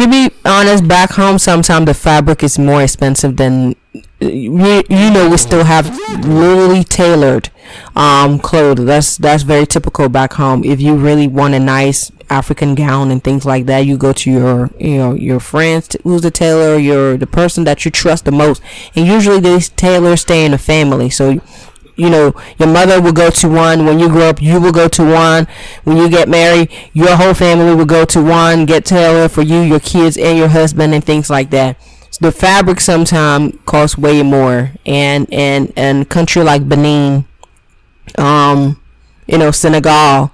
To 0.00 0.08
be 0.08 0.30
honest, 0.46 0.88
back 0.88 1.10
home 1.10 1.38
sometimes 1.38 1.84
the 1.84 1.92
fabric 1.94 2.42
is 2.42 2.58
more 2.58 2.82
expensive 2.82 3.36
than 3.36 3.76
you, 4.18 4.82
you 4.88 5.10
know 5.10 5.28
we 5.28 5.36
still 5.36 5.64
have 5.64 5.86
really 6.26 6.84
tailored 6.84 7.50
um 7.96 8.38
clothes. 8.38 8.84
That's 8.84 9.18
that's 9.18 9.42
very 9.42 9.66
typical 9.66 10.08
back 10.08 10.34
home. 10.34 10.64
If 10.64 10.80
you 10.80 10.96
really 10.96 11.28
want 11.28 11.54
a 11.54 11.60
nice 11.60 12.10
African 12.30 12.74
gown 12.74 13.10
and 13.10 13.22
things 13.22 13.44
like 13.44 13.66
that, 13.66 13.80
you 13.80 13.98
go 13.98 14.12
to 14.14 14.30
your 14.30 14.70
you 14.78 14.96
know 14.96 15.12
your 15.12 15.38
friends 15.38 15.88
t- 15.88 15.98
who's 16.02 16.22
the 16.22 16.30
tailor, 16.30 16.78
your 16.78 17.18
the 17.18 17.26
person 17.26 17.64
that 17.64 17.84
you 17.84 17.90
trust 17.90 18.24
the 18.24 18.32
most. 18.32 18.62
And 18.96 19.06
usually 19.06 19.40
these 19.40 19.68
tailors 19.68 20.22
stay 20.22 20.46
in 20.46 20.52
the 20.52 20.58
family. 20.58 21.10
So 21.10 21.40
you 22.00 22.08
know, 22.08 22.34
your 22.58 22.68
mother 22.68 23.00
will 23.00 23.12
go 23.12 23.28
to 23.28 23.48
one. 23.48 23.84
When 23.84 23.98
you 23.98 24.08
grow 24.08 24.30
up, 24.30 24.40
you 24.40 24.58
will 24.58 24.72
go 24.72 24.88
to 24.88 25.04
one. 25.04 25.46
When 25.84 25.98
you 25.98 26.08
get 26.08 26.30
married, 26.30 26.70
your 26.94 27.14
whole 27.14 27.34
family 27.34 27.74
will 27.74 27.84
go 27.84 28.06
to 28.06 28.22
one, 28.22 28.64
get 28.64 28.86
tailored 28.86 29.30
for 29.32 29.42
you, 29.42 29.60
your 29.60 29.80
kids, 29.80 30.16
and 30.16 30.38
your 30.38 30.48
husband, 30.48 30.94
and 30.94 31.04
things 31.04 31.28
like 31.28 31.50
that. 31.50 31.76
So 32.10 32.18
the 32.22 32.32
fabric 32.32 32.80
sometimes 32.80 33.54
costs 33.66 33.98
way 33.98 34.22
more. 34.22 34.72
And 34.86 35.30
and 35.30 35.72
and 35.76 36.08
country 36.08 36.42
like 36.42 36.66
Benin, 36.66 37.26
um, 38.16 38.80
you 39.26 39.36
know, 39.36 39.50
Senegal, 39.50 40.32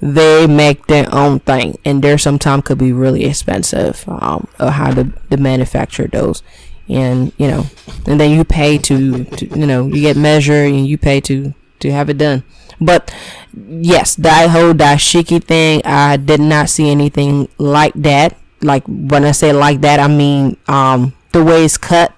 they 0.00 0.48
make 0.48 0.88
their 0.88 1.06
own 1.14 1.38
thing, 1.38 1.78
and 1.84 2.02
there 2.02 2.18
sometimes 2.18 2.64
could 2.64 2.78
be 2.78 2.92
really 2.92 3.24
expensive. 3.24 4.04
Um, 4.08 4.48
of 4.58 4.72
how 4.72 4.90
to, 4.94 5.12
to 5.30 5.36
manufacture 5.36 6.08
those 6.08 6.42
and 6.88 7.32
you 7.38 7.48
know 7.48 7.66
and 8.06 8.20
then 8.20 8.30
you 8.30 8.44
pay 8.44 8.78
to, 8.78 9.24
to 9.24 9.46
you 9.58 9.66
know 9.66 9.86
you 9.86 10.00
get 10.00 10.16
measured 10.16 10.68
and 10.68 10.86
you 10.86 10.98
pay 10.98 11.20
to 11.20 11.54
to 11.80 11.92
have 11.92 12.08
it 12.10 12.18
done. 12.18 12.42
But 12.80 13.14
yes 13.54 14.16
that 14.16 14.50
whole 14.50 14.74
dashiki 14.74 15.42
thing 15.42 15.80
i 15.84 16.16
did 16.16 16.40
not 16.40 16.68
see 16.68 16.90
anything 16.90 17.48
like 17.58 17.94
that. 17.94 18.36
Like 18.60 18.84
when 18.86 19.24
i 19.24 19.32
say 19.32 19.52
like 19.52 19.80
that 19.82 20.00
i 20.00 20.08
mean 20.08 20.56
um 20.68 21.14
the 21.32 21.42
way 21.44 21.64
it's 21.64 21.76
cut 21.78 22.12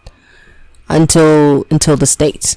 until 0.88 1.66
until 1.70 1.96
the 1.96 2.06
states. 2.06 2.56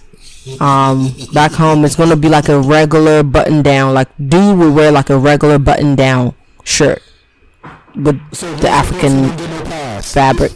Um 0.60 1.14
back 1.34 1.52
home 1.52 1.86
it's 1.86 1.96
gonna 1.96 2.16
be 2.16 2.30
like 2.30 2.50
a 2.50 2.60
regular 2.60 3.24
button 3.24 3.62
down. 3.62 3.94
Like 3.94 4.10
dude 4.18 4.58
would 4.58 4.74
wear 4.74 4.92
like 4.92 5.10
a 5.10 5.18
regular 5.18 5.60
button 5.60 5.96
down 5.96 6.36
shirt 6.64 7.02
with 7.96 8.20
the 8.62 8.70
african 8.70 9.30
fabric 10.02 10.52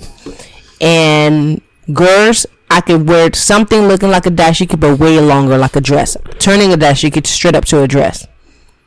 and 0.84 1.62
girls 1.94 2.46
I 2.70 2.82
could 2.82 3.08
wear 3.08 3.32
something 3.34 3.88
looking 3.88 4.10
like 4.10 4.26
a 4.26 4.30
dashiki 4.32 4.78
but 4.80 5.00
way 5.00 5.20
longer 5.20 5.58
like 5.58 5.76
a 5.76 5.82
dress 5.82 6.18
turning 6.40 6.74
a 6.74 6.78
dashiki 6.78 7.26
straight 7.26 7.56
up 7.56 7.66
to 7.66 7.82
a 7.82 7.88
dress 7.88 8.28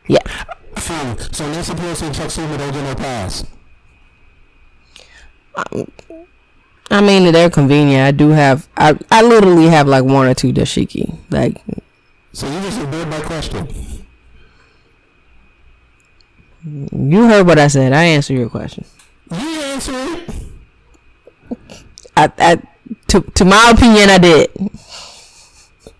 yeah 0.06 0.20
Fine. 0.76 1.16
So 1.32 1.46
Nancy 1.50 1.72
Pelosi 1.72 2.02
and 2.02 2.14
Chuck 2.14 2.28
Schumer 2.28 2.58
don't 2.58 2.70
get 2.70 2.82
no 2.84 2.94
pass. 2.94 3.44
I 6.90 7.00
mean 7.00 7.32
they're 7.32 7.48
convenient 7.50 8.02
I 8.06 8.10
do 8.10 8.28
have 8.30 8.68
I, 8.76 8.96
I 9.10 9.22
literally 9.22 9.68
have 9.68 9.88
like 9.88 10.04
one 10.04 10.26
or 10.26 10.34
two 10.34 10.52
dashiki 10.52 11.16
like 11.30 11.62
So 12.32 12.46
you 12.46 12.60
just 12.60 12.78
ignored 12.80 13.08
my 13.08 13.20
question. 13.22 13.66
you 16.92 17.24
heard 17.26 17.46
what 17.46 17.58
I 17.58 17.68
said 17.68 17.92
I 17.92 18.04
answered 18.04 18.34
your 18.34 18.50
question 18.50 18.84
You 19.30 19.38
answer 19.38 19.92
it. 19.94 20.30
I, 22.16 22.32
I 22.38 22.56
to, 23.08 23.20
to 23.20 23.44
my 23.44 23.72
opinion 23.74 24.08
I 24.10 24.18
did 24.18 24.50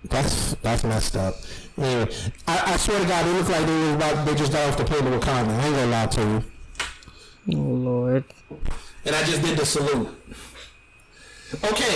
That's 0.05 0.55
that's 0.57 0.85
messed 0.85 1.17
up. 1.17 1.35
Anyway, 1.79 2.11
I, 2.49 2.73
I 2.73 2.77
swear 2.79 2.99
to 3.01 3.07
God, 3.07 3.27
they 3.27 3.33
look 3.35 3.49
like 3.51 3.67
they 3.67 3.73
was 3.81 3.95
about 3.97 4.27
they 4.27 4.35
just 4.35 4.53
got 4.53 4.69
off 4.69 4.79
the 4.79 4.85
plane 4.85 5.05
to 5.05 5.11
Wakanda. 5.11 5.49
I 5.51 5.67
ain't 5.67 5.75
gonna 5.77 5.87
lie 5.91 6.07
to 6.07 6.21
you. 7.49 7.59
oh 7.59 7.61
lord 7.61 8.25
And 9.05 9.15
I 9.15 9.23
just 9.25 9.43
did 9.43 9.59
the 9.59 9.67
salute. 9.67 10.09
Okay. 11.65 11.95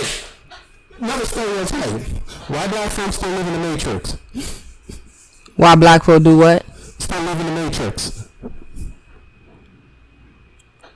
Another 0.99 1.25
stereotype. 1.25 2.01
Why 2.47 2.67
black 2.67 2.91
folks 2.91 3.15
still 3.15 3.29
live 3.31 3.47
in 3.47 3.53
the 3.53 3.59
Matrix? 3.59 4.17
why 5.55 5.75
black 5.75 6.03
folk 6.03 6.23
do 6.23 6.37
what 6.37 6.63
Still 6.99 7.21
live 7.23 7.39
in 7.39 7.45
the 7.47 7.51
Matrix. 7.63 8.29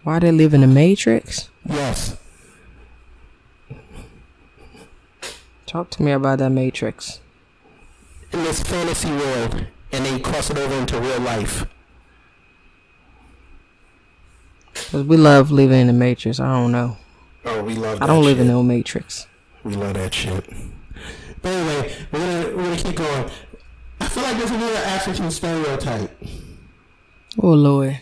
why 0.03 0.19
they 0.19 0.31
live 0.31 0.53
in 0.53 0.61
the 0.61 0.67
matrix 0.67 1.49
Yes. 1.67 2.15
Talk 5.75 5.89
to 5.89 6.01
me 6.03 6.11
about 6.13 6.39
that 6.39 6.51
matrix 6.51 7.19
In 8.31 8.41
this 8.45 8.63
fantasy 8.63 9.11
world, 9.11 9.65
and 9.91 10.05
they 10.05 10.19
cross 10.21 10.49
it 10.49 10.57
over 10.57 10.73
into 10.73 10.97
real 11.01 11.19
life. 11.19 11.65
Cause 14.73 15.03
we 15.03 15.17
love 15.17 15.51
living 15.51 15.81
in 15.81 15.87
the 15.87 15.93
matrix 15.93 16.39
I 16.39 16.47
don't 16.47 16.71
know 16.71 16.95
Oh, 17.43 17.61
we 17.61 17.75
love. 17.75 18.01
I 18.01 18.07
don't 18.07 18.21
that 18.21 18.25
live 18.25 18.39
in 18.39 18.47
no 18.47 18.63
matrix 18.63 19.27
We 19.65 19.75
love 19.75 19.95
that 19.95 20.13
shit. 20.13 20.45
But 21.41 21.51
anyway, 21.51 21.93
we're 22.09 22.19
gonna 22.19 22.55
we're 22.55 22.63
gonna 22.63 22.77
keep 22.77 22.95
going. 22.95 23.29
I 23.99 24.07
feel 24.07 24.23
like 24.23 24.37
there's 24.37 24.51
another 24.51 24.77
African 24.77 25.29
stereotype. 25.29 26.23
Oh 27.37 27.51
Lord. 27.53 28.01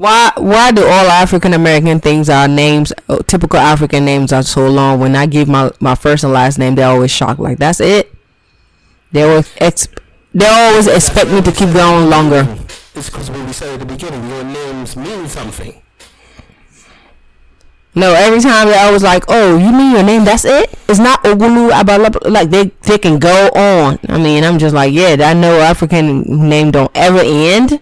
Why 0.00 0.32
why 0.38 0.72
do 0.72 0.80
all 0.82 1.10
African 1.12 1.52
American 1.52 2.00
things 2.00 2.30
our 2.30 2.48
names 2.48 2.90
uh, 3.10 3.18
typical 3.18 3.58
African 3.58 4.06
names 4.06 4.32
are 4.32 4.42
so 4.42 4.66
long? 4.66 4.98
When 4.98 5.14
I 5.14 5.26
give 5.26 5.46
my 5.46 5.70
my 5.78 5.94
first 5.94 6.24
and 6.24 6.32
last 6.32 6.58
name, 6.58 6.74
they're 6.74 6.88
always 6.88 7.10
shocked. 7.10 7.38
Like 7.38 7.58
that's 7.58 7.80
it. 7.80 8.10
They 9.12 9.22
always 9.28 9.52
ex- 9.58 9.88
they 10.32 10.46
always 10.46 10.86
expect 10.86 11.30
me 11.30 11.42
to 11.42 11.52
keep 11.52 11.74
going 11.74 12.08
longer. 12.08 12.48
It's 12.94 13.10
because 13.10 13.30
what 13.30 13.44
we 13.46 13.52
said 13.52 13.74
at 13.74 13.80
the 13.80 13.84
beginning. 13.84 14.26
Your 14.26 14.42
names 14.42 14.96
mean 14.96 15.28
something. 15.28 15.82
No, 17.94 18.14
every 18.14 18.40
time 18.40 18.68
they 18.68 18.78
always 18.78 19.02
like, 19.02 19.24
"Oh, 19.28 19.58
you 19.58 19.70
mean 19.70 19.92
your 19.92 20.02
name? 20.02 20.24
That's 20.24 20.46
it? 20.46 20.72
It's 20.88 20.98
not 20.98 21.22
Ogulu 21.24 21.72
Abalab." 21.76 22.16
Like 22.24 22.48
they 22.48 22.72
they 22.88 22.96
can 22.96 23.18
go 23.18 23.50
on. 23.54 23.98
I 24.08 24.16
mean, 24.16 24.44
I'm 24.44 24.58
just 24.58 24.74
like, 24.74 24.94
yeah, 24.94 25.16
I 25.20 25.34
know 25.34 25.60
African 25.60 26.22
name 26.48 26.70
don't 26.70 26.90
ever 26.94 27.20
end, 27.20 27.80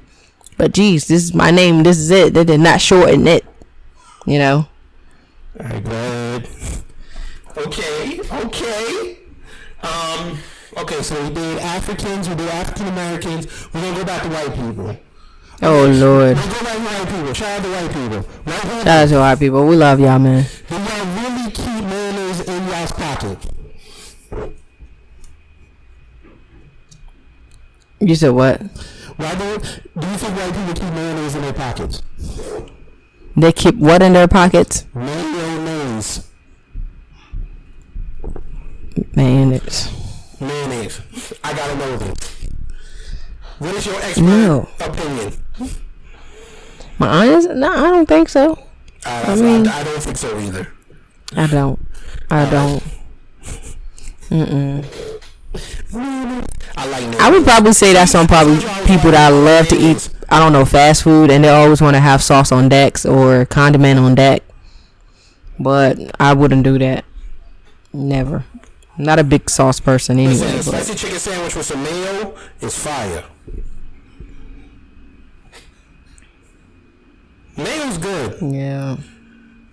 but 0.59 0.73
geez, 0.73 1.07
this 1.07 1.23
is 1.23 1.35
my 1.35 1.51
name. 1.51 1.85
This 1.85 1.99
is 1.99 2.11
it. 2.11 2.35
They 2.35 2.45
did 2.45 2.61
not 2.61 2.81
shorten 2.81 3.27
it. 3.27 3.45
You 4.27 4.39
know. 4.39 4.69
Good. 5.57 6.49
Okay, 7.57 8.21
okay. 8.21 9.19
Um, 9.83 10.39
okay, 10.77 11.03
so 11.03 11.21
we 11.23 11.35
did 11.35 11.59
Africans, 11.59 12.29
we 12.29 12.35
did 12.35 12.49
African 12.51 12.89
Americans. 12.89 13.47
We're 13.73 13.81
gonna 13.81 13.97
go 13.97 14.05
back 14.05 14.23
to 14.23 14.29
white 14.29 14.55
people. 14.55 14.97
Oh 15.63 15.87
Lord. 15.87 16.37
We'll 16.37 16.47
go 16.47 16.65
back 16.65 16.77
to 16.77 16.83
white 16.83 17.09
people. 17.09 17.35
Shout 17.35 17.59
out 17.59 17.65
to 17.65 17.71
white 17.71 17.89
people. 17.89 18.21
White 18.21 18.63
people. 18.63 18.79
Shout 18.79 18.87
out 18.87 19.09
to 19.09 19.19
white 19.19 19.39
people. 19.39 19.67
We 19.67 19.77
love 19.77 19.99
y'all, 19.99 20.19
man. 20.19 20.47
Do 20.69 20.75
y'all 20.77 21.07
really 21.23 21.51
keep 21.51 21.85
mayonnaise 21.85 22.41
in 22.41 22.69
y'all's 22.69 22.93
pocket? 22.93 23.39
You 28.01 28.15
said 28.15 28.31
what? 28.31 28.63
Why 29.19 29.35
do 29.35 29.59
do 30.01 30.07
you 30.07 30.17
think 30.17 30.37
white 30.37 30.55
people 30.55 30.75
keep 30.75 30.95
mayonnaise 30.95 31.35
in 31.35 31.43
their 31.43 31.53
pockets? 31.53 32.03
They 33.37 33.53
keep 33.53 33.75
what 33.77 34.01
in 34.03 34.13
their 34.15 34.29
pockets? 34.29 34.87
Mayonnaise. 34.95 36.25
Mayonnaise. 39.15 39.91
Mayonnaise. 40.41 41.01
I 41.45 41.53
gotta 41.55 41.77
know 41.77 41.97
this. 41.97 42.47
What 43.59 43.75
is 43.75 43.87
your 43.87 43.97
expert 43.97 44.23
No. 44.23 44.69
opinion? 44.81 45.33
My 46.99 47.09
honest? 47.09 47.51
No, 47.51 47.73
I 47.73 47.91
don't 47.91 48.07
think 48.07 48.29
so. 48.29 48.53
Uh, 49.05 49.25
I, 49.27 49.33
I 49.33 49.35
mean- 49.37 49.67
I, 49.67 49.81
I 49.81 49.85
don't 49.85 50.01
think 50.03 50.17
so 50.17 50.39
either. 50.39 50.69
I 51.37 51.47
don't. 51.47 51.79
I 52.31 52.49
don't. 52.51 52.83
Mm-mm. 54.31 55.18
I 55.95 56.87
like 56.87 57.21
I 57.21 57.31
would 57.31 57.45
probably 57.45 57.73
say 57.73 57.93
that's 57.93 58.15
on 58.15 58.27
probably 58.27 58.57
people 58.87 59.11
that 59.11 59.33
I 59.33 59.35
love 59.35 59.69
to 59.69 59.77
eat. 59.77 60.09
I 60.29 60.39
don't 60.39 60.53
know 60.53 60.65
fast 60.65 61.03
food, 61.03 61.31
and 61.31 61.43
they 61.43 61.49
always 61.49 61.81
want 61.81 61.95
to 61.97 62.01
have 62.01 62.23
sauce 62.23 62.53
on 62.53 62.69
decks 62.69 63.07
or 63.07 63.47
condiment 63.47 63.99
on 63.99 64.15
deck. 64.15 64.43
But 65.59 65.99
I 66.21 66.35
wouldn't 66.35 66.65
do 66.65 66.79
that. 66.79 67.05
Never. 67.93 68.45
Not 68.97 69.19
a 69.19 69.25
big 69.25 69.49
sauce 69.49 69.81
person 69.81 70.19
anyway. 70.19 70.35
Listen, 70.35 70.59
a 70.59 70.63
spicy 70.63 70.95
chicken 70.95 71.19
sandwich 71.19 71.55
with 71.57 71.67
some 71.67 71.83
mayo 71.83 72.35
is 72.61 72.77
fire. 72.79 73.25
Mayo's 77.57 77.99
good. 77.99 78.41
yeah. 78.55 78.97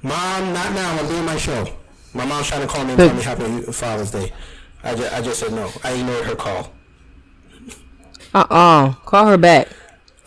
Mom, 0.01 0.53
not 0.53 0.73
now. 0.73 0.97
I'm 0.99 1.07
doing 1.07 1.25
my 1.25 1.37
show. 1.37 1.67
My 2.13 2.25
mom's 2.25 2.47
trying 2.47 2.61
to 2.61 2.67
call 2.67 2.85
me 2.85 2.93
and 2.93 2.99
tell 2.99 3.15
me 3.15 3.21
Happy 3.21 3.71
Father's 3.71 4.11
Day. 4.11 4.31
I 4.85 4.95
just, 4.95 5.13
I 5.13 5.21
just 5.21 5.39
said 5.39 5.51
no. 5.51 5.71
I 5.83 5.91
ignored 5.93 6.25
her 6.25 6.35
call. 6.35 6.71
Uh 8.33 8.45
uh 8.49 8.93
Call 9.05 9.27
her 9.27 9.37
back. 9.37 9.67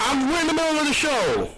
I'm 0.00 0.28
we're 0.30 0.40
in 0.40 0.46
the 0.48 0.52
middle 0.54 0.80
of 0.80 0.86
the 0.86 0.92
show. 0.92 1.48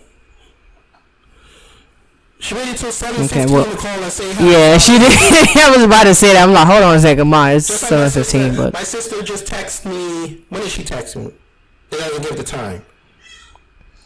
She 2.38 2.55
waited 2.55 2.76
till 2.78 2.90
seven 2.92 3.16
Okay, 3.24 3.28
fifteen 3.42 3.55
well- 3.55 3.64
to 3.70 3.76
call 3.76 4.03
and 4.03 4.12
say 4.12 4.32
hi. 4.32 4.44
Yeah, 4.51 4.78
she 4.78 4.98
did. 4.98 5.12
I 5.57 5.70
was 5.74 5.82
about 5.82 6.05
to 6.05 6.14
say 6.14 6.32
that. 6.32 6.42
I'm 6.46 6.55
like, 6.55 6.66
hold 6.66 6.82
on 6.82 6.96
a 6.96 7.01
second, 7.01 7.28
Ma. 7.28 7.48
It's 7.48 7.68
Just 7.68 7.82
like 7.82 7.90
my 7.92 8.09
seven 8.09 8.22
fifteen, 8.24 8.48
sister- 8.51 8.62
but 8.64 8.72
my 8.74 8.82
sister 8.82 9.22
just 9.22 9.46
texted 9.46 9.86
me. 9.90 10.44
When 10.48 10.62
did 10.62 10.70
she 10.70 10.82
text 10.84 11.16
me? 11.16 11.26
It 11.26 11.96
doesn't 11.98 12.22
give 12.22 12.36
the 12.36 12.44
time. 12.44 12.82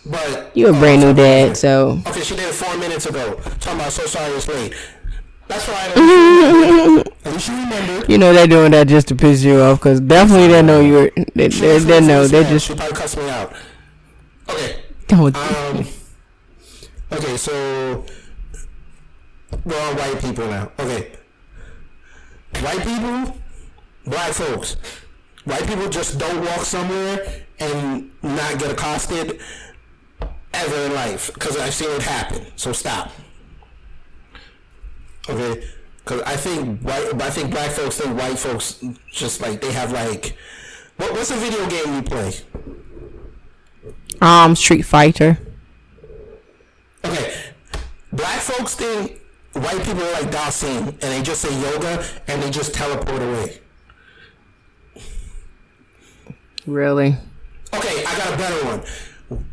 But 0.06 0.50
you're 0.54 0.70
a 0.70 0.78
brand 0.78 1.00
new 1.00 1.14
dad, 1.14 1.56
so 1.56 2.00
okay, 2.08 2.20
she 2.20 2.34
did 2.36 2.44
it 2.48 2.54
four 2.54 2.76
minutes 2.76 3.06
ago. 3.06 3.34
Talking 3.60 3.80
about 3.80 3.92
so 3.92 4.04
sorry 4.06 4.32
it's 4.34 4.48
late. 4.48 4.74
That's 5.48 5.68
right. 5.68 7.04
You 7.24 7.52
remember. 7.52 8.06
you 8.12 8.16
know 8.18 8.32
they're 8.32 8.46
doing 8.46 8.70
that 8.72 8.86
just 8.86 9.08
to 9.08 9.14
piss 9.16 9.42
you 9.42 9.60
off. 9.60 9.80
Cause 9.80 9.98
definitely 10.00 10.48
they 10.48 10.62
know 10.62 10.80
you're. 10.80 11.10
They, 11.34 11.48
they, 11.48 11.78
they 11.78 12.00
know. 12.00 12.26
They 12.26 12.44
just. 12.44 12.66
She 12.68 12.74
probably 12.74 12.94
cussed 12.94 13.16
me 13.16 13.28
out. 13.28 13.52
Okay. 14.48 14.82
Oh, 15.12 15.26
Um. 15.26 15.86
Okay, 17.12 17.36
so 17.36 18.04
we're 19.64 19.78
all 19.80 19.94
white 19.94 20.20
people 20.20 20.46
now. 20.46 20.70
Okay. 20.78 21.12
White 22.60 22.82
people, 22.84 23.36
black 24.06 24.32
folks. 24.32 24.76
White 25.44 25.66
people 25.66 25.88
just 25.88 26.18
don't 26.18 26.44
walk 26.44 26.60
somewhere 26.60 27.42
and 27.58 28.10
not 28.22 28.58
get 28.58 28.70
accosted 28.70 29.40
ever 30.52 30.76
in 30.86 30.94
life 30.94 31.32
because 31.34 31.56
I've 31.56 31.74
seen 31.74 31.90
it 31.90 32.02
happen. 32.02 32.46
So 32.56 32.72
stop. 32.72 33.10
Okay, 35.28 35.64
because 35.98 36.20
I 36.22 36.36
think 36.36 36.80
white, 36.82 37.20
I 37.22 37.30
think 37.30 37.50
black 37.50 37.70
folks 37.70 37.98
think 37.98 38.18
white 38.18 38.38
folks 38.38 38.84
just 39.10 39.40
like 39.40 39.60
they 39.60 39.72
have 39.72 39.92
like, 39.92 40.36
what, 40.96 41.12
what's 41.12 41.30
a 41.30 41.36
video 41.36 41.66
game 41.68 41.94
you 41.94 42.02
play? 42.02 42.32
Um, 44.20 44.54
Street 44.54 44.82
Fighter. 44.82 45.38
Okay, 47.04 47.34
black 48.12 48.40
folks 48.40 48.74
think 48.74 49.20
white 49.54 49.82
people 49.84 50.02
are 50.02 50.12
like 50.12 50.30
Dhalsim 50.30 50.88
and 50.88 51.00
they 51.00 51.22
just 51.22 51.40
say 51.40 51.60
yoga 51.60 52.04
and 52.26 52.42
they 52.42 52.50
just 52.50 52.74
teleport 52.74 53.22
away. 53.22 53.60
Really? 56.66 57.16
Okay, 57.74 58.04
I 58.04 58.18
got 58.18 58.34
a 58.34 58.36
better 58.36 58.66
one. 58.66 58.84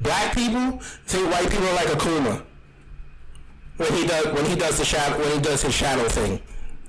Black 0.02 0.36
people 0.36 0.80
think 1.06 1.32
white 1.32 1.50
people 1.50 1.68
are 1.68 1.76
like 1.76 1.88
Akuma 1.88 2.46
when 3.82 3.94
he 3.94 4.06
does 4.08 4.26
when 4.28 4.46
he 4.46 4.56
does 4.56 4.78
the 4.78 4.86
shadow 4.86 5.18
when 5.18 5.32
he 5.32 5.40
does 5.40 5.62
his 5.62 5.74
shadow 5.74 6.08
thing 6.08 6.40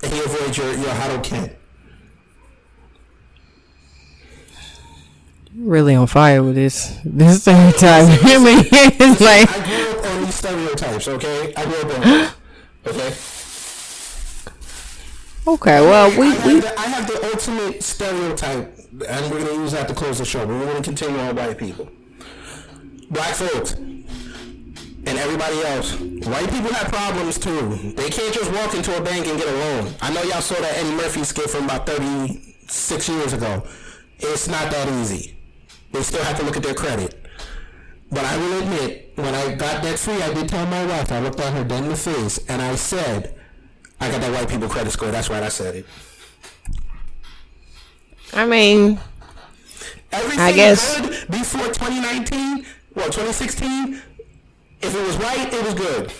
and 0.03 0.13
he 0.13 0.19
avoids 0.19 0.57
your 0.57 0.71
your 0.73 0.93
Hadoken. 0.93 1.55
Really 5.55 5.93
on 5.93 6.07
fire 6.07 6.41
with 6.41 6.55
this. 6.55 6.97
This. 7.05 7.47
I 7.47 7.61
mean, 8.39 8.65
it's 8.71 9.21
like. 9.21 9.49
I 9.49 9.65
grew 9.67 9.99
up 9.99 10.05
on 10.05 10.23
these 10.23 10.35
stereotypes. 10.35 11.07
Okay, 11.07 11.53
I 11.55 11.65
grew 11.65 11.81
up 11.81 11.99
on. 11.99 12.33
Okay. 12.85 13.13
Okay, 15.45 15.81
well, 15.81 16.09
we, 16.19 16.27
I, 16.27 16.31
have 16.31 16.45
we 16.45 16.59
the, 16.59 16.79
I 16.79 16.85
have 16.85 17.07
the 17.07 17.25
ultimate 17.31 17.81
stereotype, 17.81 18.77
and 19.07 19.31
we're 19.31 19.45
gonna 19.45 19.53
use 19.53 19.71
that 19.71 19.87
to 19.87 19.93
close 19.93 20.17
the 20.17 20.25
show. 20.25 20.45
But 20.45 20.55
we're 20.55 20.65
gonna 20.65 20.83
continue 20.83 21.17
on 21.17 21.33
white 21.33 21.57
people, 21.57 21.89
black 23.09 23.33
folks, 23.35 23.75
and 25.05 25.17
everybody 25.17 25.61
else. 25.63 25.93
White 25.99 26.49
people 26.49 26.73
have 26.73 26.91
problems 26.91 27.37
too. 27.39 27.93
They 27.95 28.09
can't 28.09 28.33
just 28.33 28.51
walk 28.53 28.73
into 28.73 28.95
a 28.97 29.01
bank 29.01 29.27
and 29.27 29.37
get 29.37 29.47
a 29.47 29.51
loan. 29.51 29.93
I 30.01 30.13
know 30.13 30.23
y'all 30.23 30.41
saw 30.41 30.55
that 30.55 30.77
Eddie 30.77 30.95
Murphy 30.95 31.23
skit 31.23 31.49
from 31.49 31.65
about 31.65 31.85
thirty 31.85 32.55
six 32.67 33.09
years 33.09 33.33
ago. 33.33 33.63
It's 34.19 34.47
not 34.47 34.71
that 34.71 34.87
easy. 35.01 35.37
They 35.91 36.01
still 36.03 36.23
have 36.23 36.37
to 36.39 36.45
look 36.45 36.55
at 36.57 36.63
their 36.63 36.73
credit. 36.73 37.19
But 38.09 38.23
I 38.25 38.37
will 38.37 38.59
admit, 38.61 39.11
when 39.15 39.33
I 39.33 39.55
got 39.55 39.81
debt 39.83 39.97
free, 39.99 40.21
I 40.21 40.33
did 40.33 40.47
tell 40.47 40.65
my 40.67 40.85
wife. 40.85 41.11
I 41.11 41.19
looked 41.19 41.39
at 41.39 41.51
her 41.53 41.63
dead 41.63 41.83
in 41.83 41.89
the 41.89 41.95
face, 41.95 42.37
and 42.47 42.61
I 42.61 42.75
said, 42.75 43.35
"I 43.99 44.09
got 44.11 44.21
that 44.21 44.31
white 44.31 44.47
people 44.49 44.69
credit 44.69 44.91
score." 44.91 45.11
That's 45.11 45.29
right, 45.29 45.43
I 45.43 45.49
said 45.49 45.75
it. 45.75 45.85
I 48.33 48.45
mean, 48.45 48.99
Everything 50.11 50.39
I 50.39 50.51
guess- 50.51 50.99
good 51.01 51.27
before 51.31 51.67
2019, 51.67 52.65
well, 52.95 53.07
2016, 53.09 54.01
if 54.83 54.95
it 54.95 55.05
was 55.05 55.17
white, 55.17 55.53
it 55.53 55.63
was 55.63 55.73
good. 55.73 56.13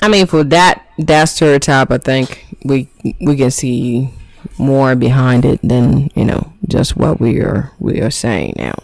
I 0.00 0.08
mean, 0.08 0.26
for 0.26 0.44
that 0.44 0.86
that 0.98 1.24
stereotype, 1.24 1.90
I 1.90 1.98
think 1.98 2.46
we 2.64 2.88
we 3.20 3.36
can 3.36 3.50
see 3.50 4.10
more 4.58 4.94
behind 4.94 5.44
it 5.44 5.60
than 5.62 6.10
you 6.14 6.24
know 6.24 6.52
just 6.68 6.96
what 6.96 7.20
we 7.20 7.40
are 7.40 7.72
we 7.78 8.00
are 8.00 8.10
saying 8.10 8.54
now. 8.56 8.74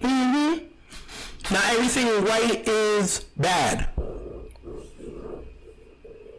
Mm-hmm. 0.00 1.54
Not 1.54 1.64
everything 1.72 2.06
white 2.24 2.68
is 2.68 3.20
bad. 3.36 3.88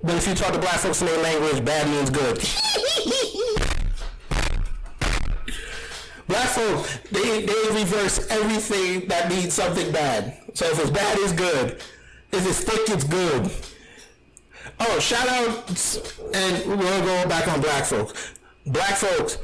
But 0.06 0.16
if 0.16 0.28
you 0.28 0.36
talk 0.36 0.52
to 0.52 0.60
black 0.60 0.80
folks 0.80 1.02
in 1.02 1.08
their 1.08 1.24
language, 1.24 1.64
bad 1.64 1.88
means 1.88 2.10
good. 2.10 2.38
black 6.28 6.48
folks, 6.50 7.00
they, 7.12 7.46
they 7.46 7.70
reverse 7.72 8.28
everything 8.30 9.08
that 9.08 9.30
means 9.30 9.54
something 9.54 9.92
bad. 9.92 10.38
So 10.54 10.66
if 10.66 10.80
it's 10.80 10.90
bad, 10.90 11.18
it's 11.20 11.34
good. 11.34 11.82
If 12.32 12.48
it's 12.48 12.64
thick, 12.64 12.90
it's 12.90 13.04
good. 13.04 13.52
Oh, 14.80 15.00
shout 15.00 15.28
out, 15.28 15.70
and 16.34 16.66
we'll 16.68 17.02
go 17.02 17.30
back 17.30 17.48
on 17.48 17.62
black 17.62 17.86
folks. 17.86 18.34
Black 18.66 18.96
folks. 18.96 19.38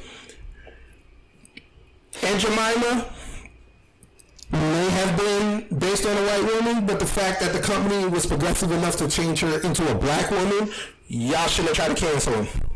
Aunt 2.23 2.41
Jemima 2.41 3.13
may 4.51 4.89
have 4.89 5.17
been 5.17 5.77
based 5.77 6.05
on 6.05 6.17
a 6.17 6.21
white 6.21 6.53
woman, 6.53 6.85
but 6.85 6.99
the 6.99 7.05
fact 7.05 7.39
that 7.41 7.53
the 7.53 7.59
company 7.59 8.07
was 8.07 8.25
progressive 8.25 8.71
enough 8.71 8.97
to 8.97 9.07
change 9.07 9.41
her 9.41 9.59
into 9.61 9.89
a 9.89 9.95
black 9.95 10.31
woman, 10.31 10.71
y'all 11.07 11.47
shouldn't 11.47 11.75
have 11.75 11.87
tried 11.87 11.95
to 11.95 12.05
cancel 12.05 12.33
him. 12.33 12.68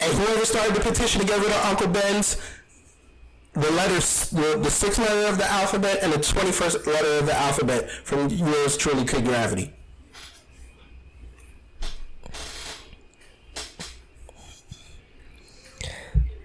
And 0.00 0.12
whoever 0.12 0.44
started 0.44 0.74
the 0.76 0.80
petition 0.80 1.20
to 1.20 1.26
get 1.26 1.38
rid 1.38 1.50
of 1.50 1.64
Uncle 1.64 1.88
Ben's, 1.88 2.36
the 3.52 3.70
letters, 3.72 4.30
the, 4.30 4.58
the 4.62 4.70
sixth 4.70 4.98
letter 4.98 5.28
of 5.28 5.38
the 5.38 5.44
alphabet 5.44 5.98
and 6.02 6.12
the 6.12 6.18
21st 6.18 6.86
letter 6.86 7.18
of 7.18 7.26
the 7.26 7.34
alphabet 7.34 7.90
from 7.90 8.28
yours 8.28 8.76
truly, 8.76 9.04
Kid 9.04 9.24
Gravity. 9.24 9.74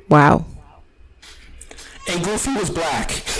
Wow. 0.09 0.45
And 2.09 2.23
Goofy 2.23 2.53
was 2.53 2.69
black. 2.69 3.11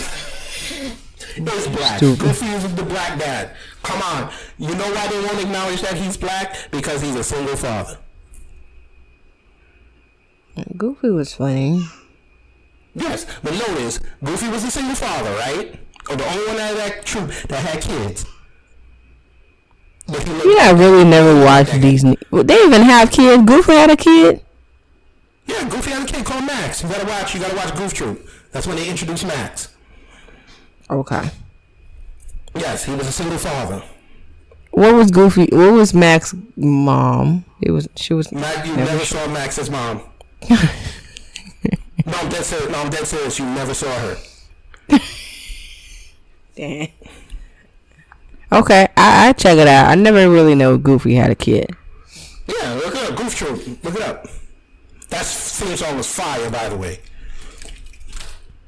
He 1.34 1.40
was 1.40 1.66
black. 1.66 1.96
Stupid. 1.96 2.20
Goofy 2.20 2.54
was 2.54 2.74
the 2.74 2.84
black 2.84 3.18
dad. 3.18 3.56
Come 3.82 4.00
on. 4.02 4.32
You 4.56 4.72
know 4.76 4.88
why 4.92 5.08
they 5.08 5.20
won't 5.20 5.40
acknowledge 5.40 5.82
that 5.82 5.94
he's 5.94 6.16
black? 6.16 6.70
Because 6.70 7.02
he's 7.02 7.16
a 7.16 7.24
single 7.24 7.56
father. 7.56 7.98
Goofy 10.76 11.10
was 11.10 11.34
funny. 11.34 11.84
Yes, 12.94 13.26
but 13.42 13.52
notice, 13.52 13.98
Goofy 14.22 14.48
was 14.48 14.64
a 14.64 14.70
single 14.70 14.94
father, 14.94 15.30
right? 15.32 15.78
Or 16.08 16.16
the 16.16 16.26
only 16.30 16.46
one 16.46 16.60
out 16.60 16.72
of 16.72 16.76
that 16.78 17.04
troop 17.04 17.30
that 17.48 17.60
had 17.60 17.82
kids. 17.82 18.24
Yeah, 20.06 20.68
I 20.68 20.72
really 20.72 21.04
never 21.04 21.44
watched 21.44 21.72
Well, 22.30 22.44
They 22.44 22.62
even 22.62 22.82
have 22.82 23.10
kids. 23.10 23.42
Goofy 23.44 23.72
had 23.72 23.90
a 23.90 23.96
kid. 23.96 24.44
Yeah, 25.46 25.68
Goofy 25.68 25.90
had 25.90 26.08
a 26.08 26.12
kid 26.12 26.24
called 26.24 26.44
Max. 26.44 26.82
You 26.82 26.88
gotta 26.88 27.06
watch. 27.06 27.34
You 27.34 27.40
gotta 27.40 27.56
watch 27.56 27.74
Goof 27.74 27.94
Troop. 27.94 28.28
That's 28.52 28.66
when 28.66 28.76
they 28.76 28.88
introduced 28.88 29.26
Max. 29.26 29.74
Okay. 30.90 31.30
Yes, 32.54 32.84
he 32.84 32.94
was 32.94 33.08
a 33.08 33.12
single 33.12 33.38
father. 33.38 33.82
What 34.70 34.94
was 34.94 35.10
Goofy? 35.10 35.48
What 35.52 35.72
was 35.72 35.94
Max's 35.94 36.38
mom? 36.56 37.44
It 37.60 37.70
was. 37.70 37.88
She 37.96 38.14
was. 38.14 38.30
Max, 38.32 38.66
you 38.68 38.76
never 38.76 38.92
never 38.92 39.04
saw 39.04 39.26
Max's 39.28 39.70
mom. 39.70 40.02
no, 42.06 42.12
I'm 42.12 42.28
dead 42.28 42.44
serious. 42.44 42.70
No, 42.70 42.78
I'm 42.78 42.90
dead 42.90 43.06
serious. 43.06 43.38
You 43.38 43.46
never 43.46 43.74
saw 43.74 43.92
her. 43.98 44.16
Damn. 46.56 46.88
Okay, 48.52 48.88
I 48.96 49.28
I 49.28 49.32
check 49.32 49.58
it 49.58 49.66
out. 49.66 49.90
I 49.90 49.94
never 49.94 50.30
really 50.30 50.54
know 50.54 50.78
Goofy 50.78 51.14
had 51.14 51.30
a 51.30 51.34
kid. 51.34 51.70
Yeah, 52.46 52.74
look 52.74 52.94
it 52.94 53.10
up. 53.10 53.16
Goof 53.16 53.34
Troop. 53.34 53.84
Look 53.84 53.94
it 53.94 54.02
up. 54.02 54.28
That 55.08 55.24
theme 55.24 55.76
song 55.76 55.96
was 55.96 56.12
fire, 56.12 56.50
by 56.50 56.68
the 56.68 56.76
way. 56.76 57.00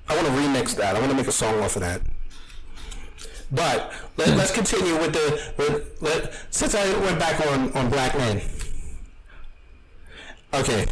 I 0.09 0.15
want 0.15 0.27
to 0.29 0.33
remix 0.33 0.75
that. 0.77 0.97
I 0.97 0.99
want 0.99 1.11
to 1.11 1.17
make 1.17 1.27
a 1.27 1.33
song 1.33 1.61
off 1.61 1.77
of 1.77 1.83
that. 1.83 2.01
But 3.51 3.93
let, 4.17 4.37
let's 4.37 4.53
continue 4.53 4.95
with 4.99 5.13
the 5.13 5.53
with, 5.57 6.03
let, 6.03 6.35
since 6.51 6.75
I 6.75 6.85
went 7.01 7.19
back 7.19 7.45
on 7.47 7.73
on 7.73 7.91
black 7.91 8.17
men. 8.17 8.43
Okay, 10.55 10.87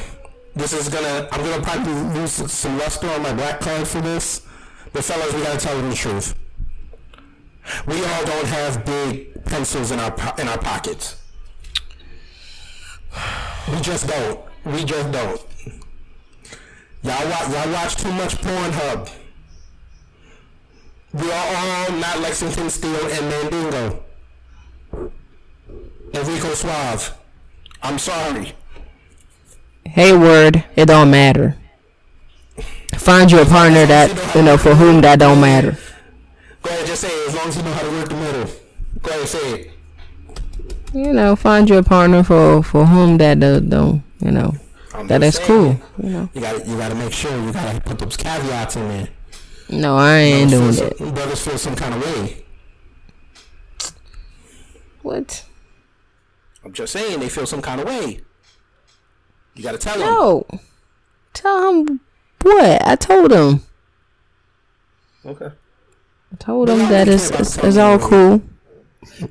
this 0.55 0.73
is 0.73 0.89
gonna 0.89 1.29
I'm 1.33 1.41
gonna 1.43 1.63
probably 1.63 1.93
lose 2.21 2.33
some 2.33 2.79
luster 2.79 3.09
on 3.11 3.23
my 3.23 3.33
black 3.33 3.61
card 3.61 3.87
for 3.87 4.01
this. 4.01 4.43
But 4.93 5.05
fellas, 5.05 5.33
we 5.35 5.43
gotta 5.43 5.59
tell 5.59 5.77
them 5.77 5.91
the 5.91 5.97
truth. 5.97 6.35
We 7.87 8.05
all 8.05 8.25
don't 8.25 8.47
have 8.47 8.85
big 8.85 9.45
pencils 9.45 9.91
in 9.91 9.99
our 9.99 10.15
in 10.39 10.49
our 10.49 10.59
pockets. 10.59 11.17
We 13.73 13.81
just 13.81 14.07
don't. 14.07 14.41
We 14.65 14.85
just 14.85 15.11
don't. 15.11 15.41
Y'all 17.03 17.29
watch, 17.29 17.51
y'all 17.51 17.73
watch 17.73 17.97
too 17.97 18.13
much 18.13 18.37
Pornhub. 18.37 19.11
We 21.13 21.31
are 21.31 21.57
all 21.57 21.93
not 21.99 22.21
Lexington 22.21 22.71
Steele 22.71 23.07
and 23.11 23.29
Mandingo. 23.29 24.03
Enrico 26.15 26.55
Suave. 26.55 27.17
I'm 27.83 27.99
sorry. 27.99 28.55
Hayward, 29.87 30.65
it 30.77 30.87
don't 30.87 31.11
matter. 31.11 31.57
Find 32.97 33.31
you 33.31 33.41
a 33.41 33.45
partner 33.45 33.87
that 33.87 34.35
you 34.35 34.43
know 34.43 34.57
for 34.57 34.75
whom 34.75 35.01
that 35.03 35.19
don't 35.19 35.41
matter. 35.41 35.77
Go 36.63 36.71
ahead, 36.71 36.87
just 36.87 37.03
say 37.03 37.09
it 37.09 37.29
as 37.29 37.35
long 37.35 37.49
as 37.49 37.57
you 37.57 37.63
know 37.63 37.73
how 37.73 37.83
to 37.83 37.91
work 37.91 38.09
the 38.09 38.15
middle. 38.15 38.51
Go 39.03 39.11
ahead, 39.11 39.29
say 39.29 39.53
it. 39.61 39.71
You 40.95 41.13
know, 41.13 41.37
find 41.37 41.69
you 41.69 41.77
a 41.79 41.83
partner 41.83 42.23
for 42.23 42.63
for 42.63 42.87
whom 42.87 43.19
that 43.19 43.41
do- 43.41 43.61
don't 43.61 44.03
you 44.21 44.31
know 44.31 44.55
I'm 44.95 45.07
that 45.09 45.21
just 45.21 45.45
saying. 45.45 45.47
cool. 45.49 46.07
You 46.07 46.11
know. 46.13 46.31
You 46.33 46.41
gotta 46.41 46.67
you 46.67 46.77
gotta 46.77 46.95
make 46.95 47.13
sure 47.13 47.31
you 47.45 47.53
gotta 47.53 47.81
put 47.81 47.99
those 47.99 48.17
caveats 48.17 48.77
in 48.77 48.89
there. 48.89 49.09
No, 49.69 49.97
I 49.97 50.17
ain't 50.19 50.51
doing 50.51 50.73
brothers 50.75 50.99
that. 50.99 51.15
Brothers 51.15 51.41
feel 51.47 51.59
some 51.59 51.75
kind 51.77 51.95
of 51.95 52.03
way. 52.03 52.45
What? 55.03 55.45
I'm 56.65 56.73
just 56.73 56.93
saying 56.93 57.21
they 57.21 57.29
feel 57.29 57.47
some 57.47 57.61
kind 57.61 57.81
of 57.81 57.87
way. 57.87 58.21
You 59.55 59.63
gotta 59.63 59.79
tell 59.79 59.95
him. 59.95 60.01
No. 60.01 60.47
Tell 61.33 61.73
him 61.73 62.01
what? 62.43 62.87
I 62.87 62.97
told 62.97 63.33
him. 63.33 63.61
Okay. 65.25 65.47
I 66.33 66.37
told 66.39 66.69
him 66.69 66.79
that 66.91 67.09
it's, 67.09 67.31
it's, 67.31 67.57
it's 67.59 67.77
all 67.77 67.95
anyway. 67.95 68.09
cool. 68.09 68.43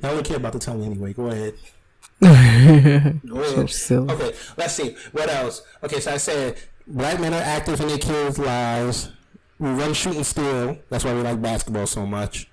I 0.01 0.13
don't 0.13 0.25
care 0.25 0.37
about 0.37 0.53
the 0.53 0.59
tongue 0.59 0.83
anyway. 0.83 1.13
Go 1.13 1.27
ahead. 1.27 1.53
Go 2.21 2.29
ahead. 2.29 3.21
So 3.25 3.65
silly. 3.67 4.11
Okay, 4.13 4.33
let's 4.57 4.73
see. 4.73 4.95
What 5.11 5.29
else? 5.29 5.61
Okay, 5.83 5.99
so 5.99 6.13
I 6.13 6.17
said 6.17 6.57
black 6.87 7.19
men 7.19 7.33
are 7.33 7.41
active 7.41 7.81
in 7.81 7.87
their 7.87 7.97
kids' 7.97 8.39
lives. 8.39 9.11
We 9.59 9.69
run 9.69 9.93
shoot 9.93 10.15
and 10.15 10.25
steal. 10.25 10.77
That's 10.89 11.03
why 11.03 11.13
we 11.13 11.21
like 11.21 11.41
basketball 11.41 11.87
so 11.87 12.05
much. 12.05 12.49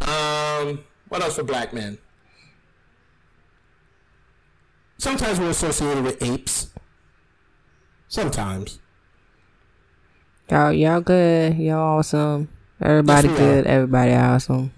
Um, 0.00 0.84
what 1.08 1.22
else 1.22 1.36
for 1.36 1.42
black 1.42 1.72
men? 1.72 1.98
Sometimes 4.98 5.40
we're 5.40 5.50
associated 5.50 6.04
with 6.04 6.22
apes. 6.22 6.70
Sometimes. 8.10 8.80
Y'all, 10.50 10.72
y'all 10.72 11.00
good. 11.00 11.56
Y'all 11.56 11.98
awesome. 11.98 12.48
Everybody 12.82 13.28
Yes, 13.28 13.38
good. 13.38 13.66
Everybody 13.68 14.12
awesome. 14.14 14.72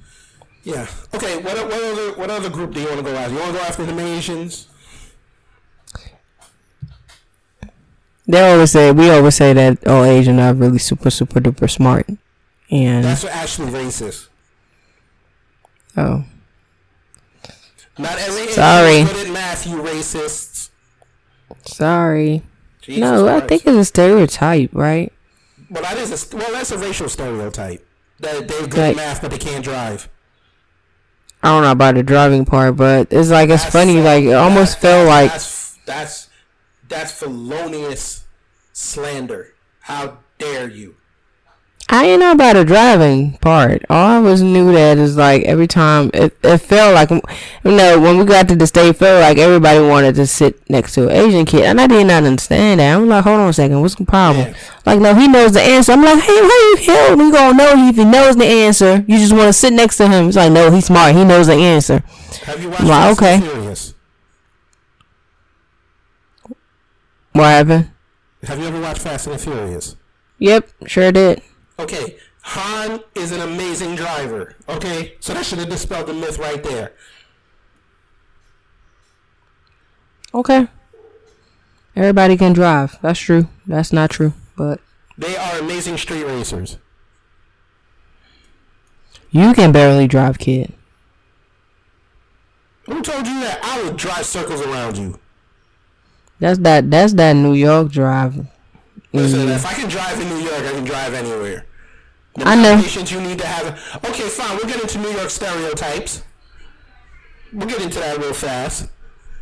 Yeah. 0.64 0.86
Okay. 1.14 1.38
What 1.38 1.56
what 1.64 1.72
other 1.82 2.12
what 2.12 2.30
other 2.30 2.50
group 2.50 2.74
do 2.74 2.80
you 2.80 2.86
want 2.88 2.98
to 2.98 3.04
go 3.04 3.16
after? 3.16 3.32
You 3.32 3.40
want 3.40 3.52
to 3.54 3.58
go 3.58 3.64
after 3.64 3.86
the 3.86 3.98
Asians? 3.98 4.68
They 8.26 8.52
always 8.52 8.70
say 8.70 8.92
we 8.92 9.08
always 9.10 9.34
say 9.34 9.52
that 9.54 9.86
all 9.88 10.04
Asians 10.04 10.38
are 10.38 10.52
really 10.54 10.78
super 10.78 11.10
super 11.10 11.40
duper 11.40 11.70
smart, 11.70 12.06
and 12.70 13.04
That's 13.04 13.24
actually 13.24 13.70
racist. 13.72 14.28
oh, 15.96 16.24
Not 17.98 18.18
every 18.18 18.46
Sorry. 18.52 18.96
is 19.00 19.10
good 19.10 19.26
at 19.28 19.32
math, 19.32 19.66
you 19.66 19.76
racists. 19.76 20.68
sorry. 21.64 22.42
Jesus 22.82 23.00
no, 23.00 23.28
I 23.28 23.40
think 23.40 23.62
it's 23.64 23.76
a 23.76 23.84
stereotype, 23.84 24.70
right? 24.72 25.12
Well, 25.70 25.82
that 25.82 25.96
is 25.96 26.10
a 26.32 26.36
well. 26.36 26.52
That's 26.52 26.70
a 26.72 26.78
racial 26.78 27.08
stereotype. 27.08 27.86
That 28.20 28.46
they're 28.48 28.66
good 28.66 28.76
Like- 28.78 28.90
at 28.90 28.96
math, 28.96 29.22
but 29.22 29.30
they 29.30 29.38
can't 29.38 29.64
drive. 29.64 30.08
I 31.44 31.48
don't 31.48 31.62
know 31.62 31.72
about 31.72 31.94
the 31.96 32.02
driving 32.02 32.44
part, 32.44 32.76
but 32.76 33.08
it's 33.10 33.30
like 33.30 33.48
it's 33.50 33.64
That's- 33.64 33.72
funny. 33.72 34.00
Like 34.00 34.24
it 34.24 34.34
almost 34.34 34.78
felt 34.78 35.08
like 35.08 35.30
That's 35.30 35.78
that's 35.86 36.28
that's 36.88 37.12
felonious 37.12 38.24
slander. 38.72 39.54
How 39.80 40.18
dare 40.38 40.68
you? 40.68 40.96
I 41.88 42.06
ain't 42.06 42.20
know 42.20 42.32
about 42.32 42.54
the 42.54 42.64
driving 42.64 43.32
part. 43.38 43.82
All 43.90 44.06
I 44.06 44.18
was 44.18 44.40
knew 44.40 44.72
that 44.72 44.96
is 44.96 45.16
like 45.16 45.42
every 45.42 45.66
time 45.66 46.10
it, 46.14 46.34
it 46.42 46.58
felt 46.58 46.94
like 46.94 47.10
you 47.10 47.20
know 47.70 48.00
when 48.00 48.16
we 48.16 48.24
got 48.24 48.48
to 48.48 48.56
the 48.56 48.66
state, 48.66 48.96
felt 48.96 49.20
like 49.20 49.36
everybody 49.36 49.78
wanted 49.80 50.14
to 50.14 50.26
sit 50.26 50.68
next 50.70 50.94
to 50.94 51.08
an 51.08 51.16
Asian 51.16 51.44
kid, 51.44 51.64
and 51.64 51.78
I 51.78 51.86
did 51.86 52.06
not 52.06 52.24
understand 52.24 52.80
that. 52.80 52.96
I'm 52.96 53.08
like, 53.08 53.24
hold 53.24 53.40
on 53.40 53.48
a 53.50 53.52
second, 53.52 53.80
what's 53.82 53.96
the 53.96 54.06
problem? 54.06 54.54
Like, 54.86 55.00
no, 55.00 55.14
he 55.14 55.28
knows 55.28 55.52
the 55.52 55.60
answer. 55.60 55.92
I'm 55.92 56.02
like, 56.02 56.22
hey, 56.22 56.36
how 56.36 56.42
you 56.42 56.76
hell 56.80 57.18
you 57.18 57.32
gonna 57.32 57.58
know 57.58 57.88
if 57.88 57.96
he 57.96 58.04
knows 58.04 58.36
the 58.36 58.46
answer? 58.46 59.04
You 59.06 59.18
just 59.18 59.32
want 59.34 59.48
to 59.48 59.52
sit 59.52 59.72
next 59.74 59.98
to 59.98 60.08
him. 60.08 60.28
It's 60.28 60.36
like, 60.36 60.52
no, 60.52 60.70
he's 60.70 60.86
smart. 60.86 61.14
He 61.14 61.24
knows 61.24 61.48
the 61.48 61.54
answer. 61.54 62.02
Have 62.44 62.62
you 62.62 62.70
watched 62.70 62.82
I'm 62.82 62.88
like, 62.88 63.18
Fast 63.18 63.22
and 63.22 63.42
okay, 63.44 63.50
Furious? 63.52 63.94
what 67.32 67.44
happened? 67.44 67.90
Have 68.44 68.58
you 68.58 68.66
ever 68.66 68.80
watched 68.80 69.02
Fast 69.02 69.26
and 69.26 69.34
the 69.34 69.38
Furious? 69.38 69.96
Yep, 70.38 70.68
sure 70.86 71.12
did. 71.12 71.42
Okay, 71.82 72.16
Han 72.42 73.00
is 73.14 73.32
an 73.32 73.40
amazing 73.40 73.96
driver. 73.96 74.54
Okay, 74.68 75.16
so 75.20 75.34
that 75.34 75.44
should 75.44 75.58
have 75.58 75.68
dispelled 75.68 76.06
the 76.06 76.14
myth 76.14 76.38
right 76.38 76.62
there. 76.62 76.92
Okay. 80.34 80.68
Everybody 81.94 82.36
can 82.36 82.52
drive. 82.52 82.98
That's 83.02 83.18
true. 83.18 83.48
That's 83.66 83.92
not 83.92 84.10
true, 84.10 84.32
but 84.56 84.80
They 85.18 85.36
are 85.36 85.58
amazing 85.58 85.98
street 85.98 86.24
racers. 86.24 86.78
you 89.30 89.52
can 89.54 89.72
barely 89.72 90.06
drive, 90.06 90.38
kid. 90.38 90.72
Who 92.86 93.02
told 93.02 93.26
you 93.26 93.40
that? 93.40 93.60
I 93.62 93.82
would 93.82 93.96
drive 93.96 94.24
circles 94.24 94.60
around 94.62 94.96
you. 94.96 95.18
That's 96.40 96.58
that. 96.60 96.90
That's 96.90 97.12
that 97.14 97.34
New 97.34 97.54
York 97.54 97.90
drive. 97.90 98.46
Listen, 99.12 99.48
if 99.48 99.66
I 99.66 99.74
can 99.74 99.88
drive 99.88 100.18
in 100.20 100.28
New 100.28 100.38
York, 100.38 100.62
I 100.64 100.72
can 100.72 100.84
drive 100.84 101.12
anywhere. 101.14 101.66
The 102.34 102.48
I 102.48 102.54
know. 102.54 102.76
You 102.76 103.20
need 103.20 103.38
to 103.38 103.46
have. 103.46 104.04
Okay, 104.04 104.28
fine. 104.28 104.56
We'll 104.56 104.66
get 104.66 104.80
into 104.80 104.98
New 104.98 105.10
York 105.10 105.30
stereotypes. 105.30 106.22
We'll 107.52 107.68
get 107.68 107.82
into 107.82 107.98
that 107.98 108.18
real 108.18 108.32
fast. 108.32 108.90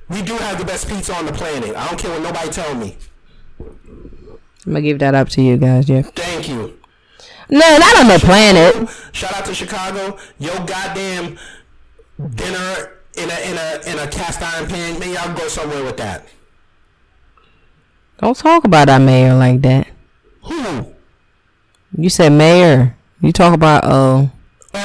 We 0.08 0.22
do 0.22 0.34
have 0.36 0.58
the 0.58 0.64
best 0.64 0.88
pizza 0.88 1.14
on 1.14 1.26
the 1.26 1.32
planet. 1.32 1.76
I 1.76 1.86
don't 1.86 1.98
care 1.98 2.10
what 2.10 2.22
nobody 2.22 2.50
tell 2.50 2.74
me. 2.74 2.96
I'm 3.60 4.48
gonna 4.66 4.80
give 4.82 4.98
that 4.98 5.14
up 5.14 5.28
to 5.30 5.42
you 5.42 5.56
guys, 5.56 5.88
yeah. 5.88 6.02
Thank 6.02 6.48
you. 6.48 6.78
No, 7.48 7.78
not 7.78 7.96
on 7.96 8.08
the 8.08 8.18
planet. 8.18 8.88
Shout 9.12 9.32
out 9.34 9.44
to 9.46 9.54
Chicago. 9.54 10.18
Yo, 10.38 10.52
goddamn 10.66 11.38
dinner 12.34 12.98
in 13.16 13.30
a 13.30 13.50
in 13.50 13.56
a 13.56 13.92
in 13.92 13.98
a 13.98 14.10
cast 14.10 14.42
iron 14.42 14.68
pan. 14.68 14.98
Man, 14.98 15.12
y'all 15.12 15.36
go 15.36 15.48
somewhere 15.48 15.84
with 15.84 15.96
that. 15.96 16.26
Don't 18.18 18.36
talk 18.36 18.64
about 18.64 18.88
our 18.88 19.00
mayor 19.00 19.34
like 19.34 19.62
that. 19.62 19.88
Who? 20.44 20.94
You 21.96 22.08
said 22.08 22.30
mayor. 22.32 22.96
You 23.20 23.32
talk 23.32 23.54
about 23.54 23.84
uh 23.84 24.26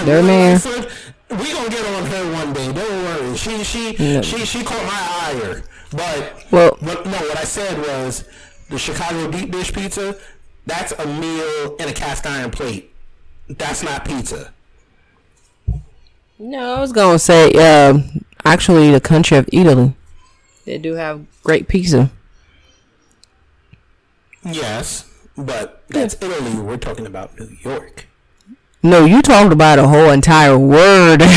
their 0.04 0.22
mayor. 0.24 0.52
Langford, 0.60 0.92
we 1.32 1.52
gonna 1.54 1.70
get 1.70 1.86
on 1.96 2.06
her 2.06 2.34
one 2.34 2.54
day. 2.54 2.72
Don't 2.74 3.04
worry. 3.04 3.38
She 3.38 3.64
she 3.64 3.96
No. 4.00 4.22
she 4.22 4.46
she 4.46 4.64
caught 4.64 4.84
my 4.86 5.42
ire. 5.42 5.64
But 5.92 6.46
Well- 6.52 6.78
what, 6.82 7.06
no, 7.06 7.12
what 7.12 7.38
I 7.38 7.44
said 7.44 7.78
was 7.80 8.26
the 8.70 8.78
Chicago 8.78 9.32
deep 9.32 9.52
dish 9.52 9.72
pizza. 9.74 10.18
That's 10.66 10.92
a 10.94 11.06
meal 11.06 11.76
in 11.80 11.88
a 11.88 11.94
cast 11.94 12.26
iron 12.26 12.50
plate. 12.52 12.92
That's 13.48 13.84
not 13.84 14.04
pizza. 14.06 14.52
No, 16.40 16.76
I 16.76 16.80
was 16.82 16.92
gonna 16.92 17.20
say 17.20 17.52
uh 17.54 18.00
actually 18.44 18.92
the 18.92 19.00
country 19.00 19.38
of 19.38 19.48
Italy. 19.54 19.94
They 20.66 20.80
do 20.80 20.96
have 20.96 21.22
great 21.44 21.68
pizza. 21.68 22.10
Yes, 24.44 25.06
but 25.38 25.84
that's 25.90 26.16
Italy. 26.22 26.56
We're 26.60 26.78
talking 26.78 27.06
about 27.06 27.38
New 27.40 27.56
York. 27.62 28.08
No, 28.84 29.04
you 29.06 29.22
talked 29.22 29.52
about 29.52 29.80
a 29.80 29.88
whole 29.88 30.10
entire 30.12 30.58
word. 30.58 31.22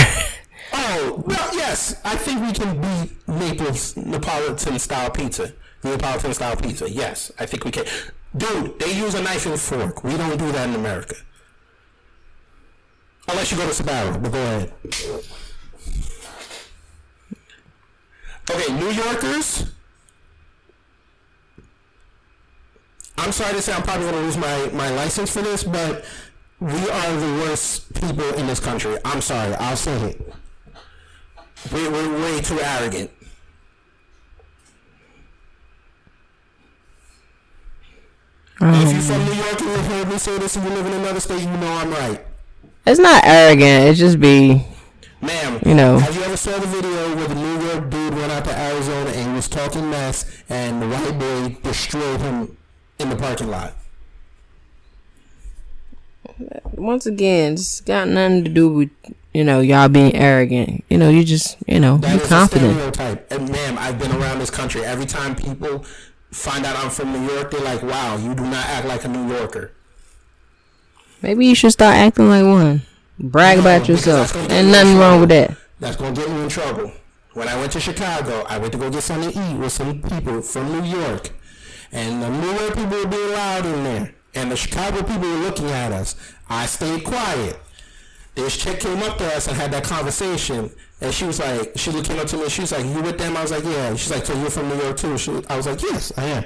Oh, 0.71 1.23
well, 1.27 1.55
yes. 1.55 1.99
I 2.05 2.15
think 2.15 2.43
we 2.43 2.53
can 2.53 2.79
be 2.81 3.17
Naples 3.27 3.97
Neapolitan 3.97 4.79
style 4.79 5.11
pizza. 5.11 5.55
Neapolitan 5.83 6.35
style 6.35 6.57
pizza. 6.57 6.91
Yes, 6.91 7.33
I 7.39 7.47
think 7.47 7.65
we 7.65 7.71
can. 7.71 7.87
Dude, 8.37 8.79
they 8.79 8.93
use 8.93 9.15
a 9.15 9.23
knife 9.23 9.47
and 9.47 9.59
fork. 9.59 10.05
We 10.05 10.17
don't 10.17 10.37
do 10.37 10.53
that 10.53 10.69
in 10.69 10.75
America. 10.75 11.17
Unless 13.29 13.51
you 13.51 13.57
go 13.57 13.67
to 13.71 13.83
Sbarro, 13.83 14.23
but 14.23 14.33
go 14.33 14.39
ahead. 14.39 14.73
Okay, 18.51 18.73
New 18.75 18.91
Yorkers. 18.91 19.65
I'm 23.19 23.33
sorry 23.33 23.55
to 23.55 23.63
say 23.63 23.73
I'm 23.73 23.83
probably 23.83 24.05
going 24.05 24.15
to 24.17 24.23
lose 24.23 24.37
my, 24.37 24.69
my 24.73 24.91
license 24.91 25.31
for 25.33 25.43
this, 25.43 25.65
but 25.65 26.05
we 26.61 26.69
are 26.91 27.17
the 27.17 27.43
worst 27.43 27.93
people 27.95 28.25
in 28.35 28.47
this 28.47 28.61
country. 28.61 28.97
I'm 29.05 29.21
sorry. 29.21 29.55
I'll 29.55 29.77
say 29.77 30.11
it. 30.11 30.35
We, 31.73 31.89
we're 31.89 32.23
way 32.23 32.41
too 32.41 32.59
arrogant. 32.61 33.11
If 38.61 38.93
you're 38.93 39.03
from 39.03 39.25
New 39.25 39.35
York 39.35 39.61
and 39.61 39.71
you 39.71 39.77
heard 39.95 40.09
me 40.09 40.19
say 40.19 40.37
this 40.39 40.57
and 40.57 40.65
you 40.65 40.71
live 40.73 40.87
in 40.87 40.93
another 40.95 41.21
state, 41.21 41.41
you 41.41 41.47
know 41.47 41.73
I'm 41.73 41.91
right. 41.91 42.25
it's 42.87 42.99
not 42.99 43.25
arrogant. 43.25 43.89
It's 43.89 43.99
just 44.01 44.19
be 44.19 44.65
Ma'am, 45.21 45.61
You 45.65 45.75
know. 45.75 45.99
have 45.99 46.15
you 46.15 46.23
ever 46.23 46.37
saw 46.37 46.59
the 46.59 46.67
video 46.67 47.15
where 47.17 47.29
the 47.29 47.35
New 47.37 47.61
York 47.67 47.91
dude 47.91 48.15
went 48.15 48.33
out 48.33 48.45
to 48.47 48.57
Arizona 48.59 49.11
and 49.11 49.35
was 49.35 49.49
talking 49.49 49.89
mess 49.91 50.25
and 50.49 50.83
the 50.83 50.89
white 50.89 51.19
boy 51.19 51.57
destroyed 51.63 52.21
him 52.21 52.57
in 52.99 53.11
the 53.11 53.17
parking 53.17 53.49
lot? 53.49 53.75
once 56.77 57.07
again, 57.07 57.55
it's 57.55 57.81
got 57.81 58.07
nothing 58.09 58.45
to 58.45 58.51
do 58.51 58.69
with 58.69 58.91
you 59.35 59.43
know 59.45 59.61
y'all 59.61 59.89
being 59.89 60.15
arrogant. 60.15 60.85
You 60.89 60.99
know, 60.99 61.09
you 61.09 61.25
just 61.25 61.57
you 61.67 61.81
know 61.81 61.97
That 61.99 62.15
you 62.15 62.21
is 62.21 62.27
a 62.27 62.29
confident. 62.29 62.73
stereotype. 62.75 63.33
And 63.33 63.51
ma'am, 63.51 63.77
I've 63.79 63.99
been 63.99 64.13
around 64.13 64.39
this 64.39 64.51
country. 64.51 64.85
Every 64.85 65.07
time 65.07 65.35
people 65.35 65.85
find 66.31 66.65
out 66.65 66.77
I'm 66.77 66.91
from 66.91 67.13
New 67.13 67.33
York, 67.33 67.51
they're 67.51 67.61
like, 67.61 67.83
wow, 67.83 68.17
you 68.17 68.35
do 68.35 68.43
not 68.45 68.65
act 68.67 68.87
like 68.87 69.05
a 69.05 69.09
New 69.09 69.35
Yorker. 69.35 69.73
Maybe 71.23 71.47
you 71.47 71.55
should 71.55 71.73
start 71.73 71.97
acting 71.97 72.29
like 72.29 72.45
one. 72.45 72.83
Brag 73.19 73.57
No, 73.57 73.63
about 73.63 73.89
yourself. 73.89 74.37
Ain't 74.51 74.69
nothing 74.69 74.97
wrong 74.99 75.21
with 75.21 75.31
that. 75.31 75.57
That's 75.81 75.97
gonna 75.97 76.15
get 76.15 76.29
me 76.31 76.43
in 76.43 76.49
trouble. 76.49 76.93
When 77.33 77.49
I 77.49 77.57
went 77.57 77.73
to 77.73 77.81
Chicago, 77.81 78.45
I 78.49 78.59
went 78.59 78.73
to 78.73 78.79
go 78.79 78.91
get 78.91 79.03
something 79.03 79.33
to 79.33 79.51
eat 79.51 79.57
with 79.57 79.73
some 79.73 80.03
people 80.03 80.41
from 80.43 80.71
New 80.73 80.85
York, 80.89 81.31
and 81.93 82.23
the 82.23 82.31
New 82.31 82.53
York 82.53 82.75
people 82.75 82.99
were 82.99 83.07
being 83.07 83.33
loud 83.33 83.67
in 83.67 83.85
there, 83.85 84.15
and 84.35 84.51
the 84.51 84.57
Chicago 84.57 85.03
people 85.03 85.29
were 85.29 85.39
looking 85.39 85.71
at 85.71 85.93
us. 85.93 86.15
I 86.49 86.67
stayed 86.67 87.05
quiet. 87.05 87.59
This 88.35 88.57
chick 88.57 88.81
came 88.81 89.03
up 89.03 89.19
to 89.19 89.27
us 89.35 89.49
and 89.49 89.57
had 89.57 89.73
that 89.73 89.85
conversation, 89.85 90.71
and 91.01 91.13
she 91.13 91.25
was 91.25 91.41
like, 91.41 91.73
she 91.77 91.91
came 92.03 92.19
up 92.19 92.27
to 92.29 92.37
me, 92.37 92.43
and 92.45 92.53
she 92.53 92.61
was 92.61 92.73
like, 92.73 92.85
"You 92.85 93.03
with 93.03 93.19
them?" 93.19 93.37
I 93.37 93.43
was 93.43 93.51
like, 93.51 93.65
"Yeah." 93.65 93.95
She's 93.97 94.11
like, 94.11 94.25
"So 94.27 94.35
you're 94.41 94.51
from 94.51 94.69
New 94.69 94.77
York 94.77 94.97
too?" 94.97 95.19
She, 95.19 95.33
I 95.49 95.57
was 95.57 95.67
like, 95.67 95.83
"Yes, 95.83 96.13
I 96.17 96.25
am." 96.25 96.45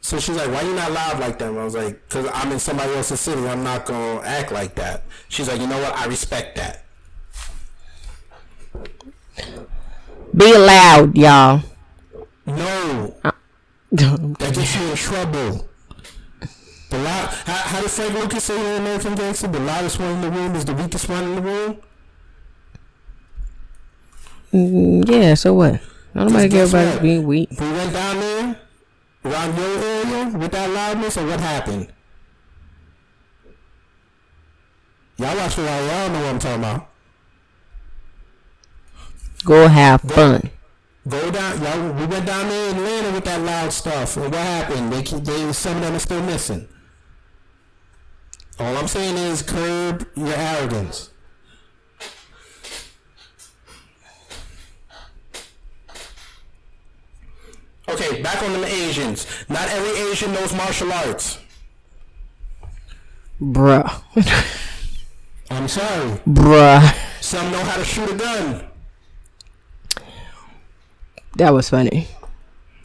So 0.00 0.20
she's 0.20 0.36
like, 0.36 0.50
"Why 0.52 0.62
you 0.62 0.74
not 0.74 0.92
loud 0.92 1.18
like 1.18 1.38
them?" 1.38 1.58
I 1.58 1.64
was 1.64 1.74
like, 1.74 2.08
"Cause 2.08 2.28
I'm 2.32 2.52
in 2.52 2.60
somebody 2.60 2.92
else's 2.94 3.18
city. 3.20 3.46
I'm 3.48 3.64
not 3.64 3.86
gonna 3.86 4.20
act 4.20 4.52
like 4.52 4.76
that." 4.76 5.02
She's 5.28 5.48
like, 5.48 5.60
"You 5.60 5.66
know 5.66 5.80
what? 5.80 5.96
I 5.96 6.06
respect 6.06 6.56
that." 6.56 6.84
Be 10.36 10.56
loud, 10.56 11.16
y'all. 11.16 11.62
No, 12.46 13.14
Uh, 13.24 13.32
that 13.92 14.54
gets 14.54 14.76
you 14.76 14.90
in 14.90 14.96
trouble. 14.96 15.68
The 16.90 16.98
loud, 16.98 17.28
how, 17.28 17.54
how 17.54 17.80
did 17.80 17.90
Frank 17.90 18.14
Lucas 18.14 18.44
say 18.44 18.76
in 18.76 18.82
American 18.82 19.14
Gangster? 19.16 19.48
The 19.48 19.58
loudest 19.58 19.98
one 19.98 20.12
in 20.12 20.20
the 20.20 20.30
room 20.30 20.54
is 20.54 20.64
the 20.64 20.74
weakest 20.74 21.08
one 21.08 21.24
in 21.24 21.34
the 21.36 21.42
room. 21.42 21.78
Mm, 24.52 25.08
yeah. 25.10 25.34
So 25.34 25.54
what? 25.54 25.80
Nobody 26.14 26.48
care 26.48 26.64
about 26.66 26.94
what? 26.94 27.02
being 27.02 27.26
weak. 27.26 27.50
We 27.50 27.70
went 27.72 27.92
down 27.92 28.20
there 28.20 28.60
around 29.24 29.56
your 29.58 29.78
area 29.78 30.38
with 30.38 30.52
that 30.52 30.70
loudness, 30.70 31.16
or 31.18 31.26
what 31.26 31.40
happened? 31.40 31.88
Y'all 35.18 35.36
watch 35.36 35.56
what 35.56 35.66
I 35.66 35.80
y'all 35.80 36.08
know 36.10 36.20
what 36.20 36.28
I'm 36.28 36.38
talking 36.38 36.60
about. 36.62 36.88
Go 39.44 39.68
have 39.68 40.02
fun. 40.02 40.50
Go 41.08 41.30
down, 41.30 41.62
y'all. 41.62 41.92
We 41.92 42.06
went 42.06 42.26
down 42.26 42.48
there 42.48 42.70
in 42.70 42.76
Atlanta 42.76 43.12
with 43.12 43.24
that 43.24 43.40
loud 43.42 43.72
stuff, 43.72 44.16
and 44.16 44.24
what 44.26 44.34
happened? 44.34 44.92
They, 44.92 45.02
keep- 45.02 45.22
they 45.22 45.52
some 45.52 45.76
of 45.76 45.82
them 45.82 45.94
are 45.94 45.98
still 46.00 46.22
missing. 46.22 46.66
All 48.58 48.76
I'm 48.76 48.88
saying 48.88 49.16
is 49.16 49.42
curb 49.42 50.08
your 50.16 50.34
arrogance. 50.34 51.10
Okay, 57.88 58.20
back 58.20 58.42
on 58.42 58.52
the 58.52 58.66
Asians. 58.66 59.26
Not 59.48 59.68
every 59.68 60.10
Asian 60.10 60.32
knows 60.32 60.52
martial 60.54 60.92
arts. 60.92 61.38
Bruh. 63.40 64.02
I'm 65.50 65.68
sorry. 65.68 66.18
Bruh. 66.26 66.96
Some 67.22 67.52
know 67.52 67.62
how 67.62 67.76
to 67.76 67.84
shoot 67.84 68.10
a 68.10 68.14
gun. 68.14 68.64
That 71.36 71.52
was 71.52 71.68
funny. 71.68 72.08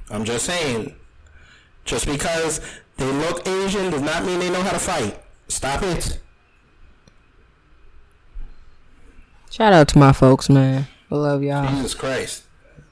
I'm 0.09 0.25
just 0.25 0.45
saying. 0.45 0.93
Just 1.85 2.05
because 2.05 2.59
they 2.97 3.09
look 3.09 3.47
Asian 3.47 3.89
does 3.91 4.01
not 4.01 4.25
mean 4.25 4.39
they 4.39 4.49
know 4.49 4.61
how 4.61 4.71
to 4.71 4.79
fight. 4.79 5.17
Stop 5.47 5.81
it. 5.83 6.19
Shout 9.49 9.71
out 9.71 9.87
to 9.89 9.97
my 9.97 10.11
folks, 10.11 10.49
man. 10.49 10.87
I 11.09 11.15
love 11.15 11.43
y'all. 11.43 11.67
Jesus 11.73 11.93
Christ. 11.93 12.43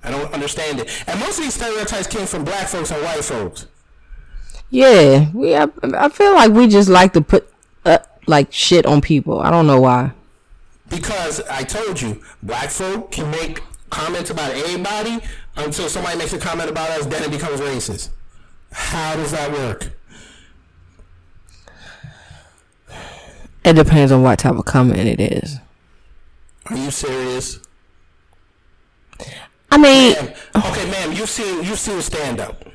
I 0.01 0.11
don't 0.11 0.33
understand 0.33 0.79
it. 0.79 1.03
And 1.07 1.19
most 1.19 1.37
of 1.37 1.43
these 1.43 1.55
stereotypes 1.55 2.07
came 2.07 2.25
from 2.25 2.45
black 2.45 2.69
folks 2.69 2.91
and 2.91 3.03
white 3.03 3.23
folks. 3.23 3.67
Yeah, 4.69 5.29
we. 5.33 5.57
I, 5.57 5.67
I 5.83 6.07
feel 6.07 6.35
like 6.35 6.51
we 6.51 6.67
just 6.67 6.87
like 6.87 7.11
to 7.13 7.21
put 7.21 7.51
uh, 7.83 7.97
like 8.27 8.53
shit 8.53 8.85
on 8.85 9.01
people. 9.01 9.41
I 9.41 9.51
don't 9.51 9.67
know 9.67 9.81
why. 9.81 10.13
Because 10.89 11.41
I 11.49 11.63
told 11.63 11.99
you, 12.01 12.23
black 12.41 12.69
folk 12.69 13.11
can 13.11 13.29
make 13.29 13.61
comments 13.89 14.29
about 14.29 14.51
anybody 14.53 15.19
until 15.57 15.89
somebody 15.89 16.17
makes 16.17 16.33
a 16.33 16.37
comment 16.37 16.69
about 16.69 16.89
us, 16.91 17.05
then 17.05 17.23
it 17.23 17.31
becomes 17.31 17.59
racist. 17.59 18.09
How 18.71 19.15
does 19.15 19.31
that 19.31 19.51
work? 19.51 19.91
It 23.65 23.73
depends 23.73 24.11
on 24.11 24.23
what 24.23 24.39
type 24.39 24.55
of 24.55 24.65
comment 24.65 24.99
it 24.99 25.19
is. 25.19 25.59
Are 26.67 26.77
you 26.77 26.91
serious? 26.91 27.59
I 29.71 29.77
mean, 29.77 30.13
Ma'am, 30.13 30.33
okay, 30.55 30.89
ma'am, 30.89 31.11
you've 31.13 31.29
seen 31.29 31.63
you've 31.63 31.77
seen 31.77 32.01
stand 32.01 32.39
up. 32.39 32.65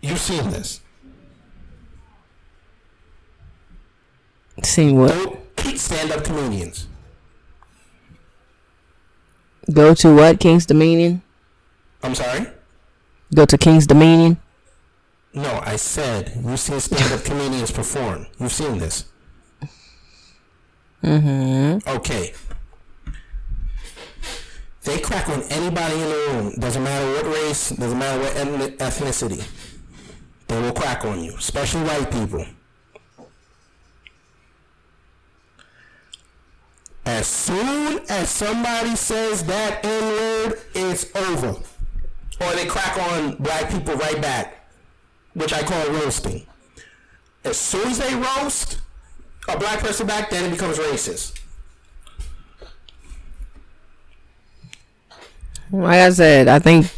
You've 0.00 0.18
seen 0.18 0.50
this. 0.50 0.80
seen 4.62 4.96
what? 4.96 5.38
Stand 5.76 6.12
up 6.12 6.24
comedians. 6.24 6.86
Go 9.72 9.94
to 9.94 10.14
what? 10.14 10.40
King's 10.40 10.66
Dominion? 10.66 11.22
I'm 12.02 12.14
sorry? 12.14 12.46
Go 13.34 13.44
to 13.44 13.58
King's 13.58 13.86
Dominion? 13.86 14.38
No, 15.32 15.60
I 15.64 15.76
said 15.76 16.32
you've 16.44 16.58
seen 16.58 16.80
stand-up 16.80 17.24
comedians 17.24 17.70
perform. 17.70 18.26
You've 18.38 18.52
seen 18.52 18.78
this. 18.78 19.04
Mm-hmm. 21.04 21.88
Okay. 21.88 22.32
They 24.82 24.98
crack 24.98 25.28
on 25.28 25.42
anybody 25.44 25.94
in 25.94 26.08
the 26.08 26.32
room. 26.32 26.54
Doesn't 26.58 26.82
matter 26.82 27.06
what 27.12 27.34
race. 27.34 27.70
Doesn't 27.70 27.98
matter 27.98 28.20
what 28.22 28.78
ethnicity. 28.78 29.46
They 30.48 30.60
will 30.60 30.72
crack 30.72 31.04
on 31.04 31.22
you, 31.22 31.36
especially 31.36 31.82
white 31.82 32.10
people. 32.10 32.44
As 37.06 37.26
soon 37.26 38.00
as 38.08 38.28
somebody 38.28 38.94
says 38.94 39.44
that 39.44 39.84
N 39.84 40.02
word, 40.02 40.60
it's 40.74 41.14
over. 41.16 41.56
Or 42.40 42.54
they 42.54 42.66
crack 42.66 42.96
on 43.10 43.36
black 43.36 43.70
people 43.70 43.94
right 43.96 44.20
back, 44.20 44.66
which 45.34 45.52
I 45.52 45.62
call 45.62 45.90
roasting. 45.90 46.46
As 47.44 47.56
soon 47.58 47.88
as 47.88 47.98
they 47.98 48.14
roast 48.14 48.80
a 49.48 49.58
black 49.58 49.80
person 49.80 50.06
back, 50.06 50.30
then 50.30 50.44
it 50.44 50.50
becomes 50.50 50.78
racist. 50.78 51.38
Like 55.72 56.00
I 56.00 56.10
said, 56.10 56.48
I 56.48 56.58
think, 56.58 56.90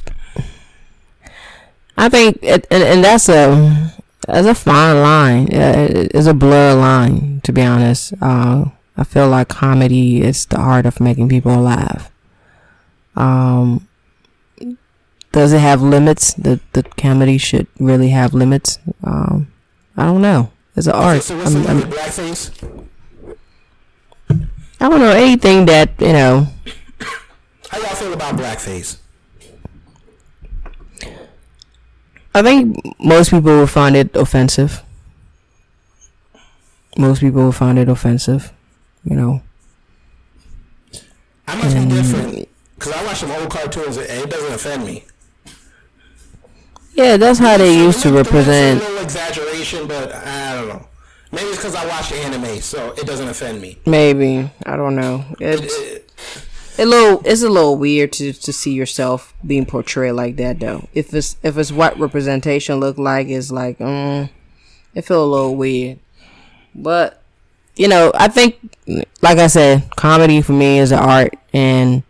I 1.97 2.09
think, 2.09 2.39
it, 2.43 2.67
and, 2.71 2.83
and 2.83 3.05
that's 3.05 3.29
a 3.29 3.93
that's 4.27 4.47
a 4.47 4.55
fine 4.55 4.97
line. 5.01 5.49
It's 5.51 6.27
a 6.27 6.35
blur 6.35 6.75
line, 6.75 7.41
to 7.45 7.53
be 7.53 7.63
honest. 7.63 8.15
Uh, 8.21 8.67
I 8.97 9.05
feel 9.05 9.29
like 9.29 9.49
comedy 9.49 10.23
is 10.23 10.45
the 10.47 10.59
art 10.59 10.85
of 10.85 11.01
making 11.01 11.29
people 11.29 11.57
laugh. 11.57 12.11
Um, 13.17 13.89
does 15.33 15.53
it 15.53 15.61
have 15.61 15.81
limits? 15.81 16.35
The 16.35 16.61
the 16.73 16.83
comedy 16.83 17.39
should 17.39 17.67
really 17.81 18.11
have 18.11 18.35
limits. 18.35 18.79
Um, 19.03 19.51
I 19.97 20.05
don't 20.05 20.21
know. 20.21 20.51
It's 20.77 20.87
an 20.87 20.93
art. 20.93 21.23
So 21.23 21.39
I'm, 21.39 21.67
I'm, 21.67 21.83
blackface? 21.83 22.85
I 24.81 24.89
don't 24.89 25.01
know 25.01 25.13
anything 25.13 25.67
that 25.67 25.99
you 26.01 26.13
know. 26.13 26.49
How 27.71 27.79
y'all 27.79 27.95
feel 27.95 28.13
about 28.13 28.37
blackface? 28.37 28.99
I 32.35 32.43
think 32.43 32.77
most 32.99 33.31
people 33.31 33.53
will 33.53 33.67
find 33.67 33.97
it 33.97 34.15
offensive. 34.17 34.83
Most 36.99 37.21
people 37.21 37.43
will 37.43 37.53
find 37.53 37.79
it 37.79 37.89
offensive 37.89 38.53
you 39.05 39.17
know. 39.17 39.43
I 41.47 41.57
must 41.57 41.77
be 41.77 41.87
different 41.87 42.49
because 42.75 42.93
I 42.93 43.05
watch 43.05 43.19
some 43.19 43.31
old 43.31 43.51
cartoons 43.51 43.97
and 43.97 44.07
it 44.07 44.31
doesn't 44.31 44.55
offend 44.55 44.85
me. 44.85 45.05
Yeah, 46.95 47.17
that's 47.17 47.39
how 47.39 47.57
they 47.57 47.77
used 47.77 48.03
to 48.03 48.13
represent. 48.13 48.81
A 48.81 48.85
little 48.85 49.03
exaggeration, 49.03 49.87
but 49.87 50.15
I 50.15 50.55
don't 50.55 50.69
know. 50.69 50.87
Maybe 51.31 51.47
it's 51.47 51.57
because 51.57 51.75
I 51.75 51.87
watch 51.87 52.13
anime, 52.13 52.61
so 52.61 52.93
it 52.93 53.07
doesn't 53.07 53.29
offend 53.29 53.61
me. 53.63 53.79
Maybe 53.87 54.51
I 54.67 54.77
don't 54.77 54.95
know. 54.95 55.25
It's 55.41 55.79
it, 55.79 56.13
a 56.79 56.85
little. 56.85 57.23
It's 57.25 57.43
a 57.43 57.49
little 57.49 57.79
weird 57.79 58.13
to 58.15 58.35
to 58.35 58.53
see 58.53 58.75
yourself 58.75 59.35
being 59.47 59.65
portrayed 59.65 60.13
like 60.13 60.37
that, 60.37 60.61
though. 60.61 60.89
If 60.93 61.15
it's 61.15 61.37
if 61.43 61.57
it's 61.57 61.73
what 61.73 61.99
representation 61.99 62.81
look 62.81 62.99
like, 62.99 63.29
it's 63.29 63.51
like, 63.51 63.81
um, 63.81 64.29
it 64.95 65.07
feel 65.07 65.25
a 65.25 65.27
little 65.27 65.57
weird. 65.57 66.01
But 66.75 67.22
you 67.77 67.89
know, 67.89 68.13
I 68.15 68.29
think, 68.29 68.59
like 69.23 69.39
I 69.39 69.47
said, 69.47 69.89
comedy 69.97 70.43
for 70.43 70.53
me 70.53 70.79
is 70.79 70.93
an 70.93 70.99
art, 70.99 71.35
and 71.53 72.03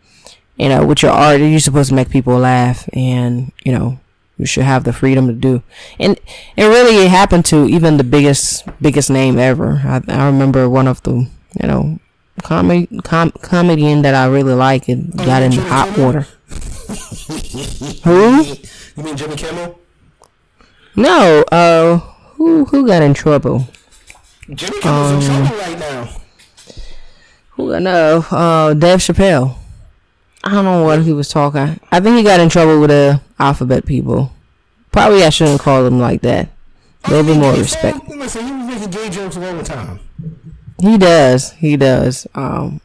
you 0.57 0.69
know, 0.69 0.85
with 0.85 1.03
your 1.03 1.13
art, 1.13 1.41
you're 1.41 1.61
supposed 1.61 1.91
to 1.91 1.95
make 1.95 2.11
people 2.11 2.39
laugh, 2.39 2.89
and 2.93 3.53
you 3.65 3.73
know, 3.73 3.99
you 4.39 4.47
should 4.47 4.65
have 4.65 4.85
the 4.85 4.93
freedom 4.93 5.27
to 5.29 5.33
do. 5.33 5.63
And 5.99 6.19
it 6.57 6.65
really 6.65 7.05
it 7.05 7.11
happened 7.11 7.45
to 7.47 7.67
even 7.67 7.97
the 7.97 8.05
biggest 8.05 8.65
biggest 8.81 9.11
name 9.11 9.39
ever. 9.39 9.83
I, 9.85 10.03
I 10.09 10.27
remember 10.27 10.69
one 10.69 10.89
of 10.89 11.03
the 11.03 11.29
you 11.61 11.69
know 11.69 11.99
comedy 12.43 12.89
com- 13.03 13.33
comedian 13.43 14.03
that 14.03 14.15
I 14.15 14.27
really 14.27 14.55
like 14.55 14.89
it 14.89 14.99
oh, 15.19 15.25
got 15.25 15.43
in 15.43 15.53
hot 15.53 15.95
Kimmel? 15.95 16.07
water. 16.07 16.21
who? 18.05 18.43
You 18.97 19.03
mean 19.05 19.17
Jimmy 19.17 19.37
Kimmel? 19.37 19.79
No. 20.97 21.45
Uh, 21.53 21.99
who 22.35 22.65
who 22.65 22.87
got 22.87 23.03
in 23.03 23.15
trouble? 23.15 23.69
Jimmy 24.55 24.81
Kimmel's 24.81 25.11
um, 25.11 25.21
in 25.21 25.47
trouble 25.47 25.59
right 25.59 25.79
now. 25.79 26.17
Who 27.53 27.75
I 27.75 27.79
know? 27.79 28.25
Uh, 28.31 28.75
Dave 28.75 28.99
Chappelle. 28.99 29.57
I 30.45 30.51
don't 30.51 30.65
know 30.65 30.85
what 30.85 31.03
he 31.03 31.13
was 31.13 31.29
talking. 31.29 31.81
I 31.91 32.01
think 32.01 32.17
he 32.17 32.23
got 32.23 32.41
in 32.41 32.49
trouble 32.49 32.81
with 32.81 32.91
the 32.91 33.21
alphabet 33.39 33.87
people. 33.87 34.33
Probably 34.91 35.23
I 35.25 35.31
shouldn't 35.31 35.61
call 35.61 35.85
them 35.85 36.01
like 36.01 36.23
that. 36.23 36.49
A 37.05 37.11
little 37.11 37.25
bit 37.33 37.41
more 37.41 37.55
respect. 37.55 38.09
Listen, 38.09 38.47
he 38.47 38.53
was 38.53 38.67
making 38.67 38.91
gay 38.91 39.11
jokes 39.11 39.37
all 39.37 39.55
the 39.55 39.63
time. 39.63 40.01
He 40.81 40.99
does. 40.99 41.53
He 41.53 41.77
does. 41.77 42.27
Um, 42.35 42.81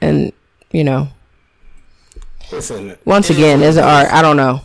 and 0.00 0.32
you 0.72 0.84
know. 0.84 1.08
Listen. 2.50 2.96
Once 3.04 3.30
again, 3.30 3.60
there's 3.60 3.76
an 3.76 3.84
art. 3.84 4.08
I 4.10 4.22
don't 4.22 4.36
know. 4.36 4.62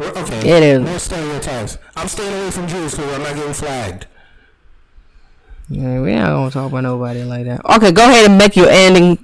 Okay. 0.00 0.48
It 0.48 0.62
is. 0.62 0.82
More 0.82 0.98
stereotypes. 0.98 1.78
I'm 1.96 2.08
staying 2.08 2.32
away 2.32 2.50
from 2.50 2.68
Jews 2.68 2.92
because 2.92 3.12
I'm 3.14 3.22
not 3.22 3.34
getting 3.34 3.52
flagged. 3.52 4.06
Yeah, 5.70 6.00
we 6.00 6.12
ain't 6.12 6.24
gonna 6.24 6.50
talk 6.50 6.70
about 6.70 6.82
nobody 6.82 7.24
like 7.24 7.44
that. 7.44 7.64
Okay, 7.76 7.92
go 7.92 8.04
ahead 8.04 8.30
and 8.30 8.38
make 8.38 8.56
your 8.56 8.68
ending. 8.70 9.18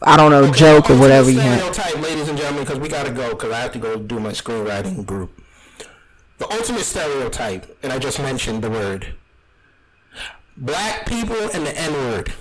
I 0.00 0.16
don't 0.16 0.30
know, 0.30 0.44
okay, 0.44 0.58
joke 0.58 0.88
or 0.90 0.96
whatever 0.98 1.30
you 1.30 1.40
have. 1.40 1.74
Stereotype, 1.74 2.02
ladies 2.02 2.28
and 2.28 2.38
gentlemen, 2.38 2.64
because 2.64 2.78
we 2.78 2.88
gotta 2.88 3.10
go 3.10 3.30
because 3.30 3.52
I 3.52 3.58
have 3.60 3.72
to 3.72 3.78
go 3.78 3.96
do 3.96 4.20
my 4.20 4.30
screenwriting 4.30 5.04
group. 5.04 5.42
The 6.38 6.50
ultimate 6.52 6.84
stereotype, 6.84 7.76
and 7.82 7.92
I 7.92 7.98
just 7.98 8.20
mentioned 8.20 8.62
the 8.62 8.70
word. 8.70 9.14
Black 10.56 11.06
people 11.06 11.36
and 11.36 11.66
the 11.66 11.76
N 11.76 11.92
word. 11.92 12.32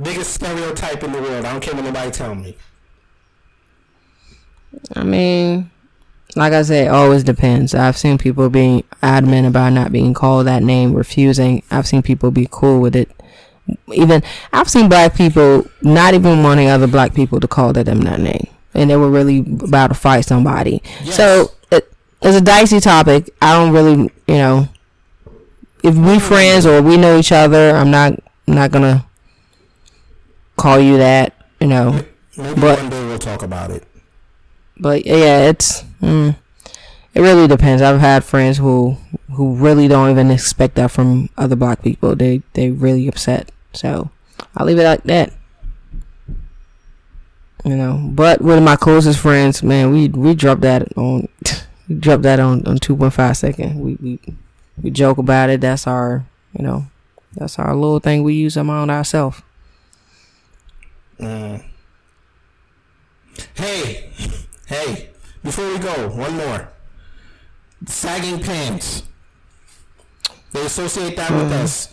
Biggest 0.00 0.32
stereotype 0.32 1.02
in 1.02 1.12
the 1.12 1.20
world. 1.20 1.44
I 1.44 1.52
don't 1.52 1.60
care 1.60 1.74
what 1.74 1.84
nobody 1.84 2.10
tell 2.10 2.34
me. 2.34 2.56
I 4.94 5.02
mean, 5.02 5.70
like 6.34 6.52
I 6.52 6.62
said, 6.62 6.86
it 6.86 6.90
always 6.90 7.22
depends. 7.22 7.74
I've 7.74 7.98
seen 7.98 8.18
people 8.18 8.48
being 8.48 8.84
adamant 9.02 9.46
about 9.46 9.72
not 9.72 9.92
being 9.92 10.14
called 10.14 10.46
that 10.46 10.62
name, 10.62 10.94
refusing. 10.94 11.62
I've 11.70 11.86
seen 11.86 12.02
people 12.02 12.30
be 12.30 12.48
cool 12.50 12.80
with 12.80 12.96
it. 12.96 13.10
Even 13.92 14.22
I've 14.52 14.68
seen 14.68 14.88
black 14.88 15.14
people 15.14 15.66
not 15.82 16.14
even 16.14 16.42
wanting 16.42 16.68
other 16.68 16.86
black 16.86 17.14
people 17.14 17.38
to 17.40 17.46
call 17.46 17.72
them 17.72 18.00
that 18.02 18.20
name, 18.20 18.48
and 18.74 18.90
they 18.90 18.96
were 18.96 19.10
really 19.10 19.38
about 19.38 19.88
to 19.88 19.94
fight 19.94 20.24
somebody. 20.24 20.82
Yes. 21.04 21.16
So 21.16 21.52
it, 21.70 21.92
it's 22.22 22.36
a 22.36 22.40
dicey 22.40 22.80
topic. 22.80 23.30
I 23.40 23.52
don't 23.52 23.72
really, 23.72 24.10
you 24.26 24.34
know, 24.34 24.68
if 25.84 25.94
we 25.94 26.18
friends 26.18 26.66
or 26.66 26.80
we 26.82 26.96
know 26.96 27.18
each 27.18 27.32
other, 27.32 27.70
I'm 27.70 27.90
not 27.90 28.14
I'm 28.48 28.54
not 28.54 28.70
gonna 28.70 29.06
call 30.56 30.80
you 30.80 30.96
that, 30.96 31.34
you 31.60 31.68
know. 31.68 32.04
Maybe 32.36 32.60
but, 32.60 32.78
one 32.78 32.90
day 32.90 33.06
we'll 33.06 33.18
talk 33.18 33.42
about 33.42 33.70
it. 33.70 33.86
But 34.78 35.06
yeah, 35.06 35.48
it's 35.48 35.82
mm, 36.00 36.36
it 37.14 37.20
really 37.20 37.46
depends. 37.46 37.82
I've 37.82 38.00
had 38.00 38.24
friends 38.24 38.58
who 38.58 38.96
who 39.32 39.54
really 39.54 39.88
don't 39.88 40.10
even 40.10 40.30
expect 40.30 40.74
that 40.76 40.90
from 40.90 41.28
other 41.36 41.56
black 41.56 41.82
people. 41.82 42.16
They 42.16 42.42
they 42.54 42.70
really 42.70 43.06
upset. 43.08 43.52
So 43.72 44.10
I'll 44.56 44.66
leave 44.66 44.78
it 44.78 44.84
like 44.84 45.04
that. 45.04 45.32
You 47.64 47.76
know, 47.76 48.00
but 48.12 48.40
of 48.40 48.62
my 48.62 48.76
closest 48.76 49.20
friends, 49.20 49.62
man, 49.62 49.92
we 49.92 50.08
we 50.08 50.34
dropped 50.34 50.62
that 50.62 50.96
on 50.96 51.28
dropped 51.98 52.24
that 52.24 52.40
on 52.40 52.66
on 52.66 52.78
two 52.78 52.96
point 52.96 53.12
five 53.12 53.36
second. 53.36 53.80
We 53.80 53.96
we 54.00 54.20
we 54.82 54.90
joke 54.90 55.18
about 55.18 55.50
it. 55.50 55.60
That's 55.60 55.86
our 55.86 56.24
you 56.58 56.64
know 56.64 56.86
that's 57.34 57.58
our 57.58 57.74
little 57.74 58.00
thing 58.00 58.24
we 58.24 58.34
use 58.34 58.56
among 58.56 58.90
ourselves. 58.90 59.42
Mm. 61.20 61.64
Hey, 63.54 64.10
Hey, 64.72 65.10
before 65.44 65.68
we 65.68 65.78
go, 65.78 66.08
one 66.08 66.34
more. 66.34 66.70
Sagging 67.84 68.40
pants. 68.40 69.02
They 70.52 70.64
associate 70.64 71.14
that 71.16 71.30
mm. 71.30 71.42
with 71.42 71.52
us. 71.52 71.92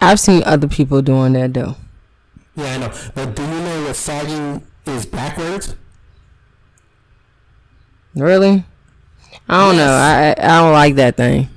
I've 0.00 0.20
seen 0.20 0.44
other 0.44 0.68
people 0.68 1.02
doing 1.02 1.32
that 1.32 1.52
though. 1.52 1.74
Yeah, 2.54 2.74
I 2.74 2.78
know. 2.78 2.92
But 3.16 3.34
do 3.34 3.42
you 3.42 3.48
know 3.48 3.84
what 3.86 3.96
sagging 3.96 4.64
is 4.86 5.04
backwards? 5.04 5.74
Really? 8.14 8.64
I 9.48 9.66
don't 9.66 9.74
yes. 9.74 9.84
know. 9.84 9.92
I 9.92 10.54
I 10.54 10.60
don't 10.60 10.72
like 10.74 10.94
that 10.94 11.16
thing. 11.16 11.48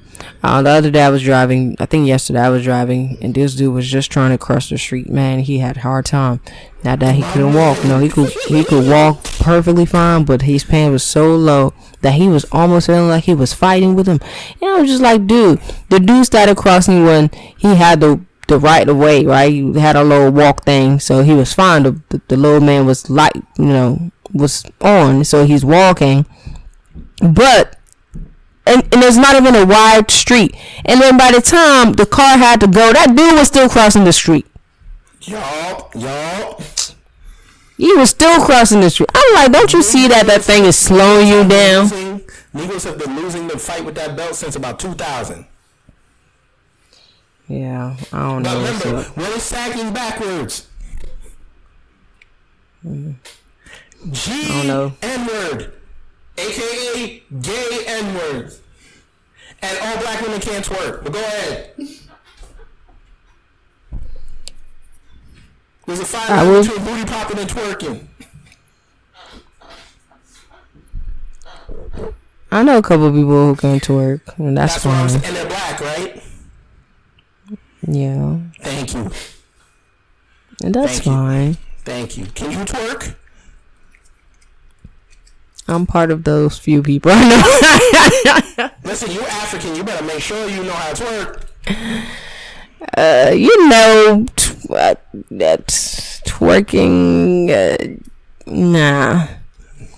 Uh, 0.42 0.62
the 0.62 0.70
other 0.70 0.92
day 0.92 1.02
I 1.02 1.10
was 1.10 1.22
driving. 1.22 1.76
I 1.80 1.86
think 1.86 2.08
yesterday 2.08 2.40
I 2.40 2.50
was 2.50 2.64
driving, 2.64 3.18
and 3.22 3.34
this 3.36 3.56
dude 3.56 3.74
was 3.74 3.88
just 3.88 4.12
trying 4.12 4.32
to 4.32 4.38
cross 4.38 4.70
the 4.70 4.78
street. 4.78 5.10
Man, 5.10 5.40
he 5.40 5.60
had 5.60 5.78
a 5.78 5.82
hard 5.82 6.06
time. 6.06 6.40
Not 6.84 7.00
that 7.00 7.16
he 7.16 7.24
couldn't 7.24 7.54
walk. 7.54 7.84
No, 7.84 8.00
he 8.00 8.08
could 8.08 8.30
he 8.48 8.64
could 8.64 8.88
walk 8.90 9.24
perfectly 9.24 9.86
fine, 9.86 10.24
but 10.24 10.44
his 10.44 10.64
pain 10.64 10.92
was 10.92 11.04
so 11.04 11.36
low 11.36 11.74
that 12.02 12.14
he 12.14 12.30
was 12.30 12.46
almost 12.52 12.88
feeling 12.88 13.10
like 13.10 13.26
he 13.26 13.34
was 13.34 13.54
fighting 13.54 13.96
with 13.96 14.08
him. 14.08 14.22
You 14.62 14.68
know, 14.78 14.86
just 14.86 15.02
like 15.02 15.28
dude, 15.28 15.60
the 15.90 16.00
dude 16.00 16.26
started 16.26 16.56
crossing 16.56 17.04
when 17.04 17.30
he 17.58 17.76
had 17.76 18.00
to 18.02 18.26
the 18.48 18.60
right 18.60 18.88
of 18.90 18.98
way, 18.98 19.26
right? 19.26 19.52
He 19.52 19.80
had 19.80 19.96
a 19.96 20.04
little 20.04 20.32
walk 20.32 20.64
thing, 20.64 21.00
so 21.00 21.22
he 21.22 21.34
was 21.34 21.54
fine. 21.54 21.84
The, 21.84 22.02
the, 22.10 22.22
the 22.30 22.38
little 22.38 22.60
man 22.60 22.86
was 22.86 23.10
like, 23.10 23.34
you 23.58 23.66
know, 23.66 24.12
was 24.34 24.66
on, 24.82 25.24
so 25.24 25.46
he's 25.46 25.64
walking. 25.64 26.26
But 27.22 27.79
and, 28.66 28.84
and 28.94 29.02
there's 29.02 29.18
not 29.18 29.36
even 29.36 29.56
a 29.56 29.66
wide 29.66 30.10
street. 30.12 30.56
And 30.86 31.02
then 31.02 31.18
by 31.18 31.32
the 31.32 31.42
time 31.42 31.94
the 31.94 32.06
car 32.06 32.38
had 32.38 32.60
to 32.62 32.68
go, 32.68 32.94
that 32.94 33.16
dude 33.16 33.34
was 33.34 33.48
still 33.48 33.70
crossing 33.70 34.04
the 34.04 34.14
street. 34.14 34.46
Y'all, 35.22 35.90
y'all. 35.96 36.62
He 37.78 37.94
was 37.94 38.10
still 38.10 38.44
crossing 38.44 38.82
the 38.82 38.90
street. 38.90 39.10
I'm 39.16 39.34
like, 39.36 39.52
don't 39.52 39.72
you 39.74 39.82
see 39.82 40.08
that 40.10 40.26
that 40.28 40.42
thing 40.42 40.66
is 40.66 40.78
slowing 40.78 41.28
you 41.28 41.48
down? 41.48 42.22
Negroes 42.54 42.84
have 42.84 42.98
been 42.98 43.16
losing 43.16 43.48
the 43.48 43.58
fight 43.58 43.86
with 43.86 43.96
that 43.96 44.18
belt 44.18 44.36
since 44.36 44.56
about 44.56 44.80
2000. 44.80 45.46
Yeah, 47.48 47.96
I 48.14 48.20
don't 48.20 48.44
But 48.44 48.54
know. 48.54 48.58
remember, 48.60 49.04
So- 49.04 49.12
when 49.16 49.32
it's 49.32 49.44
sagging 49.44 49.94
backwards. 49.94 50.68
Mm. 52.86 53.16
G 54.12 54.48
don't 54.48 54.68
know. 54.68 54.94
N 55.02 55.28
word, 55.28 55.74
aka 56.40 57.24
gay 57.42 57.84
N 57.88 58.14
word, 58.16 58.54
and 59.62 59.78
all 59.82 59.98
black 60.02 60.22
women 60.22 60.40
can't 60.40 60.66
twerk. 60.66 61.04
But 61.04 61.14
go 61.14 61.20
ahead. 61.20 61.72
There's 65.86 66.00
a 66.02 66.06
fine 66.06 66.30
I 66.32 66.44
line 66.44 66.52
will- 66.52 66.62
between 66.62 66.86
booty 66.86 67.06
popping 67.06 67.40
and 67.40 67.50
twerking. 67.50 68.06
I 72.52 72.64
know 72.64 72.78
a 72.80 72.82
couple 72.82 73.12
people 73.12 73.48
who 73.48 73.56
can 73.56 73.80
twerk, 73.80 74.22
and 74.38 74.58
that's, 74.58 74.82
That's 74.84 75.14
fine. 75.14 75.24
And 75.24 75.36
they're 75.36 75.46
black, 75.48 75.80
right? 75.82 76.24
Yeah, 77.88 78.38
Thank 78.62 78.94
you. 78.94 79.12
and 80.64 80.74
that's 80.76 80.94
Thank 81.00 81.06
you. 81.06 81.12
fine. 81.12 81.58
Thank 81.86 82.18
you. 82.18 82.26
Can 82.28 82.52
you 82.52 82.58
twerk? 82.60 83.16
I'm 85.70 85.86
part 85.86 86.10
of 86.12 86.24
those 86.24 86.58
few 86.58 86.82
people. 86.82 87.12
I 87.16 88.44
know. 88.58 88.70
Listen, 88.84 89.12
you 89.12 89.22
African. 89.22 89.76
You 89.76 89.84
better 89.84 90.04
make 90.06 90.20
sure 90.22 90.48
you 90.50 90.64
know 90.64 90.72
how 90.74 90.94
to 90.94 91.04
twerk. 91.04 91.44
uh, 92.98 93.32
you 93.34 93.70
know, 93.70 94.26
tw- 94.36 94.72
uh, 94.72 94.96
that 95.32 95.68
twerking. 96.26 97.50
Uh, 97.50 97.78
nah, 98.52 99.28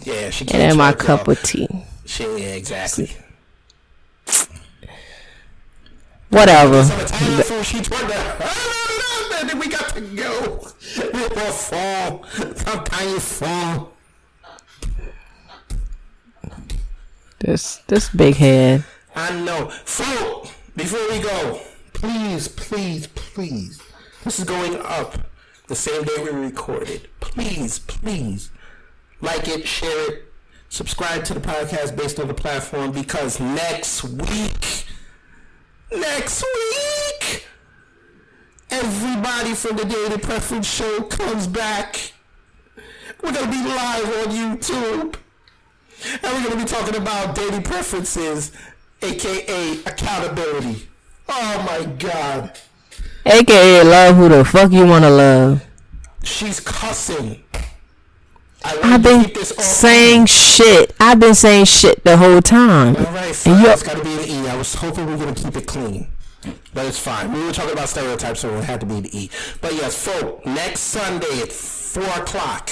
Yeah, 0.03 0.29
she 0.29 0.43
it 0.45 0.49
can't. 0.49 0.63
ain't 0.63 0.77
my 0.77 0.91
cup 0.93 1.27
of 1.27 1.41
tea. 1.41 1.67
She, 2.05 2.23
yeah, 2.23 2.55
exactly. 2.55 3.09
Whatever. 6.29 6.83
Some 6.83 6.99
Italian 7.01 7.43
food, 7.43 7.65
she 7.65 7.77
twerked 7.79 8.07
that. 8.07 8.41
I 8.41 9.47
think 9.47 9.63
we 9.63 9.69
got 9.69 9.89
to 9.95 10.01
go. 10.01 10.67
We 11.13 11.19
will 11.27 11.51
fall. 11.51 12.23
Sometimes 12.55 13.11
you 13.11 13.19
fall. 13.19 13.91
This 17.41 17.77
this 17.87 18.07
big 18.09 18.35
head. 18.35 18.83
I 19.15 19.31
know. 19.41 19.69
Folk, 19.83 20.47
before 20.75 21.09
we 21.09 21.19
go, 21.19 21.59
please, 21.91 22.47
please, 22.47 23.07
please. 23.07 23.81
This 24.23 24.37
is 24.37 24.45
going 24.45 24.75
up 24.75 25.17
the 25.67 25.75
same 25.75 26.03
day 26.03 26.23
we 26.23 26.29
recorded. 26.29 27.07
Please, 27.19 27.79
please, 27.79 28.51
like 29.21 29.47
it, 29.47 29.67
share 29.67 30.11
it, 30.11 30.31
subscribe 30.69 31.23
to 31.25 31.33
the 31.33 31.39
podcast 31.39 31.97
based 31.97 32.19
on 32.19 32.27
the 32.27 32.33
platform 32.35 32.91
because 32.91 33.39
next 33.39 34.03
week, 34.03 34.85
next 35.91 36.43
week, 36.43 37.47
everybody 38.69 39.55
from 39.55 39.77
the 39.77 39.85
Dating 39.85 40.19
Preference 40.19 40.71
Show 40.71 41.01
comes 41.05 41.47
back. 41.47 42.13
We're 43.23 43.31
gonna 43.31 43.51
be 43.51 43.63
live 43.67 44.05
on 44.05 44.35
YouTube. 44.35 45.15
And 46.23 46.23
we're 46.23 46.49
going 46.49 46.59
to 46.59 46.65
be 46.65 46.65
talking 46.65 46.95
about 46.95 47.35
dating 47.35 47.63
preferences, 47.63 48.51
aka 49.01 49.73
accountability. 49.85 50.87
Oh 51.29 51.65
my 51.67 51.85
god. 51.93 52.57
AKA 53.25 53.83
love 53.83 54.15
who 54.15 54.29
the 54.29 54.43
fuck 54.43 54.71
you 54.71 54.85
wanna 54.85 55.09
love. 55.09 55.63
She's 56.23 56.59
cussing. 56.59 57.43
I 58.63 58.79
I've 58.83 59.03
been 59.03 59.31
this 59.33 59.49
saying 59.49 60.25
shit. 60.27 60.93
I've 60.99 61.19
been 61.19 61.33
saying 61.35 61.65
shit 61.65 62.03
the 62.03 62.17
whole 62.17 62.41
time. 62.41 62.95
Alright, 62.95 63.27
And 63.27 63.35
fine. 63.35 63.61
you- 63.61 63.69
It's 63.69 63.83
got 63.83 63.97
to 63.97 64.03
be 64.03 64.13
an 64.13 64.45
E. 64.45 64.47
I 64.49 64.55
was 64.55 64.73
hoping 64.75 65.05
we 65.07 65.13
were 65.13 65.17
going 65.23 65.33
to 65.35 65.43
keep 65.43 65.55
it 65.55 65.65
clean. 65.67 66.07
But 66.73 66.85
it's 66.85 66.99
fine. 66.99 67.31
We 67.33 67.43
were 67.43 67.51
talking 67.53 67.73
about 67.73 67.89
stereotypes, 67.89 68.39
so 68.41 68.55
it 68.57 68.63
had 68.65 68.79
to 68.81 68.85
be 68.85 68.95
an 68.97 69.05
E. 69.07 69.29
But 69.61 69.73
yes, 69.73 69.95
folk, 70.03 70.45
next 70.45 70.81
Sunday 70.81 71.41
at 71.41 71.51
4 71.51 72.03
o'clock 72.03 72.71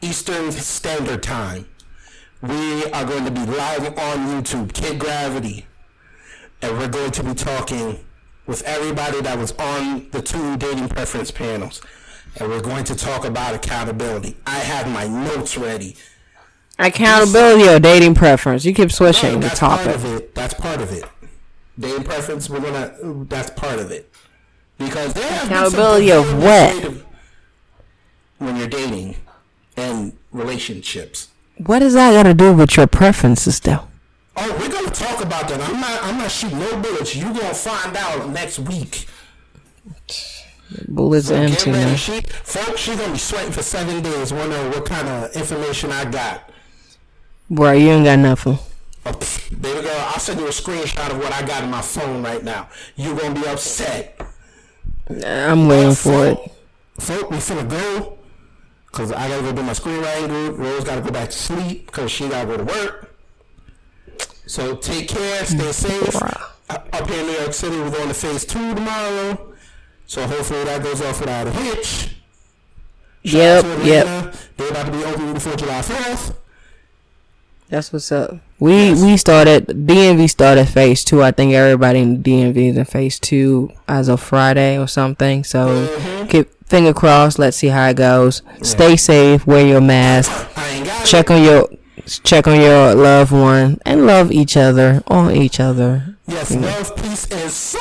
Eastern 0.00 0.50
Standard 0.52 1.22
Time, 1.22 1.66
we 2.48 2.84
are 2.90 3.04
going 3.06 3.24
to 3.24 3.30
be 3.30 3.40
live 3.46 3.86
on 3.98 4.18
YouTube, 4.28 4.72
Kid 4.74 4.98
Gravity. 4.98 5.66
And 6.60 6.76
we're 6.78 6.88
going 6.88 7.10
to 7.12 7.22
be 7.24 7.34
talking 7.34 8.04
with 8.46 8.62
everybody 8.64 9.20
that 9.22 9.38
was 9.38 9.52
on 9.52 10.10
the 10.10 10.20
two 10.20 10.56
dating 10.58 10.88
preference 10.88 11.30
panels. 11.30 11.80
And 12.36 12.48
we're 12.50 12.60
going 12.60 12.84
to 12.84 12.94
talk 12.94 13.24
about 13.24 13.54
accountability. 13.54 14.36
I 14.46 14.58
have 14.58 14.90
my 14.92 15.06
notes 15.06 15.56
ready. 15.56 15.96
Accountability 16.78 17.68
or 17.68 17.78
dating 17.78 18.14
preference. 18.14 18.64
You 18.64 18.74
keep 18.74 18.92
switching 18.92 19.34
No, 19.34 19.40
the 19.40 19.46
that's 19.48 19.60
part 19.60 19.80
topic. 19.80 19.94
of 19.94 20.04
it. 20.04 20.34
That's 20.34 20.54
part 20.54 20.80
of 20.82 20.92
it. 20.92 21.04
Dating 21.78 22.04
preference, 22.04 22.50
we're 22.50 22.60
gonna. 22.60 22.94
That's 23.28 23.50
part 23.50 23.78
of 23.78 23.90
it. 23.90 24.12
Because 24.78 25.14
there 25.14 25.44
Accountability 25.44 26.10
of 26.12 26.36
what? 26.42 26.94
When 28.38 28.56
you're 28.56 28.68
dating 28.68 29.16
and 29.76 30.16
relationships. 30.32 31.28
What 31.58 31.78
does 31.80 31.94
that 31.94 32.12
got 32.12 32.24
to 32.24 32.34
do 32.34 32.52
with 32.52 32.76
your 32.76 32.86
preferences, 32.86 33.60
though? 33.60 33.80
Oh, 34.36 34.56
we're 34.58 34.68
gonna 34.68 34.90
talk 34.90 35.22
about 35.22 35.48
that. 35.48 35.60
I'm 35.60 35.80
not. 35.80 36.02
I'm 36.02 36.18
not 36.18 36.30
shooting 36.30 36.58
no 36.58 36.76
bullets. 36.80 37.14
You 37.14 37.24
gonna 37.24 37.54
find 37.54 37.96
out 37.96 38.28
next 38.30 38.58
week. 38.58 39.06
Bullets 40.88 41.28
So 41.28 41.36
empty, 41.36 41.70
ready. 41.70 41.96
She, 41.96 42.20
folks, 42.20 42.80
she 42.80 42.96
gonna 42.96 43.12
be 43.12 43.18
sweating 43.18 43.52
for 43.52 43.62
seven 43.62 44.02
days. 44.02 44.32
Wondering 44.32 44.70
what 44.70 44.84
kind 44.86 45.06
of 45.08 45.36
information 45.36 45.92
I 45.92 46.04
got. 46.10 46.50
Bro, 47.48 47.72
you 47.72 47.90
ain't 47.90 48.04
got 48.04 48.18
nothing. 48.18 48.58
Oh, 49.06 49.12
pff, 49.12 49.50
baby 49.60 49.82
girl, 49.82 49.94
I'll 50.08 50.18
send 50.18 50.40
you 50.40 50.46
a 50.46 50.50
screenshot 50.50 51.10
of 51.10 51.18
what 51.18 51.32
I 51.32 51.46
got 51.46 51.62
in 51.62 51.70
my 51.70 51.82
phone 51.82 52.22
right 52.24 52.42
now. 52.42 52.68
You're 52.96 53.16
gonna 53.16 53.38
be 53.38 53.46
upset. 53.46 54.20
I'm 55.24 55.68
waiting 55.68 55.94
for 55.94 56.26
it. 56.26 56.38
Folk, 56.98 57.30
we 57.30 57.36
finna 57.36 57.68
go. 57.68 58.13
Cause 58.94 59.10
I 59.10 59.28
gotta 59.28 59.42
go 59.42 59.52
do 59.52 59.62
my 59.62 59.72
screenwriting. 59.72 60.56
Rose 60.56 60.84
gotta 60.84 61.00
go 61.00 61.10
back 61.10 61.30
to 61.30 61.36
sleep 61.36 61.86
because 61.86 62.12
she 62.12 62.28
gotta 62.28 62.46
go 62.46 62.56
to 62.56 62.64
work. 62.64 63.10
So 64.46 64.76
take 64.76 65.08
care, 65.08 65.44
stay 65.44 65.72
safe. 65.72 66.14
Up 66.70 67.10
here 67.10 67.20
in 67.20 67.26
New 67.26 67.32
York 67.32 67.52
City, 67.52 67.76
we're 67.76 67.90
going 67.90 68.08
to 68.08 68.14
phase 68.14 68.44
two 68.44 68.74
tomorrow. 68.74 69.52
So 70.06 70.26
hopefully 70.26 70.64
that 70.64 70.82
goes 70.82 71.00
off 71.02 71.18
without 71.20 71.48
a 71.48 71.50
hitch. 71.50 72.14
Shout 73.24 73.64
Yep, 73.64 73.84
yep. 73.84 74.34
They're 74.56 74.70
about 74.70 74.86
to 74.86 74.92
be 74.92 75.04
open 75.04 75.34
before 75.34 75.56
July 75.56 75.80
4th. 75.80 76.36
That's 77.68 77.92
what's 77.92 78.12
up. 78.12 78.36
We 78.60 78.92
we 78.94 79.16
started 79.16 79.66
DMV 79.66 80.28
started 80.30 80.66
phase 80.68 81.02
two. 81.04 81.22
I 81.22 81.32
think 81.32 81.54
everybody 81.54 82.00
in 82.00 82.22
DMV 82.22 82.70
is 82.70 82.76
in 82.76 82.84
phase 82.84 83.18
two 83.18 83.70
as 83.88 84.08
of 84.08 84.20
Friday 84.22 84.78
or 84.78 84.86
something. 84.86 85.42
So 85.44 85.66
Mm-hmm. 85.86 86.26
keep 86.28 86.50
finger 86.68 86.92
crossed. 86.94 87.38
Let's 87.38 87.56
see 87.56 87.68
how 87.68 87.88
it 87.88 87.96
goes. 87.96 88.42
Stay 88.62 88.96
safe. 88.96 89.46
Wear 89.46 89.66
your 89.66 89.80
mask. 89.80 90.30
Check 91.04 91.30
on 91.30 91.42
your 91.42 91.68
check 92.22 92.46
on 92.46 92.60
your 92.60 92.94
loved 92.94 93.32
one 93.32 93.78
and 93.84 94.06
love 94.06 94.30
each 94.30 94.56
other 94.56 95.02
on 95.08 95.32
each 95.34 95.58
other. 95.58 96.16
Yes, 96.26 96.50
You 96.52 96.60
know. 96.60 96.68
love, 96.68 96.96
peace, 96.96 97.26
and 97.32 97.50
soul. 97.50 97.80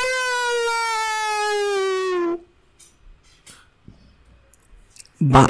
Bye. 5.21 5.49